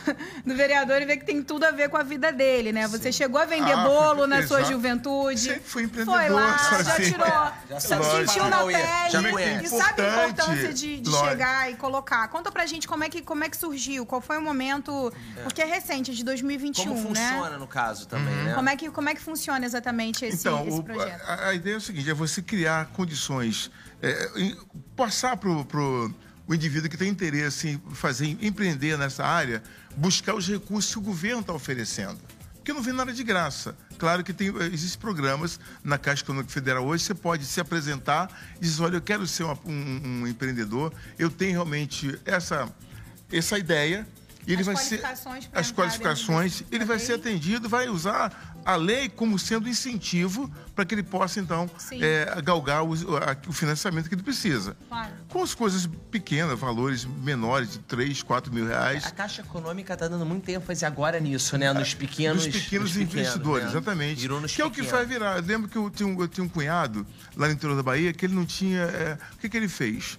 do 0.46 0.55
vereador 0.55 1.03
e 1.03 1.05
vê 1.05 1.16
que 1.16 1.25
tem 1.25 1.42
tudo 1.42 1.64
a 1.64 1.70
ver 1.70 1.88
com 1.88 1.96
a 1.96 2.03
vida 2.03 2.33
dele, 2.33 2.72
né? 2.72 2.87
Você 2.88 3.11
chegou 3.11 3.40
a 3.40 3.44
vender 3.44 3.72
Ah, 3.72 3.85
bolo 3.85 4.27
na 4.27 4.46
sua 4.46 4.62
juventude. 4.64 5.40
Sempre 5.40 5.61
fui 5.64 5.83
empreendedor, 5.85 6.20
Foi 6.20 6.29
lá, 6.31 6.57
já 6.70 6.85
sozinho. 6.85 7.12
tirou, 7.12 7.27
Já 7.27 7.53
já 7.68 7.81
sentiu 7.81 8.44
na 8.48 8.59
já 9.11 9.20
pele 9.22 9.33
conhece. 9.33 9.64
e 9.64 9.68
sabe 9.68 10.03
a 10.03 10.29
importância 10.29 10.72
de, 10.72 11.01
de 11.01 11.11
chegar 11.11 11.70
e 11.70 11.75
colocar. 11.77 12.29
Conta 12.29 12.51
pra 12.53 12.64
gente 12.66 12.87
como 12.87 13.03
é 13.05 13.09
que, 13.09 13.22
como 13.22 13.42
é 13.44 13.48
que 13.48 13.57
surgiu, 13.57 14.07
qual 14.07 14.20
foi 14.20 14.38
o 14.38 14.42
momento, 14.42 15.12
porque 15.42 15.61
é 15.62 15.64
recente, 15.66 16.11
é 16.11 16.14
de 16.14 16.25
2021, 16.25 16.85
Como 16.85 17.11
né? 17.11 17.29
funciona, 17.31 17.59
no 17.59 17.66
caso, 17.66 18.07
também, 18.07 18.35
né? 18.35 18.55
Como 18.55 18.68
é, 18.68 18.77
que, 18.77 18.90
como 18.90 19.09
é 19.09 19.14
que 19.14 19.20
funciona 19.20 19.64
exatamente 19.66 20.25
esse, 20.25 20.37
Então, 20.48 20.66
esse 20.66 20.79
o- 20.79 20.83
projeto? 20.83 21.22
a, 21.27 21.51
a 21.52 21.54
ideia 21.54 21.74
é 21.74 21.78
o 21.78 21.80
seguinte: 21.80 22.10
é 22.10 22.14
você 22.14 22.42
criar 22.42 22.86
condições, 22.86 23.70
é, 24.00 24.30
passar 24.96 25.36
para 25.36 25.48
o 25.48 26.54
indivíduo 26.54 26.90
que 26.90 26.96
tem 26.96 27.08
interesse 27.08 27.68
em 27.68 27.94
fazer, 27.94 28.26
em 28.26 28.38
empreender 28.46 28.98
nessa 28.98 29.24
área, 29.24 29.62
buscar 29.96 30.34
os 30.34 30.48
recursos 30.48 30.92
que 30.92 30.98
o 30.98 31.02
governo 31.02 31.40
está 31.40 31.52
oferecendo. 31.52 32.18
Porque 32.56 32.72
não 32.72 32.82
vem 32.82 32.92
nada 32.94 33.12
de 33.12 33.24
graça. 33.24 33.76
Claro 33.98 34.22
que 34.22 34.32
tem, 34.32 34.48
existem 34.72 35.00
programas 35.00 35.58
na 35.82 35.98
Caixa 35.98 36.22
Econômica 36.22 36.52
Federal 36.52 36.84
hoje, 36.86 37.04
você 37.04 37.14
pode 37.14 37.44
se 37.44 37.60
apresentar 37.60 38.30
e 38.56 38.60
dizer, 38.60 38.82
olha, 38.82 38.96
eu 38.96 39.00
quero 39.02 39.26
ser 39.26 39.42
uma- 39.44 39.58
um, 39.64 40.22
um 40.22 40.26
empreendedor, 40.28 40.92
eu 41.18 41.28
tenho 41.28 41.52
realmente 41.52 42.16
essa, 42.24 42.68
essa 43.32 43.58
ideia. 43.58 44.06
E 44.46 44.52
ele 44.52 44.61
As 44.62 44.66
vai 44.66 44.76
ser 44.76 44.98
qualificações 45.00 45.46
pra 45.46 45.61
as 45.61 45.70
qualificações, 45.70 46.62
ele 46.72 46.85
vai 46.85 46.98
ser 46.98 47.12
atendido, 47.14 47.68
vai 47.68 47.88
usar 47.88 48.57
a 48.64 48.74
lei 48.76 49.09
como 49.09 49.38
sendo 49.38 49.68
incentivo 49.68 50.50
para 50.74 50.85
que 50.85 50.94
ele 50.94 51.02
possa, 51.02 51.38
então, 51.40 51.70
é, 52.00 52.40
galgar 52.42 52.83
o, 52.83 52.92
a- 53.16 53.37
o 53.46 53.52
financiamento 53.52 54.09
que 54.09 54.14
ele 54.16 54.22
precisa. 54.22 54.76
Claro. 54.88 55.12
Com 55.28 55.42
as 55.44 55.55
coisas 55.55 55.88
pequenas, 56.11 56.59
valores 56.59 57.05
menores 57.05 57.72
de 57.72 57.78
3, 57.81 58.22
4 58.22 58.52
mil 58.52 58.66
reais. 58.66 59.05
A 59.07 59.11
Caixa 59.12 59.42
Econômica 59.42 59.94
está 59.94 60.09
dando 60.09 60.26
muita 60.26 60.50
ênfase 60.50 60.85
agora 60.85 61.20
nisso, 61.20 61.57
né? 61.57 61.72
Nos 61.72 61.94
pequenos, 61.94 62.44
Dos 62.46 62.57
pequenos 62.62 62.90
nos 62.96 63.02
investidores, 63.02 63.64
né? 63.66 63.70
exatamente. 63.70 64.20
Virou 64.20 64.40
nos 64.40 64.55
que 64.55 64.61
é 64.62 64.64
o 64.64 64.70
que 64.70 64.83
pequenos. 64.83 64.92
vai 64.98 65.07
virar. 65.07 65.37
Eu 65.38 65.42
lembro 65.44 65.68
que 65.68 65.76
eu 65.78 65.88
tinha, 65.90 66.09
um, 66.09 66.20
eu 66.20 66.26
tinha 66.28 66.44
um 66.44 66.48
cunhado 66.48 67.07
lá 67.37 67.46
no 67.46 67.52
interior 67.52 67.76
da 67.76 67.83
Bahia 67.83 68.12
que 68.12 68.26
ele 68.26 68.35
não 68.35 68.44
tinha. 68.44 68.81
é, 68.83 69.18
o 69.35 69.37
que, 69.38 69.48
que 69.48 69.57
ele 69.57 69.68
fez? 69.68 70.18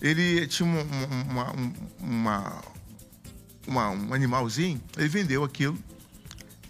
Ele 0.00 0.46
tinha 0.46 0.68
um- 0.68 0.78
um- 0.80 1.30
uma, 1.30 1.52
um- 1.52 1.72
uma- 2.00 2.62
uma- 3.66 3.90
um 3.90 4.12
animalzinho, 4.14 4.80
ele 4.96 5.08
vendeu 5.08 5.44
aquilo 5.44 5.78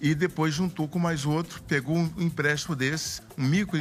e 0.01 0.15
depois 0.17 0.53
juntou 0.53 0.89
com 0.89 0.99
mais 0.99 1.25
outro, 1.25 1.63
pegou 1.63 1.97
um 1.97 2.13
empréstimo 2.19 2.75
desse, 2.75 3.21
um 3.39 3.45
micro, 3.45 3.79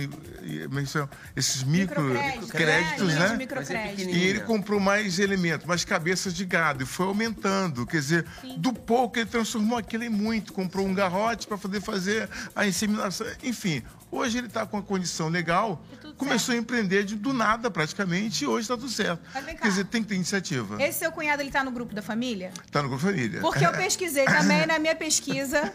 esses 1.35 1.63
micro 1.63 2.01
Microcrédito, 2.03 2.47
créditos, 2.47 3.07
né? 3.13 3.29
né? 3.29 3.37
Microcrédito. 3.37 4.09
E 4.09 4.23
ele 4.23 4.39
comprou 4.41 4.79
mais 4.79 5.17
elementos, 5.19 5.65
mais 5.65 5.83
cabeças 5.83 6.33
de 6.33 6.45
gado, 6.45 6.83
e 6.83 6.85
foi 6.85 7.07
aumentando. 7.07 7.85
Quer 7.85 7.97
dizer, 7.99 8.25
do 8.57 8.71
pouco 8.73 9.17
ele 9.17 9.25
transformou 9.29 9.77
aquilo 9.77 10.03
em 10.03 10.09
muito. 10.09 10.53
Comprou 10.53 10.85
um 10.85 10.93
garrote 10.93 11.47
para 11.47 11.57
poder 11.57 11.81
fazer 11.81 12.29
a 12.55 12.67
inseminação. 12.67 13.25
Enfim, 13.43 13.81
hoje 14.11 14.37
ele 14.37 14.47
está 14.47 14.65
com 14.65 14.77
a 14.77 14.81
condição 14.83 15.29
legal, 15.29 15.81
tudo 16.01 16.13
começou 16.15 16.53
a 16.53 16.57
empreender 16.57 17.03
de- 17.05 17.15
do 17.15 17.31
nada 17.33 17.71
praticamente, 17.71 18.43
e 18.43 18.47
hoje 18.47 18.61
está 18.63 18.75
tudo 18.75 18.89
certo. 18.89 19.21
Mas 19.33 19.43
vem 19.45 19.55
cá. 19.55 19.61
Quer 19.63 19.69
dizer, 19.69 19.85
tem 19.85 20.03
que 20.03 20.09
ter 20.09 20.15
iniciativa. 20.15 20.81
Esse 20.83 20.99
seu 20.99 21.11
cunhado, 21.11 21.41
ele 21.41 21.49
tá 21.51 21.63
no 21.63 21.71
grupo 21.71 21.95
da 21.95 22.01
família? 22.01 22.51
Está 22.65 22.83
no 22.83 22.89
Grupo 22.89 23.03
Família. 23.05 23.39
Porque 23.41 23.65
eu 23.65 23.71
pesquisei 23.71 24.25
também, 24.37 24.65
na 24.67 24.77
minha 24.77 24.95
pesquisa, 24.95 25.71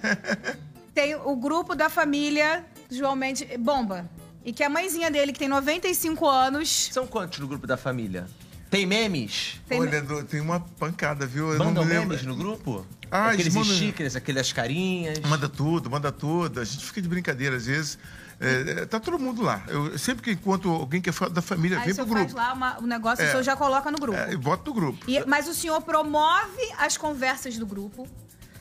tem 0.94 1.14
o 1.14 1.34
grupo 1.36 1.74
da 1.74 1.88
família 1.88 2.64
João 2.90 3.16
Mendes 3.16 3.46
Bomba. 3.58 4.08
E 4.44 4.52
que 4.52 4.62
a 4.62 4.70
mãezinha 4.70 5.10
dele, 5.10 5.32
que 5.32 5.38
tem 5.40 5.48
95 5.48 6.28
anos... 6.28 6.90
São 6.92 7.04
quantos 7.06 7.40
no 7.40 7.48
grupo 7.48 7.66
da 7.66 7.76
família? 7.76 8.26
Tem 8.70 8.86
memes? 8.86 9.60
Tem... 9.68 9.80
Olha, 9.80 10.00
do- 10.02 10.22
tem 10.24 10.40
uma 10.40 10.60
pancada, 10.60 11.26
viu? 11.26 11.52
Eu 11.52 11.58
não 11.58 11.66
Mandam 11.66 11.84
me 11.84 11.94
memes 11.94 12.22
no 12.22 12.36
grupo? 12.36 12.86
Ah, 13.10 13.28
eles 13.34 13.46
aqueles 13.46 13.54
mandam- 13.54 13.74
stickers, 13.74 14.14
aquelas 14.16 14.52
carinhas. 14.52 15.18
Manda 15.20 15.48
tudo, 15.48 15.90
manda 15.90 16.12
tudo. 16.12 16.60
A 16.60 16.64
gente 16.64 16.84
fica 16.84 17.02
de 17.02 17.08
brincadeira 17.08 17.56
às 17.56 17.66
vezes. 17.66 17.98
É, 18.38 18.82
é, 18.82 18.86
tá 18.86 19.00
todo 19.00 19.18
mundo 19.18 19.42
lá. 19.42 19.62
Eu, 19.66 19.96
sempre 19.98 20.22
que 20.22 20.30
encontro 20.30 20.70
alguém 20.70 21.00
que 21.00 21.08
é 21.08 21.12
da 21.30 21.40
família, 21.40 21.78
Aí 21.78 21.84
vem 21.84 21.92
o 21.94 21.96
pro 22.06 22.06
faz 22.14 22.26
grupo. 22.26 22.36
lá 22.38 22.52
uma- 22.52 22.78
o 22.80 22.86
negócio, 22.86 23.24
o 23.24 23.28
É. 23.28 23.30
senhor 23.30 23.42
já 23.42 23.56
coloca 23.56 23.90
no 23.90 23.96
grupo. 23.98 24.18
É, 24.18 24.32
e 24.32 24.36
bota 24.36 24.62
no 24.68 24.74
grupo. 24.74 24.98
E- 25.10 25.24
mas 25.26 25.48
o 25.48 25.54
senhor 25.54 25.80
promove 25.82 26.62
as 26.78 26.96
conversas 26.98 27.56
do 27.56 27.64
grupo. 27.66 28.06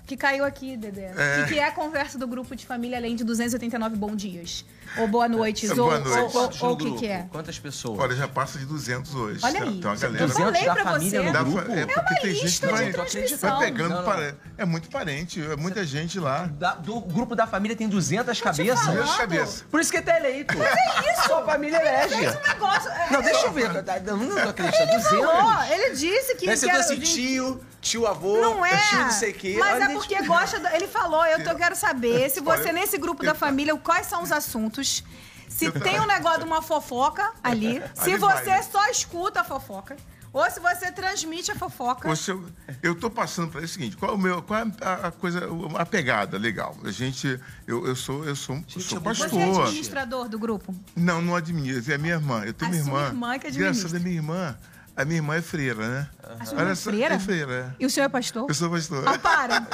Que 0.06 0.15
caiu 0.15 0.46
aqui, 0.46 0.78
Dedé. 0.78 1.12
É. 1.18 1.41
O 1.41 1.46
que, 1.48 1.54
que 1.56 1.60
é 1.60 1.63
a 1.68 1.72
conversa 1.72 2.15
do 2.18 2.28
grupo 2.28 2.56
de 2.56 2.63
família, 2.63 2.96
além 2.98 3.15
de 3.15 3.24
289 3.24 3.96
bom 3.96 4.15
dias? 4.15 4.63
Ou 4.98 5.08
boa 5.08 5.28
noites, 5.28 5.72
Boa 5.72 5.96
ou, 5.96 6.00
noite. 6.00 6.36
ou- 6.62 6.70
ou- 6.70 6.74
o 6.74 6.78
que, 6.78 6.91
que 7.00 7.08
é? 7.08 7.26
Quantas 7.32 7.58
pessoas? 7.58 8.00
Olha, 8.00 8.15
já 8.15 8.28
passa 8.28 8.60
de 8.60 8.65
200 8.65 9.15
hoje. 9.15 9.39
Olha 9.44 9.54
Tem- 9.60 9.63
aí. 9.70 9.80
Tem 9.82 9.89
uma 9.89 9.96
galera. 9.98 10.24
Eu 10.24 10.28
200 10.28 10.46
falei 10.46 10.65
da 10.65 10.74
pra 10.76 10.84
família 10.84 11.22
você. 11.24 11.32
no 11.32 11.44
grupo? 11.46 11.63
pra- 11.65 11.74
é 11.76 11.86
porque 11.88 12.00
uma 12.13 12.20
tem 12.22 12.36
gente 12.36 12.60
que 12.60 12.68
vai, 12.68 12.91
transmissão. 12.94 13.50
vai 13.58 13.65
pegando 13.65 13.89
Não, 13.89 13.98
não. 13.98 14.04
para. 14.06 14.38
É 14.60 14.65
muito 14.65 14.89
parente, 14.89 15.41
é 15.41 15.56
muita 15.56 15.84
gente 15.84 16.20
lá. 16.20 16.46
Da- 16.54 16.76
do 16.76 17.02
grupo 17.02 17.36
da 17.36 17.48
família 17.48 17.76
tem 17.76 17.89
200 17.89 18.39
cabeças? 18.39 18.80
falando. 18.80 18.98
Duas 18.98 19.18
cabeças. 19.18 19.65
Por 19.72 19.80
isso 19.82 19.91
que 19.91 20.02
tá 20.04 20.18
eleito. 20.18 20.54
É 20.62 21.12
isso. 21.13 21.24
Sua 21.28 21.44
família 21.44 21.78
elege. 21.82 22.15
Fez 22.15 22.36
um 22.36 22.48
negócio. 22.48 22.91
Não, 23.12 23.22
deixa 23.24 23.46
eu 23.48 23.52
ver. 23.52 23.65
Eu 23.65 24.18
não 24.18 24.30
tô 24.44 24.50
acreditando. 24.50 24.91
200. 24.91 25.26
Falou, 25.26 25.63
ele 25.63 25.96
disse 25.96 26.36
que. 26.36 26.46
Deve 26.46 26.58
ser 26.58 26.65
que 26.68 26.72
era 26.72 26.80
assim, 26.80 26.96
vinte- 26.96 27.13
tio, 27.15 27.60
tio 27.86 28.08
avô, 28.08 28.36
Não 28.41 28.65
é. 28.65 28.76
tio 28.89 29.00
não 29.00 29.12
sei 29.12 29.32
o 29.32 29.34
quê. 29.36 29.56
Mas 29.60 29.76
Olha, 29.76 29.84
é 29.86 29.93
porque 29.93 30.21
gosta. 30.24 30.60
do- 30.60 30.67
Ele 30.69 30.88
falou, 30.88 31.24
eu 31.28 31.43
tô, 31.43 31.56
quero 31.56 31.76
saber 31.76 32.30
se 32.32 32.41
você, 32.41 32.71
nesse 32.71 32.98
grupo 32.98 33.24
da 33.24 33.36
família, 33.36 33.76
quais 33.78 34.08
são 34.08 34.24
os 34.24 34.32
assuntos. 34.32 35.04
Se 35.48 35.71
tem 35.71 36.00
um 36.02 36.06
negócio 36.08 36.39
de 36.39 36.45
uma 36.45 36.62
fofoca 36.62 37.32
ali, 37.43 37.82
se 37.93 38.17
você 38.17 38.50
vai. 38.50 38.63
só 38.63 38.88
escuta 38.89 39.41
a 39.41 39.43
fofoca, 39.43 39.95
ou 40.34 40.43
se 40.52 40.60
você 40.60 40.91
transmite 40.91 41.52
a 41.52 41.56
fofoca. 41.56 42.10
Você, 42.10 42.36
eu 42.84 42.93
tô 42.95 43.10
passando 43.10 43.50
para 43.52 43.62
o 43.62 43.67
seguinte, 43.67 43.95
qual 43.95 44.12
é 44.12 44.15
o 44.15 44.17
meu, 44.17 44.41
qual 44.41 44.60
é 44.60 44.65
a, 44.82 44.93
a 45.08 45.12
coisa, 45.12 45.48
a 45.78 45.86
pegada 45.86 46.38
legal? 46.38 46.76
A 46.84 46.91
gente, 46.91 47.39
eu, 47.67 47.86
eu 47.88 47.95
sou, 47.95 48.26
eu 48.26 48.36
sou, 48.36 48.56
eu 48.76 48.82
sou 48.82 48.98
é 48.98 49.02
muito 49.02 49.17
Você 49.19 49.26
é 49.26 49.39
pastor. 49.39 49.62
administrador 49.67 50.28
do 50.28 50.38
grupo? 50.39 50.76
Não, 50.95 51.21
não 51.21 51.36
administro, 51.36 51.93
é 51.93 51.98
minha 51.98 52.15
irmã. 52.15 52.43
Eu 52.43 52.54
tenho 52.54 52.71
A 52.71 52.74
minha 52.74 52.84
sua 52.84 52.93
irmã. 52.93 53.08
irmã 53.08 53.39
que 53.39 53.48
administra. 53.48 53.63
Graças 53.82 53.93
a 53.93 54.00
minha 54.04 54.15
irmã. 54.15 54.58
A 54.97 55.03
minha 55.03 55.17
irmã 55.17 55.36
é 55.36 55.41
freira, 55.41 55.88
né? 55.88 56.10
A 56.39 56.45
sua 56.45 56.58
irmã 56.60 56.71
é 56.71 56.75
só, 56.75 56.89
freira? 56.89 57.15
É 57.15 57.19
freira, 57.19 57.53
é. 57.53 57.75
E 57.79 57.86
o 57.86 57.89
senhor 57.89 58.05
é 58.05 58.10
pastor? 58.10 58.45
Eu 58.47 58.55
sou 58.55 58.69
pastor. 58.69 59.03
Ah, 59.08 59.17
para! 59.19 59.67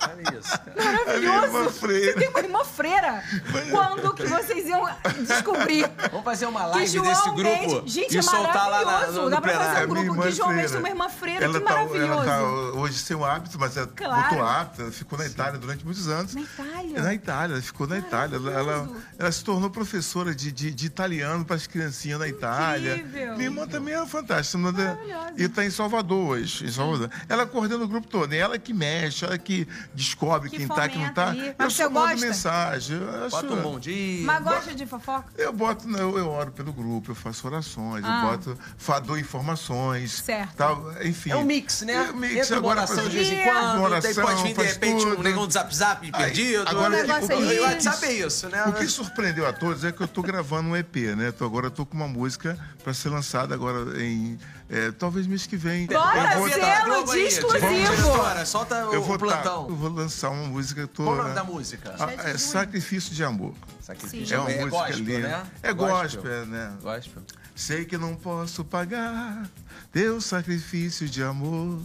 Olha 0.00 0.38
isso. 0.38 0.54
A 0.54 1.18
minha 1.18 1.32
irmã 1.32 1.40
Maravilhoso! 1.40 1.70
freira. 1.80 2.12
Você 2.12 2.18
tem 2.18 2.28
uma 2.28 2.38
irmã 2.40 2.64
freira. 2.64 3.22
Quando 3.70 4.14
que 4.14 4.26
vocês 4.26 4.66
iam 4.68 4.84
descobrir? 5.26 5.90
Vamos 6.10 6.24
fazer 6.24 6.46
uma 6.46 6.66
live 6.66 6.86
João 6.86 7.04
desse 7.06 7.30
grupo 7.30 7.42
Mendes- 7.42 7.92
Gente, 7.92 8.14
e 8.14 8.18
é 8.18 8.22
soltar 8.22 8.68
lá 8.68 8.78
na, 8.80 8.84
maravilhoso. 8.84 9.22
no, 9.22 9.30
Dá 9.30 9.40
pra 9.40 9.58
fazer 9.58 9.84
um 9.84 9.88
grupo 9.88 10.22
que 10.22 10.28
é 10.28 10.30
João 10.30 10.48
Mendes 10.52 10.70
tem 10.70 10.80
uma 10.80 10.88
irmã 10.88 11.08
freira, 11.08 11.44
ela 11.44 11.54
que 11.58 11.64
tá, 11.64 11.70
maravilhoso. 11.72 12.12
Ela 12.12 12.24
tá 12.24 12.42
hoje 12.78 12.98
sem 12.98 13.16
o 13.16 13.24
hábito, 13.24 13.58
mas 13.58 13.76
ela 13.76 13.86
Claro. 13.88 14.44
hábito. 14.44 14.82
Ela 14.82 14.92
ficou 14.92 15.18
na 15.18 15.26
Itália 15.26 15.58
durante 15.58 15.84
muitos 15.84 16.08
anos. 16.08 16.34
Na 16.34 16.40
Itália? 16.42 17.02
Na 17.02 17.14
Itália, 17.14 17.54
ela 17.54 17.62
ficou 17.62 17.86
na 17.86 17.98
Itália. 17.98 18.36
Ela, 18.36 18.52
ela, 18.52 18.64
Maravilhoso. 18.72 19.02
ela 19.18 19.32
se 19.32 19.44
tornou 19.44 19.70
professora 19.70 20.34
de, 20.34 20.52
de, 20.52 20.70
de 20.70 20.86
italiano 20.86 21.44
para 21.44 21.56
as 21.56 21.66
criancinhas 21.66 22.18
na 22.20 22.28
Itália. 22.28 22.96
Incrível. 22.96 23.32
Minha 23.34 23.44
irmã 23.48 23.66
também 23.66 23.94
é 23.94 24.06
fantástica. 24.06 24.57
Maravilhosa. 24.58 25.32
E 25.36 25.42
está 25.44 25.64
em 25.64 25.70
Salvador 25.70 26.30
hoje. 26.30 26.66
Em 26.66 26.70
Salvador. 26.70 27.10
Ela 27.28 27.46
coordena 27.46 27.84
o 27.84 27.88
grupo 27.88 28.06
todo. 28.08 28.32
É 28.32 28.36
ela 28.38 28.58
que 28.58 28.72
mexe, 28.74 29.24
ela 29.24 29.38
que 29.38 29.66
descobre 29.94 30.50
Que 30.50 30.56
quem 30.58 30.68
tá, 30.68 30.88
quem 30.88 31.02
não 31.04 31.12
tá. 31.14 31.28
ali. 31.28 31.48
Eu 31.48 31.54
Mas 31.58 31.72
só 31.74 31.84
mando 31.88 32.08
gosta? 32.12 32.26
mensagem. 32.26 32.96
Eu 33.00 33.24
acho, 33.26 33.30
Bota 33.30 33.54
um 33.54 33.62
bom 33.62 33.78
dia. 33.78 34.24
Mas 34.26 34.42
gosta 34.44 34.74
de 34.74 34.86
fofoca? 34.86 35.32
eu 35.36 35.52
boto, 35.52 35.86
não, 35.88 35.98
eu, 35.98 36.18
eu 36.18 36.28
oro 36.28 36.50
pelo 36.52 36.72
grupo, 36.72 37.10
eu 37.10 37.14
faço 37.14 37.46
orações, 37.46 38.04
Ah. 38.04 38.22
eu 38.24 38.30
boto, 38.30 39.06
dou 39.06 39.18
informações. 39.18 40.12
Certo. 40.24 40.54
Tal, 40.56 40.92
enfim. 41.02 41.30
É 41.30 41.36
um 41.36 41.44
mix, 41.44 41.82
né? 41.82 41.92
É 41.94 42.10
um 42.12 42.16
mix. 42.16 42.36
Entra 42.36 42.56
agora 42.56 42.78
oração 42.80 42.96
faz- 42.96 43.10
de 43.10 43.16
vez 43.16 43.30
em 43.30 43.42
quando, 43.42 43.82
Oração, 43.82 44.12
daí 44.14 44.24
pode 44.24 44.42
vir 44.42 44.54
de 44.54 44.62
repente 44.62 45.04
um 45.06 45.10
tudo. 45.10 45.22
negão 45.22 45.46
do 45.46 45.52
zap 45.52 45.74
zap 45.74 46.10
perdido. 46.12 46.64
agora, 46.68 46.88
Um 46.88 46.96
negócio 47.06 47.36
o- 47.36 47.48
aí. 47.48 47.58
O 47.58 47.62
WhatsApp 47.62 48.06
é 48.06 48.12
isso, 48.26 48.48
né? 48.48 48.64
O 48.64 48.72
que 48.72 48.86
surpreendeu 48.86 49.46
a 49.46 49.52
todos 49.52 49.84
é 49.84 49.92
que 49.92 50.00
eu 50.02 50.08
tô 50.08 50.22
gravando 50.22 50.70
um 50.70 50.76
EP, 50.76 51.14
né? 51.16 51.32
Agora 51.40 51.66
eu 51.66 51.70
tô 51.70 51.86
com 51.86 51.96
uma 51.96 52.08
música 52.08 52.58
para 52.82 52.92
ser 52.94 53.08
lançada 53.10 53.54
agora 53.54 54.02
em. 54.02 54.38
É, 54.70 54.90
talvez 54.92 55.26
mês 55.26 55.46
que 55.46 55.56
vem. 55.56 55.86
Bora, 55.86 56.34
eu 56.34 56.38
vou, 56.40 56.48
selo 56.48 56.60
da 56.60 56.84
Globo 56.84 57.12
de 57.12 57.18
exclusivo. 57.20 57.68
diretora, 57.68 58.44
solta 58.46 58.74
eu 58.74 59.00
o, 59.00 59.02
vou, 59.02 59.16
o 59.16 59.18
tá- 59.18 59.26
plantão. 59.26 59.66
eu 59.68 59.76
vou 59.76 59.90
lançar 59.90 60.30
uma 60.30 60.46
música. 60.48 60.80
eu 60.82 60.88
Tô, 60.88 61.04
Qual 61.04 61.14
o 61.14 61.22
nome 61.22 61.34
da 61.34 61.44
música? 61.44 61.94
Ah, 61.98 62.12
é 62.28 62.36
Sacrifício 62.36 63.14
de 63.14 63.24
Amor. 63.24 63.54
Sacrifício. 63.80 64.34
É 64.34 64.38
uma 64.38 64.50
é 64.50 64.56
música 64.64 64.76
gospel, 64.76 64.98
linda. 64.98 65.28
né? 65.28 65.46
É 65.62 65.72
gospel, 65.72 66.46
né? 66.46 66.72
Gospel. 66.82 67.22
Sei 67.56 67.84
que 67.84 67.96
não 67.96 68.14
posso 68.14 68.64
pagar 68.64 69.48
teu 69.90 70.20
sacrifício 70.20 71.08
de 71.08 71.22
amor. 71.22 71.80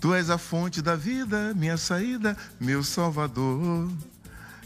Tu 0.00 0.12
és 0.12 0.28
a 0.28 0.36
fonte 0.36 0.82
da 0.82 0.94
vida, 0.94 1.54
minha 1.54 1.76
saída, 1.78 2.36
meu 2.60 2.82
salvador. 2.84 3.88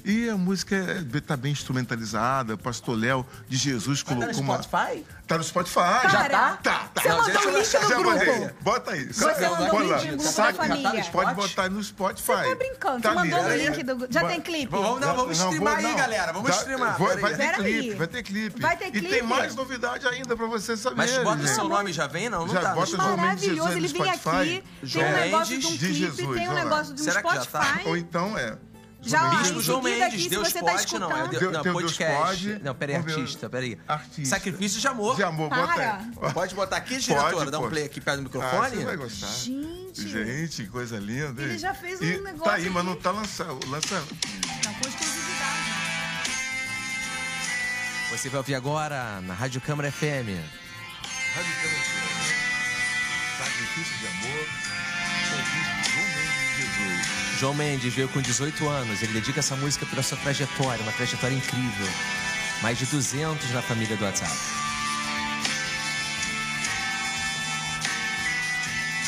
E 0.04 0.28
a 0.28 0.36
música 0.36 0.74
é, 0.76 1.20
tá 1.20 1.36
bem 1.36 1.52
instrumentalizada. 1.52 2.56
Pastor 2.56 2.96
Léo 2.98 3.26
de 3.48 3.56
Jesus 3.56 4.02
Tá 4.02 4.14
no 4.14 4.20
colocou 4.22 4.42
uma. 4.42 4.62
Spotify? 4.62 5.04
Tá 5.26 5.38
no 5.38 5.44
Spotify. 5.44 5.74
Já 6.10 6.28
tá? 6.28 6.58
Tá, 6.62 6.88
tá. 6.94 7.02
Você 7.02 7.08
Não, 7.08 7.18
mandou 7.18 7.30
o 7.30 7.44
eu 7.44 7.58
link 7.60 7.72
no 7.74 7.80
Já 7.88 7.88
grupo. 7.96 8.10
mandei. 8.10 8.50
Bota 8.62 8.90
aí. 8.92 9.12
Você 9.12 9.24
mandou 9.48 9.74
o 9.74 9.80
link 9.80 9.90
lá. 9.90 9.96
no 9.98 10.06
grupo 10.06 10.22
da 10.24 10.30
Sac- 10.30 10.56
família. 10.56 11.04
Pode 11.12 11.34
botar 11.34 11.68
no 11.70 11.84
Spotify. 11.84 12.26
Você 12.26 12.48
tá 12.50 12.54
brincando. 12.56 13.00
Tá 13.02 13.08
Você 13.10 13.14
mandou 13.14 13.40
ali. 13.40 13.68
o 13.68 13.70
link 13.70 13.82
do... 13.84 14.08
Já 14.10 14.20
Vai- 14.22 14.32
tem 14.32 14.40
clipe? 14.40 14.70
Vamos, 14.70 15.00
não, 15.00 15.14
vamos 15.16 15.38
Não, 15.38 15.46
streamar 15.52 15.76
vou- 15.76 15.84
aí, 15.86 15.90
não. 15.92 15.98
galera. 15.98 16.32
Vamos 16.32 16.50
streamar. 16.56 16.98
Vai, 16.98 17.16
vai 17.16 17.34
ter 17.36 17.52
clipe, 17.54 17.94
vai 17.94 18.06
ter 18.08 18.22
clipe. 18.22 18.60
Vai 18.60 18.76
ter 18.76 18.86
E 18.86 18.90
clipe? 18.90 19.08
tem 19.08 19.22
mais 19.22 19.54
novidade 19.54 20.06
ainda 20.08 20.36
pra 20.36 20.46
você 20.46 20.76
saber. 20.76 20.96
Mas 20.96 21.16
bota 21.18 21.42
o 21.42 21.48
seu 21.48 21.68
nome 21.68 21.92
já 21.92 22.06
vem, 22.06 22.28
não? 22.28 22.46
Não 22.46 22.54
Já 22.54 22.60
tá. 22.62 22.74
bota 22.74 22.96
Maravilhoso. 22.96 23.72
Ele 23.72 23.88
vem 23.88 24.10
aqui, 24.10 24.64
tem 24.92 25.04
um 25.04 25.12
negócio 25.12 25.58
de 25.58 25.66
um 25.66 25.70
de 25.76 25.78
clipe, 25.78 26.16
tem 26.34 26.48
um 26.48 26.54
negócio 26.54 26.94
de 26.94 27.02
um 27.02 27.04
Será 27.04 27.22
que 27.22 27.28
já 27.28 27.44
tá? 27.44 27.62
Spotify. 27.62 27.88
Ou 27.88 27.96
então 27.96 28.36
é. 28.38 28.56
Já, 29.02 29.30
Bispo 29.30 29.62
João 29.62 29.80
Mendes, 29.82 30.02
aqui, 30.02 30.28
Deus 30.28 30.48
você 30.48 30.60
tá 30.60 30.72
pode, 30.72 30.98
não. 30.98 31.10
É 31.10 31.28
Deus- 31.28 31.52
não, 31.52 31.62
Deus 31.62 31.74
podcast. 31.82 32.16
pode. 32.22 32.58
Não, 32.62 32.74
peraí, 32.74 32.96
artista, 32.96 33.48
peraí. 33.48 33.78
Artista. 33.88 34.36
Sacrifício 34.36 34.78
de 34.80 34.86
amor. 34.88 35.16
De 35.16 35.22
amor, 35.22 35.48
Para. 35.48 35.66
bota 35.66 36.26
aí. 36.26 36.32
Pode 36.34 36.54
botar 36.54 36.76
aqui, 36.76 36.98
diretora? 36.98 37.32
Pode, 37.32 37.50
Dá 37.50 37.58
um 37.58 37.62
pode. 37.62 37.72
play 37.72 37.84
aqui 37.86 38.00
perto 38.00 38.18
do 38.18 38.20
Ah, 38.20 38.24
microfone. 38.24 38.76
você 38.76 38.84
vai 38.84 38.96
gostar. 38.96 39.26
Gente. 39.28 40.08
Gente, 40.08 40.64
que 40.64 40.68
coisa 40.68 40.98
linda. 40.98 41.42
Ele 41.42 41.58
já 41.58 41.72
fez 41.72 41.98
um 42.00 42.04
E 42.04 42.20
negócio 42.20 42.44
Tá 42.44 42.52
aí, 42.54 42.68
mas 42.68 42.84
não 42.84 42.92
aqui. 42.92 43.02
tá 43.02 43.10
lançando. 43.10 43.66
lançando. 43.68 44.06
Não, 44.64 44.74
com 44.74 44.88
exclusividade. 44.88 45.80
Você 48.10 48.28
vai 48.28 48.38
ouvir 48.38 48.54
agora 48.54 49.20
na 49.22 49.34
Rádio 49.34 49.60
Câmara 49.62 49.90
FM. 49.90 50.28
Rádio 51.34 51.54
Câmara 51.62 51.80
Sacrifício 53.38 53.96
de 53.98 54.06
amor. 54.06 54.69
João 57.40 57.54
Mendes 57.54 57.94
veio 57.94 58.06
com 58.10 58.20
18 58.20 58.68
anos. 58.68 59.02
Ele 59.02 59.14
dedica 59.14 59.40
essa 59.40 59.56
música 59.56 59.86
pela 59.86 60.02
sua 60.02 60.18
trajetória, 60.18 60.82
uma 60.82 60.92
trajetória 60.92 61.34
incrível. 61.34 61.88
Mais 62.60 62.78
de 62.78 62.84
200 62.84 63.50
na 63.52 63.62
família 63.62 63.96
do 63.96 64.04
WhatsApp. 64.04 64.30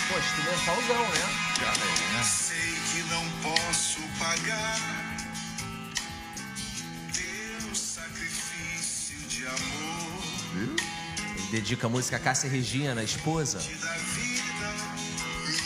Pô, 0.09 0.19
instrumentalzão, 0.19 1.03
né? 1.11 2.23
Sei 2.25 2.75
que 2.91 3.03
não 3.11 3.29
posso 3.43 4.01
pagar 4.19 4.81
teu 7.13 7.75
sacrifício 7.75 9.19
de 9.29 9.47
amor 9.47 10.23
Viu? 10.55 10.77
Ele 11.37 11.49
dedica 11.51 11.87
a 11.87 11.91
música 11.91 12.17
a 12.17 12.19
Cássia 12.19 12.49
Regina, 12.49 12.99
a 12.99 13.05
esposa. 13.05 13.59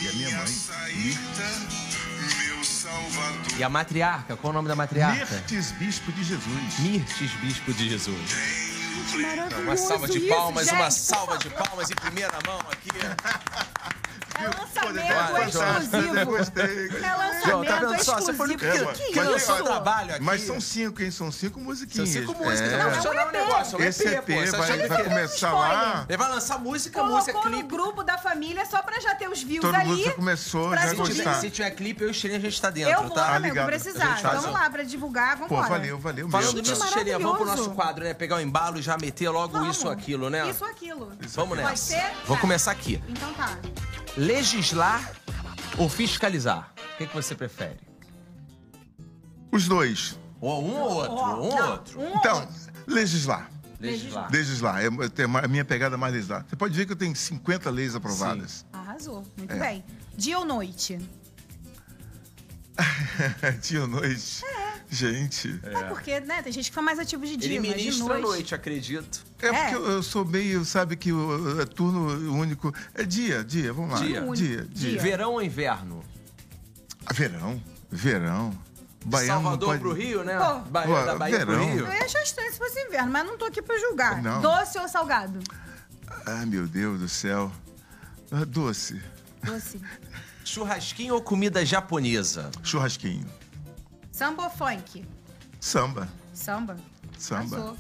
E 0.02 0.09
a 0.09 0.12
minha 0.14 0.31
mãe. 0.37 1.95
E 3.59 3.64
a 3.64 3.68
matriarca, 3.68 4.37
qual 4.37 4.51
o 4.51 4.55
nome 4.55 4.68
da 4.68 4.77
matriarca? 4.77 5.25
Mirtes 5.35 5.72
Bispo 5.72 6.12
de 6.12 6.25
Jesus. 6.25 6.79
Mirtes, 6.79 7.31
bispo 7.40 7.72
de 7.72 7.88
Jesus. 7.88 8.33
Maravilhoso 9.14 9.62
Uma 9.62 9.77
salva 9.77 10.09
de 10.09 10.18
isso, 10.18 10.29
palmas, 10.29 10.68
uma 10.68 10.90
gente. 10.90 10.99
salva 10.99 11.38
de 11.38 11.49
palmas 11.51 11.90
em 11.90 11.94
primeira 11.94 12.38
mão 12.46 12.59
aqui. 12.70 12.90
É 14.38 14.49
lançamento 14.49 15.33
Olha, 15.33 15.44
exclusivo. 15.49 16.27
Gostei. 16.27 16.87
É 16.88 17.46
João, 17.46 17.64
tá 17.64 17.75
lançamento 17.81 17.90
vendo 17.90 18.05
só? 18.05 18.14
Você 18.16 18.33
foi 18.35 18.46
no 18.49 18.53
exclusivo. 18.55 18.87
que- 18.92 18.94
Que 18.99 19.12
que 19.12 19.20
isso? 19.20 19.31
lançou 19.31 19.57
o 19.61 19.62
trabalho 19.64 20.11
aqui. 20.14 20.22
Mas 20.22 20.42
são 20.42 20.61
cinco, 20.61 21.03
hein? 21.03 21.11
São 21.11 21.33
cinco 21.33 21.61
musiquinhas. 21.61 22.09
São 22.09 22.20
cinco 22.22 22.35
músicas, 22.44 22.72
É. 22.72 22.79
tá 22.79 22.90
funcionando 22.92 23.29
o 23.29 23.33
negócio. 23.33 23.79
é 23.79 23.85
um 23.85 23.88
Esse 23.88 24.09
EP 24.09 24.27
pô, 24.51 24.57
vai, 24.59 24.88
vai 24.88 25.05
começar 25.05 25.53
lá. 25.53 26.05
Ele 26.09 26.18
vai 26.18 26.29
lançar 26.31 26.59
música, 26.59 27.03
música, 27.03 27.33
Colocou 27.33 27.51
no 27.51 27.59
clipe. 27.59 27.75
grupo 27.75 28.03
da 28.03 28.18
família 28.18 28.64
só 28.66 28.83
pra 28.83 29.01
já 29.01 29.14
ter 29.14 29.29
os 29.29 29.42
views 29.42 29.62
Todo 29.64 29.75
ali. 29.75 29.88
mundo 29.88 30.05
já 30.05 30.12
começou, 30.12 30.75
já 30.75 30.81
subir. 30.88 30.96
Se 30.96 31.11
tiver, 31.12 31.25
gostar. 31.25 31.40
se 31.40 31.51
tiver 31.51 31.70
clipe, 31.70 32.03
eu 32.03 32.09
e 32.09 32.11
o 32.11 32.14
Xelinha, 32.14 32.38
a 32.38 32.42
gente 32.42 32.61
tá 32.61 32.70
dentro, 32.70 32.92
Eu 32.92 33.03
vou, 33.03 33.11
tá? 33.11 33.29
amigo, 33.37 33.49
ligado. 33.55 33.66
precisar. 33.66 34.20
Vamos 34.22 34.44
um- 34.46 34.51
lá, 34.53 34.68
pra 34.70 34.83
divulgar, 34.83 35.37
vamos 35.37 35.49
Pô, 35.49 35.62
valeu, 35.62 35.99
valeu 35.99 36.29
Falando 36.29 36.55
mesmo. 36.55 36.68
nisso, 36.70 36.81
tá? 36.85 36.87
Xelinha, 36.92 37.18
vamos 37.18 37.37
pro 37.37 37.46
nosso 37.46 37.70
quadro, 37.70 38.05
né? 38.05 38.14
Pegar 38.14 38.37
o 38.37 38.40
embalo 38.40 38.79
e 38.79 38.83
já 38.83 38.96
meter 38.99 39.29
logo 39.31 39.64
isso, 39.66 39.88
aquilo, 39.88 40.29
né? 40.31 40.49
Isso, 40.51 40.64
aquilo. 40.64 41.12
Vamos 41.35 41.57
nessa. 41.59 41.96
Vou 42.27 42.37
Tá. 42.37 42.40
começar 42.42 42.70
aqui. 42.72 43.03
Então 43.09 43.33
tá. 43.35 43.57
Legislar 44.16 45.12
ou 45.76 45.88
fiscalizar? 45.88 46.72
O 46.94 46.96
que, 46.98 47.07
que 47.07 47.14
você 47.14 47.35
prefere? 47.35 47.79
Os 49.52 49.68
dois. 49.68 50.18
Ou 50.40 50.64
um 50.66 50.74
ou 50.81 50.90
outro? 50.94 51.12
Um 51.12 51.18
ou 51.42 51.57
não, 51.57 51.70
outro? 51.72 52.00
um 52.00 52.09
ou 52.11 52.16
Então, 52.16 52.48
legislar. 52.87 53.50
Legislar. 53.79 54.31
Legislar. 54.31 54.83
É, 54.83 54.87
eu 54.87 55.11
tenho 55.11 55.37
a 55.37 55.46
minha 55.48 55.64
pegada 55.64 55.96
é 55.96 55.98
mais 55.98 56.14
legislar. 56.14 56.44
Você 56.48 56.57
pode 56.57 56.74
ver 56.74 56.87
que 56.87 56.92
eu 56.92 56.96
tenho 56.96 57.14
50 57.14 57.70
leis 57.70 57.94
aprovadas. 57.94 58.64
Arrasou. 58.72 59.22
Muito 59.37 59.52
É. 59.52 59.59
bem. 59.59 59.85
Dia 60.16 60.38
ou 60.38 60.44
noite? 60.46 60.98
Dia 63.61 63.83
ou 63.83 63.87
noite. 63.87 64.42
Gente. 64.88 65.59
É. 65.64 65.83
porque, 65.85 66.20
né? 66.20 66.42
Tem 66.42 66.53
gente 66.53 66.68
que 66.70 66.75
foi 66.75 66.83
mais 66.83 66.99
ativo 66.99 67.25
de 67.27 67.37
dia, 67.37 67.51
Ele 67.57 67.68
mas 67.68 67.77
de 67.79 67.85
ministra 67.85 68.05
noite. 68.09 68.18
à 68.25 68.27
noite, 68.29 68.55
acredito. 68.55 69.25
É, 69.42 69.46
É. 69.49 69.53
porque 69.70 69.75
eu, 69.77 69.90
eu 69.90 70.03
sou 70.03 70.25
meio, 70.25 70.64
sabe 70.64 70.96
que 70.96 71.12
o, 71.12 71.61
o 71.61 71.66
turno 71.66 72.33
único. 72.33 72.72
É 72.94 73.03
dia, 73.05 73.42
dia, 73.44 73.72
vamos 73.72 73.92
lá. 73.92 73.99
Dia. 74.07 74.20
dia. 74.20 74.62
Dia. 74.70 74.90
dia. 74.92 75.01
Verão 75.03 75.33
ou 75.33 75.42
inverno? 75.42 76.05
Ah, 77.05 77.12
Verão, 77.12 77.61
verão. 77.90 78.57
Baiano 79.05 79.42
Salvador 79.42 79.68
pode... 79.68 79.81
pro 79.81 79.92
Rio, 79.92 80.25
né? 80.25 80.37
Pô. 80.37 80.59
Bahia, 80.70 80.94
Pô, 80.96 81.05
da 81.07 81.14
Bahia 81.16 81.37
pro 81.46 81.46
verão. 81.55 81.72
Rio. 81.72 81.87
Eu 81.87 81.92
ia 81.92 82.05
achar 82.05 82.22
estranho 82.22 82.53
se 82.53 82.59
fosse 82.59 82.81
inverno, 82.81 83.12
mas 83.12 83.25
não 83.27 83.37
tô 83.38 83.44
aqui 83.44 83.62
pra 83.62 83.79
julgar. 83.79 84.20
Não. 84.22 84.40
Doce 84.40 84.79
ou 84.79 84.88
salgado? 84.88 85.38
Ai, 86.27 86.44
meu 86.46 86.66
Deus 86.66 86.99
do 87.01 87.09
céu. 87.09 87.53
Ah, 88.33 88.44
Doce. 88.44 89.01
Doce. 89.44 89.81
Churrasquinho 90.44 91.14
ou 91.14 91.20
comida 91.22 91.64
japonesa? 91.64 92.51
Churrasquinho. 92.64 93.27
Samba 94.16 94.44
ou 94.44 94.48
funk? 94.50 95.05
Samba. 95.61 96.09
Samba. 96.33 96.74
Samba. 97.18 97.57
Arrasou. 97.57 97.76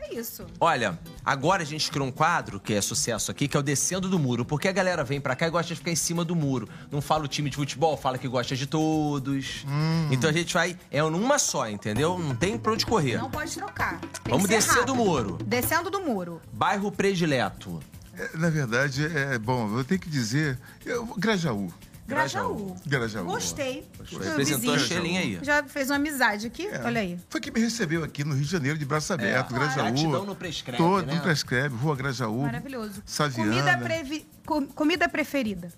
É 0.00 0.14
isso. 0.16 0.44
Olha, 0.58 0.98
agora 1.24 1.62
a 1.62 1.64
gente 1.64 1.88
criou 1.92 2.08
um 2.08 2.10
quadro 2.10 2.58
que 2.58 2.74
é 2.74 2.80
sucesso 2.80 3.30
aqui, 3.30 3.46
que 3.46 3.56
é 3.56 3.60
o 3.60 3.62
Descendo 3.62 4.08
do 4.08 4.18
Muro. 4.18 4.44
Porque 4.44 4.66
a 4.66 4.72
galera 4.72 5.04
vem 5.04 5.20
pra 5.20 5.36
cá 5.36 5.46
e 5.46 5.50
gosta 5.50 5.68
de 5.72 5.76
ficar 5.78 5.92
em 5.92 5.96
cima 5.96 6.24
do 6.24 6.34
muro. 6.34 6.68
Não 6.90 7.00
fala 7.00 7.22
o 7.24 7.28
time 7.28 7.48
de 7.48 7.54
futebol, 7.54 7.96
fala 7.96 8.18
que 8.18 8.26
gosta 8.26 8.56
de 8.56 8.66
todos. 8.66 9.64
Hum. 9.68 10.08
Então 10.10 10.28
a 10.28 10.32
gente 10.32 10.52
vai. 10.52 10.76
É 10.90 11.00
numa 11.02 11.38
só, 11.38 11.70
entendeu? 11.70 12.18
Não 12.18 12.34
tem 12.34 12.58
pra 12.58 12.72
onde 12.72 12.84
correr. 12.84 13.16
Não 13.18 13.30
pode 13.30 13.54
trocar. 13.54 14.00
Tem 14.00 14.10
Vamos 14.34 14.48
descer 14.48 14.70
rápido. 14.72 14.86
do 14.86 14.96
muro. 14.96 15.38
Descendo 15.46 15.88
do 15.88 16.00
muro. 16.00 16.42
Bairro 16.52 16.90
predileto. 16.90 17.80
É, 18.18 18.36
Na 18.36 18.50
verdade, 18.50 19.06
é 19.06 19.38
bom, 19.38 19.78
eu 19.78 19.84
tenho 19.84 20.00
que 20.00 20.10
dizer. 20.10 20.58
Eu, 20.84 21.06
Grajaú. 21.16 21.72
Grajaú. 22.06 22.76
Grajaú. 22.86 23.24
Gostei. 23.24 23.88
A 23.98 24.36
vizinho. 24.36 24.78
Shelinha 24.78 25.20
aí. 25.20 25.38
Já 25.42 25.64
fez 25.64 25.88
uma 25.88 25.96
amizade 25.96 26.46
aqui? 26.46 26.66
É. 26.66 26.82
Olha 26.84 27.00
aí. 27.00 27.18
Foi 27.30 27.40
que 27.40 27.50
me 27.50 27.58
recebeu 27.60 28.04
aqui 28.04 28.22
no 28.24 28.34
Rio 28.34 28.44
de 28.44 28.50
Janeiro 28.50 28.76
de 28.78 28.84
braço 28.84 29.12
aberto, 29.12 29.48
Claro. 29.48 29.64
Grajaú. 29.64 29.84
Gratidão 29.92 30.24
no 30.26 30.36
prescreve, 30.36 30.78
Todo, 30.78 31.06
né? 31.06 31.14
no 31.14 31.20
prescreve, 31.22 31.74
Rua 31.76 31.96
Grajaú. 31.96 32.42
Maravilhoso. 32.42 33.02
Saviana. 33.06 33.50
Comida, 33.50 33.78
previ... 33.78 34.26
com- 34.44 34.66
Comida 34.66 35.08
preferida. 35.08 35.72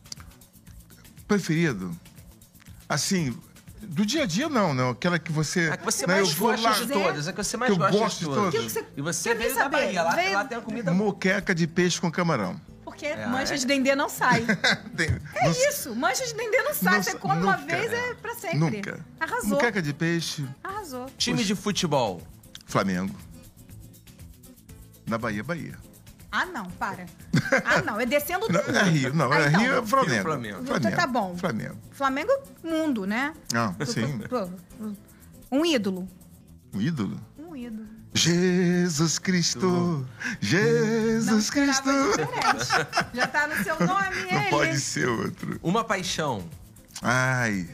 Preferido? 1.29 1.97
Assim, 2.89 3.37
do 3.83 4.05
dia 4.07 4.23
a 4.25 4.27
dia 4.27 4.49
não, 4.49 4.73
não. 4.75 4.91
Aquela 4.91 5.19
que 5.19 5.33
você. 5.33 5.71
A 5.73 5.77
que 5.77 5.85
você 5.85 6.07
né, 6.07 6.15
mais 6.15 6.35
gosta 6.35 6.69
lá- 6.71 6.79
de 6.79 6.87
todas. 6.89 7.29
A 7.29 7.33
que 7.33 7.45
você 7.45 7.57
mais 7.57 7.71
que 7.73 7.75
eu 7.75 7.79
gosta 7.79 7.99
gosto 7.99 8.19
de 8.19 8.19
de 8.19 8.25
todas. 8.27 8.39
todas. 8.53 8.55
O 8.55 8.59
que 8.59 8.65
que 8.67 8.73
você 8.73 8.87
E 8.97 9.03
você 9.03 9.35
veio 9.35 9.49
nem 9.49 9.57
da 9.59 9.63
saber? 9.65 9.77
Bahia. 9.87 10.03
Lá, 10.03 10.15
Veio- 10.15 10.33
lá 10.35 10.45
tem 10.45 10.59
a 10.59 10.61
comida 10.61 10.93
Moqueca 10.93 11.55
de 11.55 11.67
peixe 11.67 12.01
com 12.01 12.11
camarão. 12.11 12.61
Porque 12.97 13.07
É, 13.07 13.27
mancha 13.27 13.55
é. 13.55 13.57
de 13.59 13.67
dendê 13.67 13.95
não 13.95 14.09
sai. 14.09 14.43
É 15.35 15.45
não- 15.45 15.51
isso, 15.69 15.95
mancha 15.95 16.25
de 16.27 16.33
dendê 16.35 16.63
não 16.63 16.73
sai. 16.75 16.95
não- 16.97 17.03
Você 17.03 17.15
come 17.19 17.43
uma 17.43 17.57
nunca, 17.59 17.77
vez, 17.77 17.93
é. 17.93 18.11
é 18.11 18.15
pra 18.15 18.35
sempre. 18.35 18.59
Nunca. 18.59 19.05
Arrasou. 19.21 19.51
Moqueca 19.51 19.83
de 19.83 19.93
peixe, 19.93 20.49
Arrasou. 20.65 21.07
Time 21.19 21.45
de 21.45 21.55
futebol. 21.55 22.23
Flamengo. 22.65 23.15
Na 25.07 25.19
Bahia, 25.19 25.45
Bahia. 25.45 25.75
Ah, 26.33 26.47
não, 26.47 26.65
para. 26.73 27.05
Ah, 27.65 27.83
não, 27.83 28.01
é 28.01 28.07
descendo 28.07 28.47
do 28.49 28.53
Não, 28.53 28.61
é 28.61 28.83
Rio, 28.85 29.15
não, 29.15 29.31
Ah, 29.31 29.41
é 29.43 29.49
então. 29.49 29.61
Rio 29.61 29.79
é 29.79 29.87
Flamengo. 29.87 30.23
Flamengo. 30.23 30.65
Flamengo. 30.65 30.97
Tá 30.97 31.07
bom. 31.07 31.37
Flamengo. 31.37 31.77
Flamengo, 31.93 32.33
mundo, 32.65 33.07
né? 33.07 33.35
Ah, 33.55 33.73
sim. 33.85 34.21
Um 35.53 35.65
ídolo. 35.65 36.09
Um 36.75 36.81
ídolo. 36.81 37.21
Um 37.39 37.55
ídolo. 37.55 37.87
Jesus 38.17 39.19
Cristo, 39.19 39.61
Não 39.67 40.07
Jesus 40.41 41.45
esperava 41.45 41.83
Cristo. 41.83 42.87
Já 43.15 43.27
tá 43.27 43.47
no 43.47 43.63
seu 43.63 43.79
nome, 43.87 44.17
Não 44.33 44.41
ele. 44.41 44.51
pode 44.51 44.81
ser 44.81 45.09
outro. 45.09 45.59
Uma 45.63 45.85
paixão. 45.85 46.49
Ai, 47.03 47.69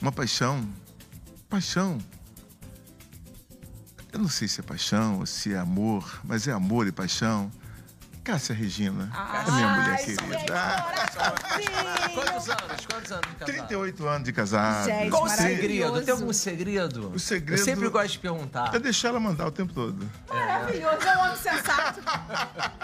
uma 0.00 0.10
paixão. 0.12 0.66
Paixão. 1.48 1.98
Eu 4.12 4.18
não 4.20 4.28
sei 4.28 4.48
se 4.48 4.60
é 4.60 4.62
paixão 4.62 5.18
ou 5.20 5.26
se 5.26 5.52
é 5.52 5.58
amor, 5.58 6.20
mas 6.24 6.48
é 6.48 6.52
amor 6.52 6.86
e 6.86 6.92
paixão. 6.92 7.50
Cássia 8.26 8.54
Regina, 8.56 9.08
é 9.14 9.50
minha 9.52 9.68
mulher 9.68 9.90
Ai, 9.90 10.04
querida. 10.04 10.38
gente, 10.38 10.52
Ah. 10.52 11.32
Quantos 12.12 12.48
anos? 12.48 12.86
Quantos 12.90 13.12
anos 13.12 13.26
de 13.28 13.34
casado? 13.36 13.44
38 13.46 14.08
anos 14.08 14.24
de 14.24 14.32
casado. 14.32 14.84
Gente, 14.86 15.10
Qual 15.10 15.24
o 15.24 15.28
segredo? 15.28 16.02
Tem 16.02 16.12
algum 16.14 16.32
segredo? 16.32 17.10
O 17.14 17.18
segredo- 17.18 17.60
Eu 17.60 17.64
sempre 17.64 17.88
gosto 17.88 18.08
de 18.12 18.18
perguntar. 18.18 18.74
É 18.74 18.78
deixar 18.78 19.08
ela 19.08 19.20
mandar 19.20 19.46
o 19.46 19.50
tempo 19.52 19.72
todo. 19.72 20.10
Maravilhoso, 20.28 21.06
é 21.06 21.16
um 21.16 21.20
homem 21.20 21.36
sensato. 21.36 22.00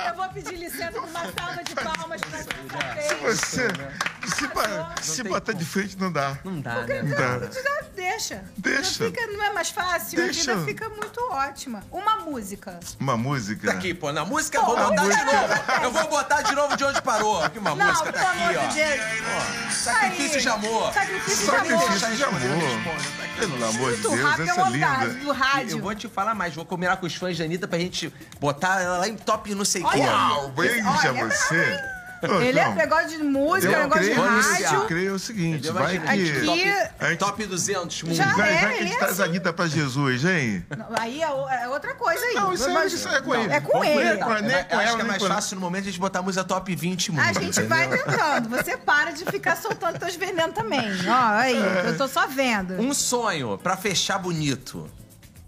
Eu 0.08 0.14
vou 0.14 0.28
pedir 0.28 0.56
licença 0.56 0.92
por 0.92 1.04
uma 1.08 1.20
salva 1.32 1.64
de 1.64 1.74
palmas 1.74 2.20
pra 2.20 2.38
sexta-feira. 2.38 3.16
Você, 3.22 3.68
se, 4.28 4.46
ba- 4.48 5.42
se 5.42 5.54
de 5.54 5.64
frente, 5.64 5.96
não 5.98 6.10
dá. 6.12 6.38
Não 6.44 6.60
dá, 6.60 6.82
né? 6.86 7.02
Não 7.02 7.10
dá. 7.16 7.46
Já 7.50 7.82
deixa. 7.94 8.44
Deixa. 8.56 9.04
Fica, 9.06 9.26
não 9.26 9.42
é 9.42 9.52
mais 9.52 9.70
fácil? 9.70 10.16
Deixa. 10.16 10.52
A 10.52 10.54
vida 10.56 10.66
fica 10.66 10.88
muito 10.88 11.20
ótima. 11.30 11.82
Uma 11.90 12.16
música. 12.16 12.78
Uma 13.00 13.16
música. 13.16 13.70
Aqui, 13.72 13.92
pô, 13.94 14.12
na 14.12 14.24
música 14.24 14.58
eu 14.58 14.62
Pô, 14.64 14.76
vou 14.76 14.88
botar 14.88 15.02
de 15.02 15.08
música- 15.08 15.24
novo. 15.24 15.84
Eu 15.84 15.90
vou 15.92 16.08
botar 16.08 16.42
de 16.42 16.54
novo 16.54 16.76
de 16.76 16.84
onde 16.84 17.02
parou. 17.02 17.42
Aqui 17.42 17.58
uma 17.58 17.74
Não, 17.74 17.86
música 17.86 18.12
pelo 18.12 18.24
tá 18.24 18.30
amor 18.30 18.56
aqui, 18.56 18.68
de 18.74 18.80
ó. 18.82 18.86
Deus. 18.86 19.74
Sacrifício 19.74 20.40
de 20.40 20.48
amor. 20.48 20.92
Sacrifício 20.92 21.44
de 21.44 21.50
amor. 21.56 21.80
Sacrifício 21.80 22.16
de 22.16 22.24
amor. 22.24 22.40
Pelo 23.38 23.64
amor 23.68 23.92
de 23.96 24.02
Deus, 24.02 24.20
rápido, 24.20 24.42
é 24.42 24.50
essa 24.50 24.60
é 24.60 24.70
linda. 24.70 25.08
do 25.24 25.32
rádio. 25.32 25.70
Eu 25.70 25.80
vou 25.82 25.94
te 25.94 26.08
falar 26.08 26.34
mais, 26.34 26.54
vou 26.54 26.64
combinar 26.64 26.96
com 26.98 27.06
os 27.06 27.14
fãs 27.14 27.36
da 27.38 27.44
Anitta 27.44 27.66
pra 27.66 27.78
gente 27.78 28.12
botar 28.38 28.80
ela 28.82 28.98
lá 28.98 29.08
em 29.08 29.16
top 29.16 29.54
não 29.54 29.64
sei 29.64 29.82
o 29.82 29.88
quê. 29.90 29.98
Olha, 30.00 30.10
Uau, 30.12 30.48
beija 30.50 30.88
Olha, 31.12 31.24
você. 31.28 31.91
Ele 32.42 32.58
é 32.58 32.68
negócio 32.74 33.08
de 33.08 33.18
música, 33.18 33.72
Eu 33.72 33.80
negócio 33.80 34.04
de 34.04 34.10
creio, 34.10 34.22
rádio. 34.30 34.74
eu 34.74 34.84
creio 34.86 35.14
o 35.14 35.18
seguinte, 35.18 35.66
Eu 35.66 35.74
vai 35.74 35.96
imagino. 35.96 36.34
que... 36.34 36.50
Aqui- 36.50 36.90
a 37.00 37.08
gente- 37.10 37.18
Top 37.18 37.46
200 37.46 38.02
mundo. 38.04 38.14
Já 38.14 38.32
Vai, 38.34 38.50
é, 38.50 38.52
vai 38.52 38.60
que 38.60 38.66
a 38.66 38.76
ele 38.78 38.82
gente 38.86 38.94
é 38.94 38.98
traz 38.98 39.20
a 39.20 39.22
assim. 39.24 39.30
Anitta 39.32 39.52
pra 39.52 39.66
Jesus, 39.66 40.24
hein? 40.24 40.64
Não, 40.76 40.86
Aí 40.98 41.20
é, 41.22 41.24
é 41.64 41.68
outra 41.68 41.94
coisa 41.94 42.24
aí. 42.24 42.34
Não, 42.34 42.52
isso 42.52 42.70
Mas- 42.70 42.92
isso 42.92 43.08
é 43.08 43.20
com 43.20 43.34
ele. 43.34 43.52
É 43.52 43.60
com 43.60 43.72
Vamos 43.72 43.86
ele. 43.88 44.02
ver, 44.04 44.18
com 44.18 44.30
a- 44.30 44.40
nem 44.40 44.56
Eu 44.56 44.64
com 44.64 44.76
acho 44.78 44.94
que 44.96 45.00
é 45.00 45.04
mais 45.04 45.22
fácil 45.22 45.54
no 45.56 45.60
momento 45.60 45.82
a 45.82 45.86
gente 45.86 45.98
botar 46.00 46.20
a 46.20 46.22
música 46.22 46.44
top 46.44 46.74
20 46.74 47.10
mundo. 47.12 47.20
A 47.20 47.32
gente 47.32 47.60
vai 47.62 47.88
tentando. 47.88 48.48
Você 48.50 48.76
para 48.76 49.10
de 49.10 49.24
ficar 49.24 49.56
soltando 49.56 49.98
teus 49.98 50.14
venenos 50.16 50.54
também. 50.54 50.80
Ó, 51.08 51.34
aí, 51.34 51.56
eu 51.86 51.96
tô 51.98 52.06
só 52.08 52.26
vendo. 52.26 52.74
Um 52.80 52.94
sonho 52.94 53.58
pra 53.58 53.76
fechar 53.76 54.18
bonito. 54.18 54.88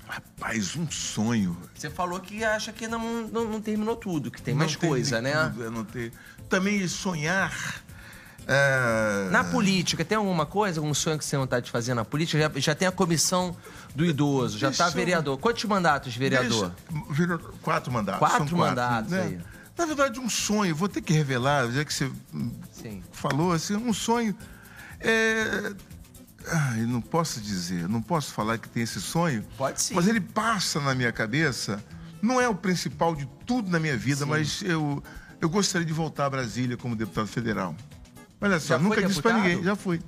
Rapaz, 0.07 0.77
um 0.77 0.89
sonho. 0.91 1.57
Você 1.75 1.89
falou 1.91 2.20
que 2.20 2.45
acha 2.45 2.72
que 2.72 2.87
não, 2.87 3.01
não, 3.22 3.45
não 3.47 3.61
terminou 3.61 3.97
tudo, 3.97 4.31
que 4.31 4.41
tem 4.41 4.55
Não 4.55 4.61
mais 4.61 4.77
tem 4.77 4.89
coisa, 4.89 5.16
de 5.16 5.22
né? 5.22 5.51
tudo, 5.53 5.64
eu 5.64 5.70
não 5.70 5.85
tenho. 5.85 6.12
Também 6.55 6.87
sonhar... 6.87 7.53
é, 8.47 9.29
Na 9.31 9.43
política, 9.43 10.05
tem 10.05 10.17
alguma 10.17 10.47
coisa, 10.47 10.79
algum 10.81 10.95
sonho 10.95 11.19
que 11.19 11.25
você 11.25 11.33
tem 11.33 11.39
vontade 11.41 11.67
de 11.67 11.73
fazer 11.73 11.95
na 11.95 12.05
política? 12.05 12.39
Já, 12.39 12.61
já 12.61 12.75
tem 12.75 12.87
a 12.87 12.93
comissão 12.93 13.57
do 13.95 14.05
idoso, 14.05 14.57
já 14.59 14.71
tá 14.71 14.87
eu- 14.87 14.93
vereador. 14.93 15.37
Quantos 15.39 15.65
mandatos 15.65 16.15
vereador? 16.17 16.73
Deixa- 17.11 17.39
quatro 17.63 17.93
mandatos. 17.93 18.19
Quatro 18.21 18.49
são 18.49 18.59
mandatos 18.59 19.11
né? 19.11 19.21
aí. 19.23 19.41
Na 19.77 19.87
verdade, 19.87 20.21
um 20.21 20.29
sonho, 20.31 20.77
vou 20.77 20.89
ter 20.89 21.01
que 21.03 21.13
revelar, 21.13 21.69
já 21.73 21.85
que 21.85 21.93
você 21.93 22.09
Sim. 22.73 23.03
falou 23.13 23.51
assim, 23.53 23.75
um 23.75 23.93
sonho. 23.93 24.37
É... 25.01 25.73
Não 26.87 27.01
posso 27.01 27.41
dizer, 27.41 27.89
não 27.89 28.01
posso 28.03 28.33
falar 28.33 28.59
que 28.59 28.69
tem 28.69 28.83
esse 28.83 29.01
sonho. 29.01 29.45
Pode 29.57 29.81
sim. 29.83 29.95
Mas 29.95 30.07
ele 30.07 30.21
passa 30.21 30.79
na 30.79 30.95
minha 30.95 31.11
cabeça. 31.11 31.83
Não 32.23 32.39
é 32.41 32.47
o 32.49 32.55
principal 32.55 33.17
de 33.17 33.27
tudo 33.47 33.71
na 33.71 33.81
minha 33.81 33.97
vida, 33.97 34.25
mas 34.27 34.61
eu, 34.63 35.03
eu 35.45 35.49
gostaria 35.49 35.86
de 35.86 35.92
voltar 35.92 36.26
a 36.26 36.30
Brasília 36.30 36.76
como 36.76 36.97
deputado 36.97 37.26
federal. 37.26 37.74
Olha 38.40 38.59
só, 38.61 38.74
Já 38.74 38.78
nunca 38.78 39.03
disse 39.03 39.20
pra 39.22 39.32
deputado? 39.32 39.49
ninguém. 39.51 39.64
Já 39.64 39.76
fui. 39.76 39.99
Tem 39.99 40.07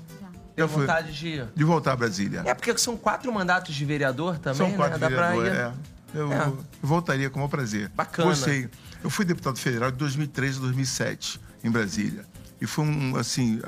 Já 0.65 0.69
fui. 0.69 0.81
vontade 0.87 1.13
de. 1.13 1.45
De 1.55 1.65
voltar 1.65 1.93
a 1.93 1.97
Brasília. 1.97 2.43
É 2.47 2.55
porque 2.55 2.77
são 2.79 2.97
quatro 2.97 3.33
mandatos 3.33 3.75
de 3.75 3.85
vereador 3.85 4.39
também, 4.39 4.59
São 4.59 4.69
né? 4.71 4.77
quatro 4.77 4.99
Dá 4.99 5.11
pra 5.11 5.31
vereadores, 5.33 5.53
ir. 5.53 5.57
é. 5.57 5.73
Eu, 6.15 6.33
É. 6.33 6.47
eu 6.47 6.65
voltaria 6.83 7.29
com 7.29 7.37
o 7.37 7.41
maior 7.41 7.49
prazer. 7.51 7.91
Bacana. 7.95 8.29
Gostei. 8.31 8.69
Eu 9.05 9.11
fui 9.11 9.25
deputado 9.25 9.59
federal 9.59 9.91
de 9.91 9.99
2003 9.99 10.57
a 10.57 10.61
2007 10.61 11.41
em 11.63 11.71
Brasília. 11.71 12.25
E 12.61 12.67
foi 12.67 12.85
um, 12.87 13.17
assim, 13.17 13.61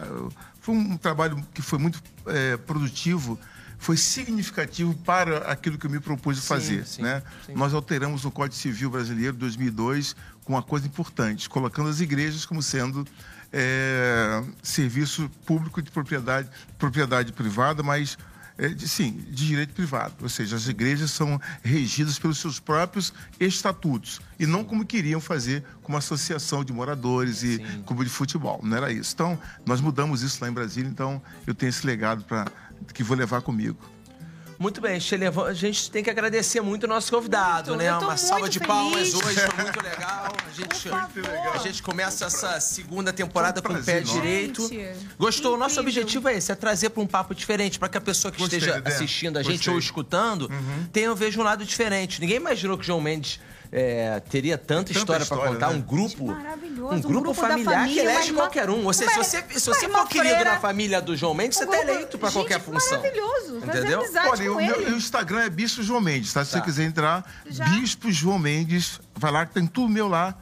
foi 0.61 0.75
um 0.75 0.97
trabalho 0.97 1.45
que 1.53 1.61
foi 1.61 1.79
muito 1.79 2.03
eh, 2.27 2.57
produtivo, 2.57 3.39
foi 3.79 3.99
significativo 3.99 4.95
para 5.05 5.39
aquilo 5.51 5.77
que 5.77 5.85
eu 5.87 5.91
me 5.91 6.01
propus 6.01 6.39
a 6.39 6.43
fazer. 6.43 6.87
sim, 6.87 7.03
né? 7.03 7.23
sim. 7.45 7.53
Nós 7.55 7.75
alteramos 7.75 8.25
o 8.25 8.31
Código 8.31 8.55
Civil 8.57 8.89
Brasileiro 8.91 9.35
de 9.35 9.41
2002 9.41 10.17
com 10.49 10.55
uma 10.55 10.63
coisa 10.63 10.87
importante, 10.87 11.47
colocando 11.47 11.91
as 11.91 12.01
igrejas 12.01 12.47
como 12.47 12.63
sendo 12.63 13.07
eh, 13.53 14.43
serviço 14.63 15.31
público 15.45 15.83
de 15.83 15.91
propriedade, 15.91 16.49
propriedade 16.79 17.35
privada, 17.35 17.83
mas 17.83 18.17
é, 18.57 18.69
de- 18.71 18.89
sim, 18.89 19.13
de 19.29 19.47
direito 19.47 19.75
privado. 19.75 20.15
Ou 20.23 20.29
seja, 20.31 20.57
as 20.57 20.67
igrejas 20.67 21.11
são 21.11 21.39
regidas 21.63 22.19
pelos 22.19 22.39
seus 22.39 22.59
próprios 22.59 23.13
estatutos 23.39 24.23
e 24.41 24.47
não 24.47 24.65
como 24.65 24.87
queriam 24.87 25.21
fazer 25.21 25.63
com 25.83 25.93
uma 25.93 25.99
associação 25.99 26.65
de 26.65 26.73
moradores 26.73 27.43
e 27.43 27.59
clube 27.87 28.05
de 28.05 28.11
futebol. 28.11 28.59
Não 28.63 28.75
era 28.75 28.91
isso. 28.91 29.13
Então, 29.15 29.39
nós 29.67 29.83
mudamos 29.83 30.23
isso 30.23 30.39
lá 30.41 30.49
em 30.49 30.53
Brasília, 30.53 30.89
então 30.89 31.21
eu 31.47 31.55
tenho 31.55 31.69
esse 31.69 31.87
legado 31.87 32.25
para 32.25 32.51
que 32.95 33.03
vou 33.03 33.15
levar 33.19 33.43
comigo. 33.43 33.77
Muito 34.59 34.81
bem, 34.81 34.99
Sheila, 34.99 35.47
a 35.47 35.55
gente 35.55 35.89
tem 35.89 36.03
que 36.03 36.11
agradecer 36.11 36.61
muito 36.61 36.85
o 36.85 36.87
nosso 36.89 37.13
convidado, 37.13 37.71
Muito, 37.71 37.83
né? 37.83 37.97
Uma 37.97 38.17
salva 38.17 38.49
de 38.49 38.59
feliz. 38.59 38.67
palmas 38.67 39.15
hoje, 39.15 39.41
foi 39.41 39.63
muito 39.65 39.83
legal. 39.83 40.33
A 40.47 40.53
gente, 40.53 40.91
a 41.55 41.59
gente 41.59 41.83
começa 41.83 42.27
essa 42.27 42.59
segunda 42.59 43.13
temporada 43.13 43.61
um 43.61 43.63
com 43.63 43.73
o 43.73 43.85
pé 43.85 44.01
direito. 44.01 44.67
Gente, 44.69 44.97
Gostou? 45.17 45.55
O 45.55 45.57
nosso 45.57 45.79
objetivo 45.79 46.29
é 46.29 46.37
esse, 46.37 46.51
é 46.51 46.57
trazer 46.57 46.91
para 46.91 47.01
um 47.03 47.07
papo 47.07 47.37
diferente, 47.37 47.79
para 47.79 47.89
que 47.89 47.99
a 47.99 48.01
pessoa 48.01 48.33
que 48.33 48.39
Gostei, 48.39 48.59
esteja 48.59 48.83
assistindo 48.85 49.39
a 49.39 49.43
gente 49.43 49.59
Gostei. 49.59 49.73
ou 49.75 49.79
escutando 49.79 50.51
tenha, 50.93 51.15
veja 51.15 51.41
um 51.41 51.45
lado 51.45 51.65
diferente. 51.65 52.21
Ninguém 52.21 52.39
imaginou 52.39 52.77
que 52.77 52.83
o 52.83 52.87
João 52.87 53.01
Mendes 53.01 53.39
é, 53.71 54.21
teria 54.31 54.57
tanta, 54.57 54.85
Tanta 54.89 54.93
história 54.99 55.27
para 55.27 55.37
história, 55.37 55.53
contar, 55.55 55.71
né? 55.71 55.77
um 55.77 55.81
grupo, 55.81 56.27
Maravilhoso, 56.27 56.93
um 56.95 56.97
um 56.97 57.01
grupo, 57.01 57.21
grupo 57.25 57.43
da 57.43 57.49
familiar 57.49 57.75
que 57.75 57.81
família, 57.95 58.03
uma 58.03 58.13
elege 58.13 58.33
qualquer 58.33 58.71
um. 58.71 58.85
Ou 58.87 58.93
seja, 58.93 59.11
se 59.11 59.17
uma- 59.19 59.25
você, 59.25 59.45
se 59.61 59.67
você 59.67 59.89
for 59.89 60.09
querido 60.09 60.31
freira. 60.35 60.53
na 60.53 60.59
família 60.61 61.01
do 61.03 61.17
João 61.17 61.35
Mendes, 61.35 61.59
você 61.59 61.65
Um 61.65 61.71
tá 61.71 61.77
grupo- 61.77 61.91
eleito 61.93 62.19
para 62.19 62.31
qualquer 62.33 62.61
função. 62.61 62.99
maravilhoso. 62.99 63.57
Entendeu? 63.59 64.01
Olha, 64.01 64.49
com 64.51 64.53
o 64.53 64.57
meu 64.57 64.79
o 64.79 64.97
Instagram 64.97 65.41
é 65.43 65.51
Bispo 65.51 65.83
João 65.83 66.01
Mendes, 66.01 66.33
tá? 66.33 66.45
Se 66.45 66.53
Tá. 66.53 66.59
você 66.59 66.65
quiser 66.65 66.85
entrar, 66.85 67.25
Já? 67.47 67.65
Bispo 67.67 68.11
João 68.11 68.39
Mendes, 68.39 69.01
vai 69.15 69.31
lá 69.31 69.45
que 69.47 69.55
tem 69.55 69.67
tudo 69.67 69.89
meu 69.89 70.09
lá. 70.09 70.35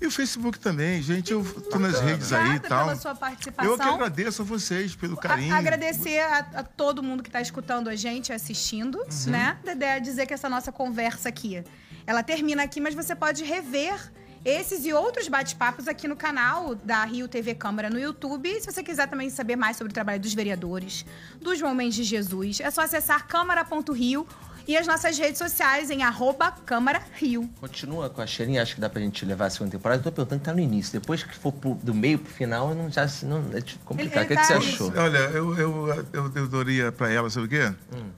E 0.00 0.06
o 0.06 0.10
Facebook 0.10 0.58
também, 0.58 1.02
gente. 1.02 1.30
Eu 1.32 1.44
tô 1.70 1.78
nas 1.78 2.00
redes 2.00 2.32
aí 2.32 2.56
e 2.56 2.60
tal. 2.60 2.86
pela 2.86 2.96
sua 2.96 3.14
participação. 3.14 3.72
Eu 3.72 3.78
que 3.78 3.86
agradeço 3.88 4.40
a 4.42 4.44
vocês 4.44 4.96
pelo 4.96 5.16
carinho. 5.16 5.54
A- 5.54 5.58
agradecer 5.58 6.20
a, 6.20 6.38
a 6.54 6.62
todo 6.62 7.02
mundo 7.02 7.22
que 7.22 7.28
está 7.28 7.40
escutando 7.40 7.88
a 7.88 7.94
gente, 7.94 8.32
assistindo, 8.32 8.98
né? 9.26 9.58
Dedé, 9.64 10.00
dizer 10.00 10.26
que 10.26 10.32
essa 10.34 10.48
nossa 10.48 10.72
conversa 10.72 11.28
aqui, 11.28 11.62
ela 12.06 12.22
termina 12.22 12.62
aqui, 12.62 12.80
mas 12.80 12.94
você 12.94 13.14
pode 13.14 13.44
rever 13.44 14.10
esses 14.42 14.86
e 14.86 14.92
outros 14.94 15.28
bate-papos 15.28 15.86
aqui 15.86 16.08
no 16.08 16.16
canal 16.16 16.74
da 16.74 17.04
Rio 17.04 17.28
TV 17.28 17.54
Câmara 17.54 17.90
no 17.90 17.98
YouTube. 18.00 18.48
E 18.48 18.58
se 18.62 18.72
você 18.72 18.82
quiser 18.82 19.06
também 19.06 19.28
saber 19.28 19.54
mais 19.54 19.76
sobre 19.76 19.90
o 19.90 19.94
trabalho 19.94 20.18
dos 20.18 20.32
vereadores, 20.32 21.04
do 21.42 21.54
João 21.54 21.74
Mendes 21.74 21.96
de 21.96 22.04
Jesus, 22.04 22.58
é 22.60 22.70
só 22.70 22.80
acessar 22.80 23.26
câmara.rio 23.26 24.26
e 24.66 24.76
as 24.76 24.86
nossas 24.86 25.18
redes 25.18 25.38
sociais 25.38 25.90
em 25.90 26.02
arroba 26.02 26.50
Câmara 26.64 27.02
Rio. 27.14 27.48
Continua 27.60 28.08
com 28.10 28.20
a 28.20 28.26
cheirinha, 28.26 28.62
acho 28.62 28.74
que 28.74 28.80
dá 28.80 28.88
pra 28.88 29.00
gente 29.00 29.24
levar 29.24 29.46
a 29.46 29.50
segunda 29.50 29.70
temporada. 29.72 30.00
Eu 30.00 30.04
tô 30.04 30.12
perguntando 30.12 30.40
que 30.40 30.44
tá 30.44 30.52
no 30.52 30.60
início. 30.60 30.92
Depois 30.98 31.22
que 31.22 31.34
for 31.34 31.52
pro- 31.52 31.74
do 31.82 31.94
meio 31.94 32.18
pro 32.18 32.32
final, 32.32 32.70
eu 32.70 32.74
não 32.74 32.90
já 32.90 33.06
não, 33.22 33.38
é 33.52 33.62
complicado. 33.84 33.98
Ele- 33.98 34.06
o 34.06 34.10
que, 34.10 34.26
que 34.26 34.32
ele 34.32 34.44
você 34.44 34.52
tá- 34.52 34.58
achou? 34.58 34.92
Olha, 34.96 35.18
eu, 35.18 35.58
eu, 35.58 36.06
eu, 36.12 36.32
eu 36.34 36.48
daria 36.48 36.92
pra 36.92 37.10
ela, 37.10 37.28
sabe 37.30 37.46
o 37.46 37.48
quê? 37.48 37.72
Hum. 37.94 38.10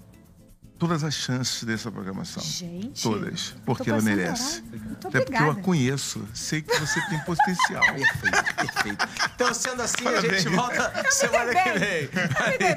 Todas 0.79 1.05
as 1.05 1.15
chances 1.15 1.63
dessa 1.63 1.93
programação. 1.93 2.43
Gente, 2.43 3.01
Todas. 3.05 3.55
Porque 3.65 3.89
ela 3.89 4.03
merece. 4.03 4.65
Até 5.05 5.21
porque 5.21 5.41
eu 5.41 5.51
a 5.53 5.55
conheço. 5.55 6.27
Sei 6.35 6.61
que 6.61 6.77
você 6.77 7.01
tem 7.09 7.21
potencial. 7.21 7.83
Perfeito, 7.95 8.55
perfeito. 8.57 9.09
Então, 9.33 9.55
sendo 9.55 9.81
assim, 9.81 10.05
a 10.09 10.21
gente 10.21 10.51
Parabéns. 10.51 10.57
volta 10.57 11.05
semana 11.13 11.55
que 11.55 11.79
vem. 11.79 12.09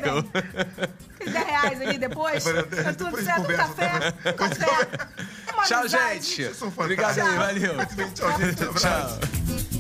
Valeu. 0.03 0.32
Aqueles 1.26 1.34
10 1.34 1.45
reais 1.45 1.82
ali 1.82 1.97
depois. 1.97 2.43
Tá 2.43 2.93
tudo 2.93 3.23
certo, 3.23 3.51
um 3.51 3.55
café. 3.55 3.91
Um 4.26 4.34
café. 4.34 4.88
Tchau, 5.65 5.88
gente. 5.88 6.51
Obrigado 6.78 7.19
aí, 7.19 7.38
valeu. 7.38 7.76
Tchau, 8.13 8.38
gente. 8.39 8.63
Abraço. 8.63 9.19
Tchau. 9.19 9.74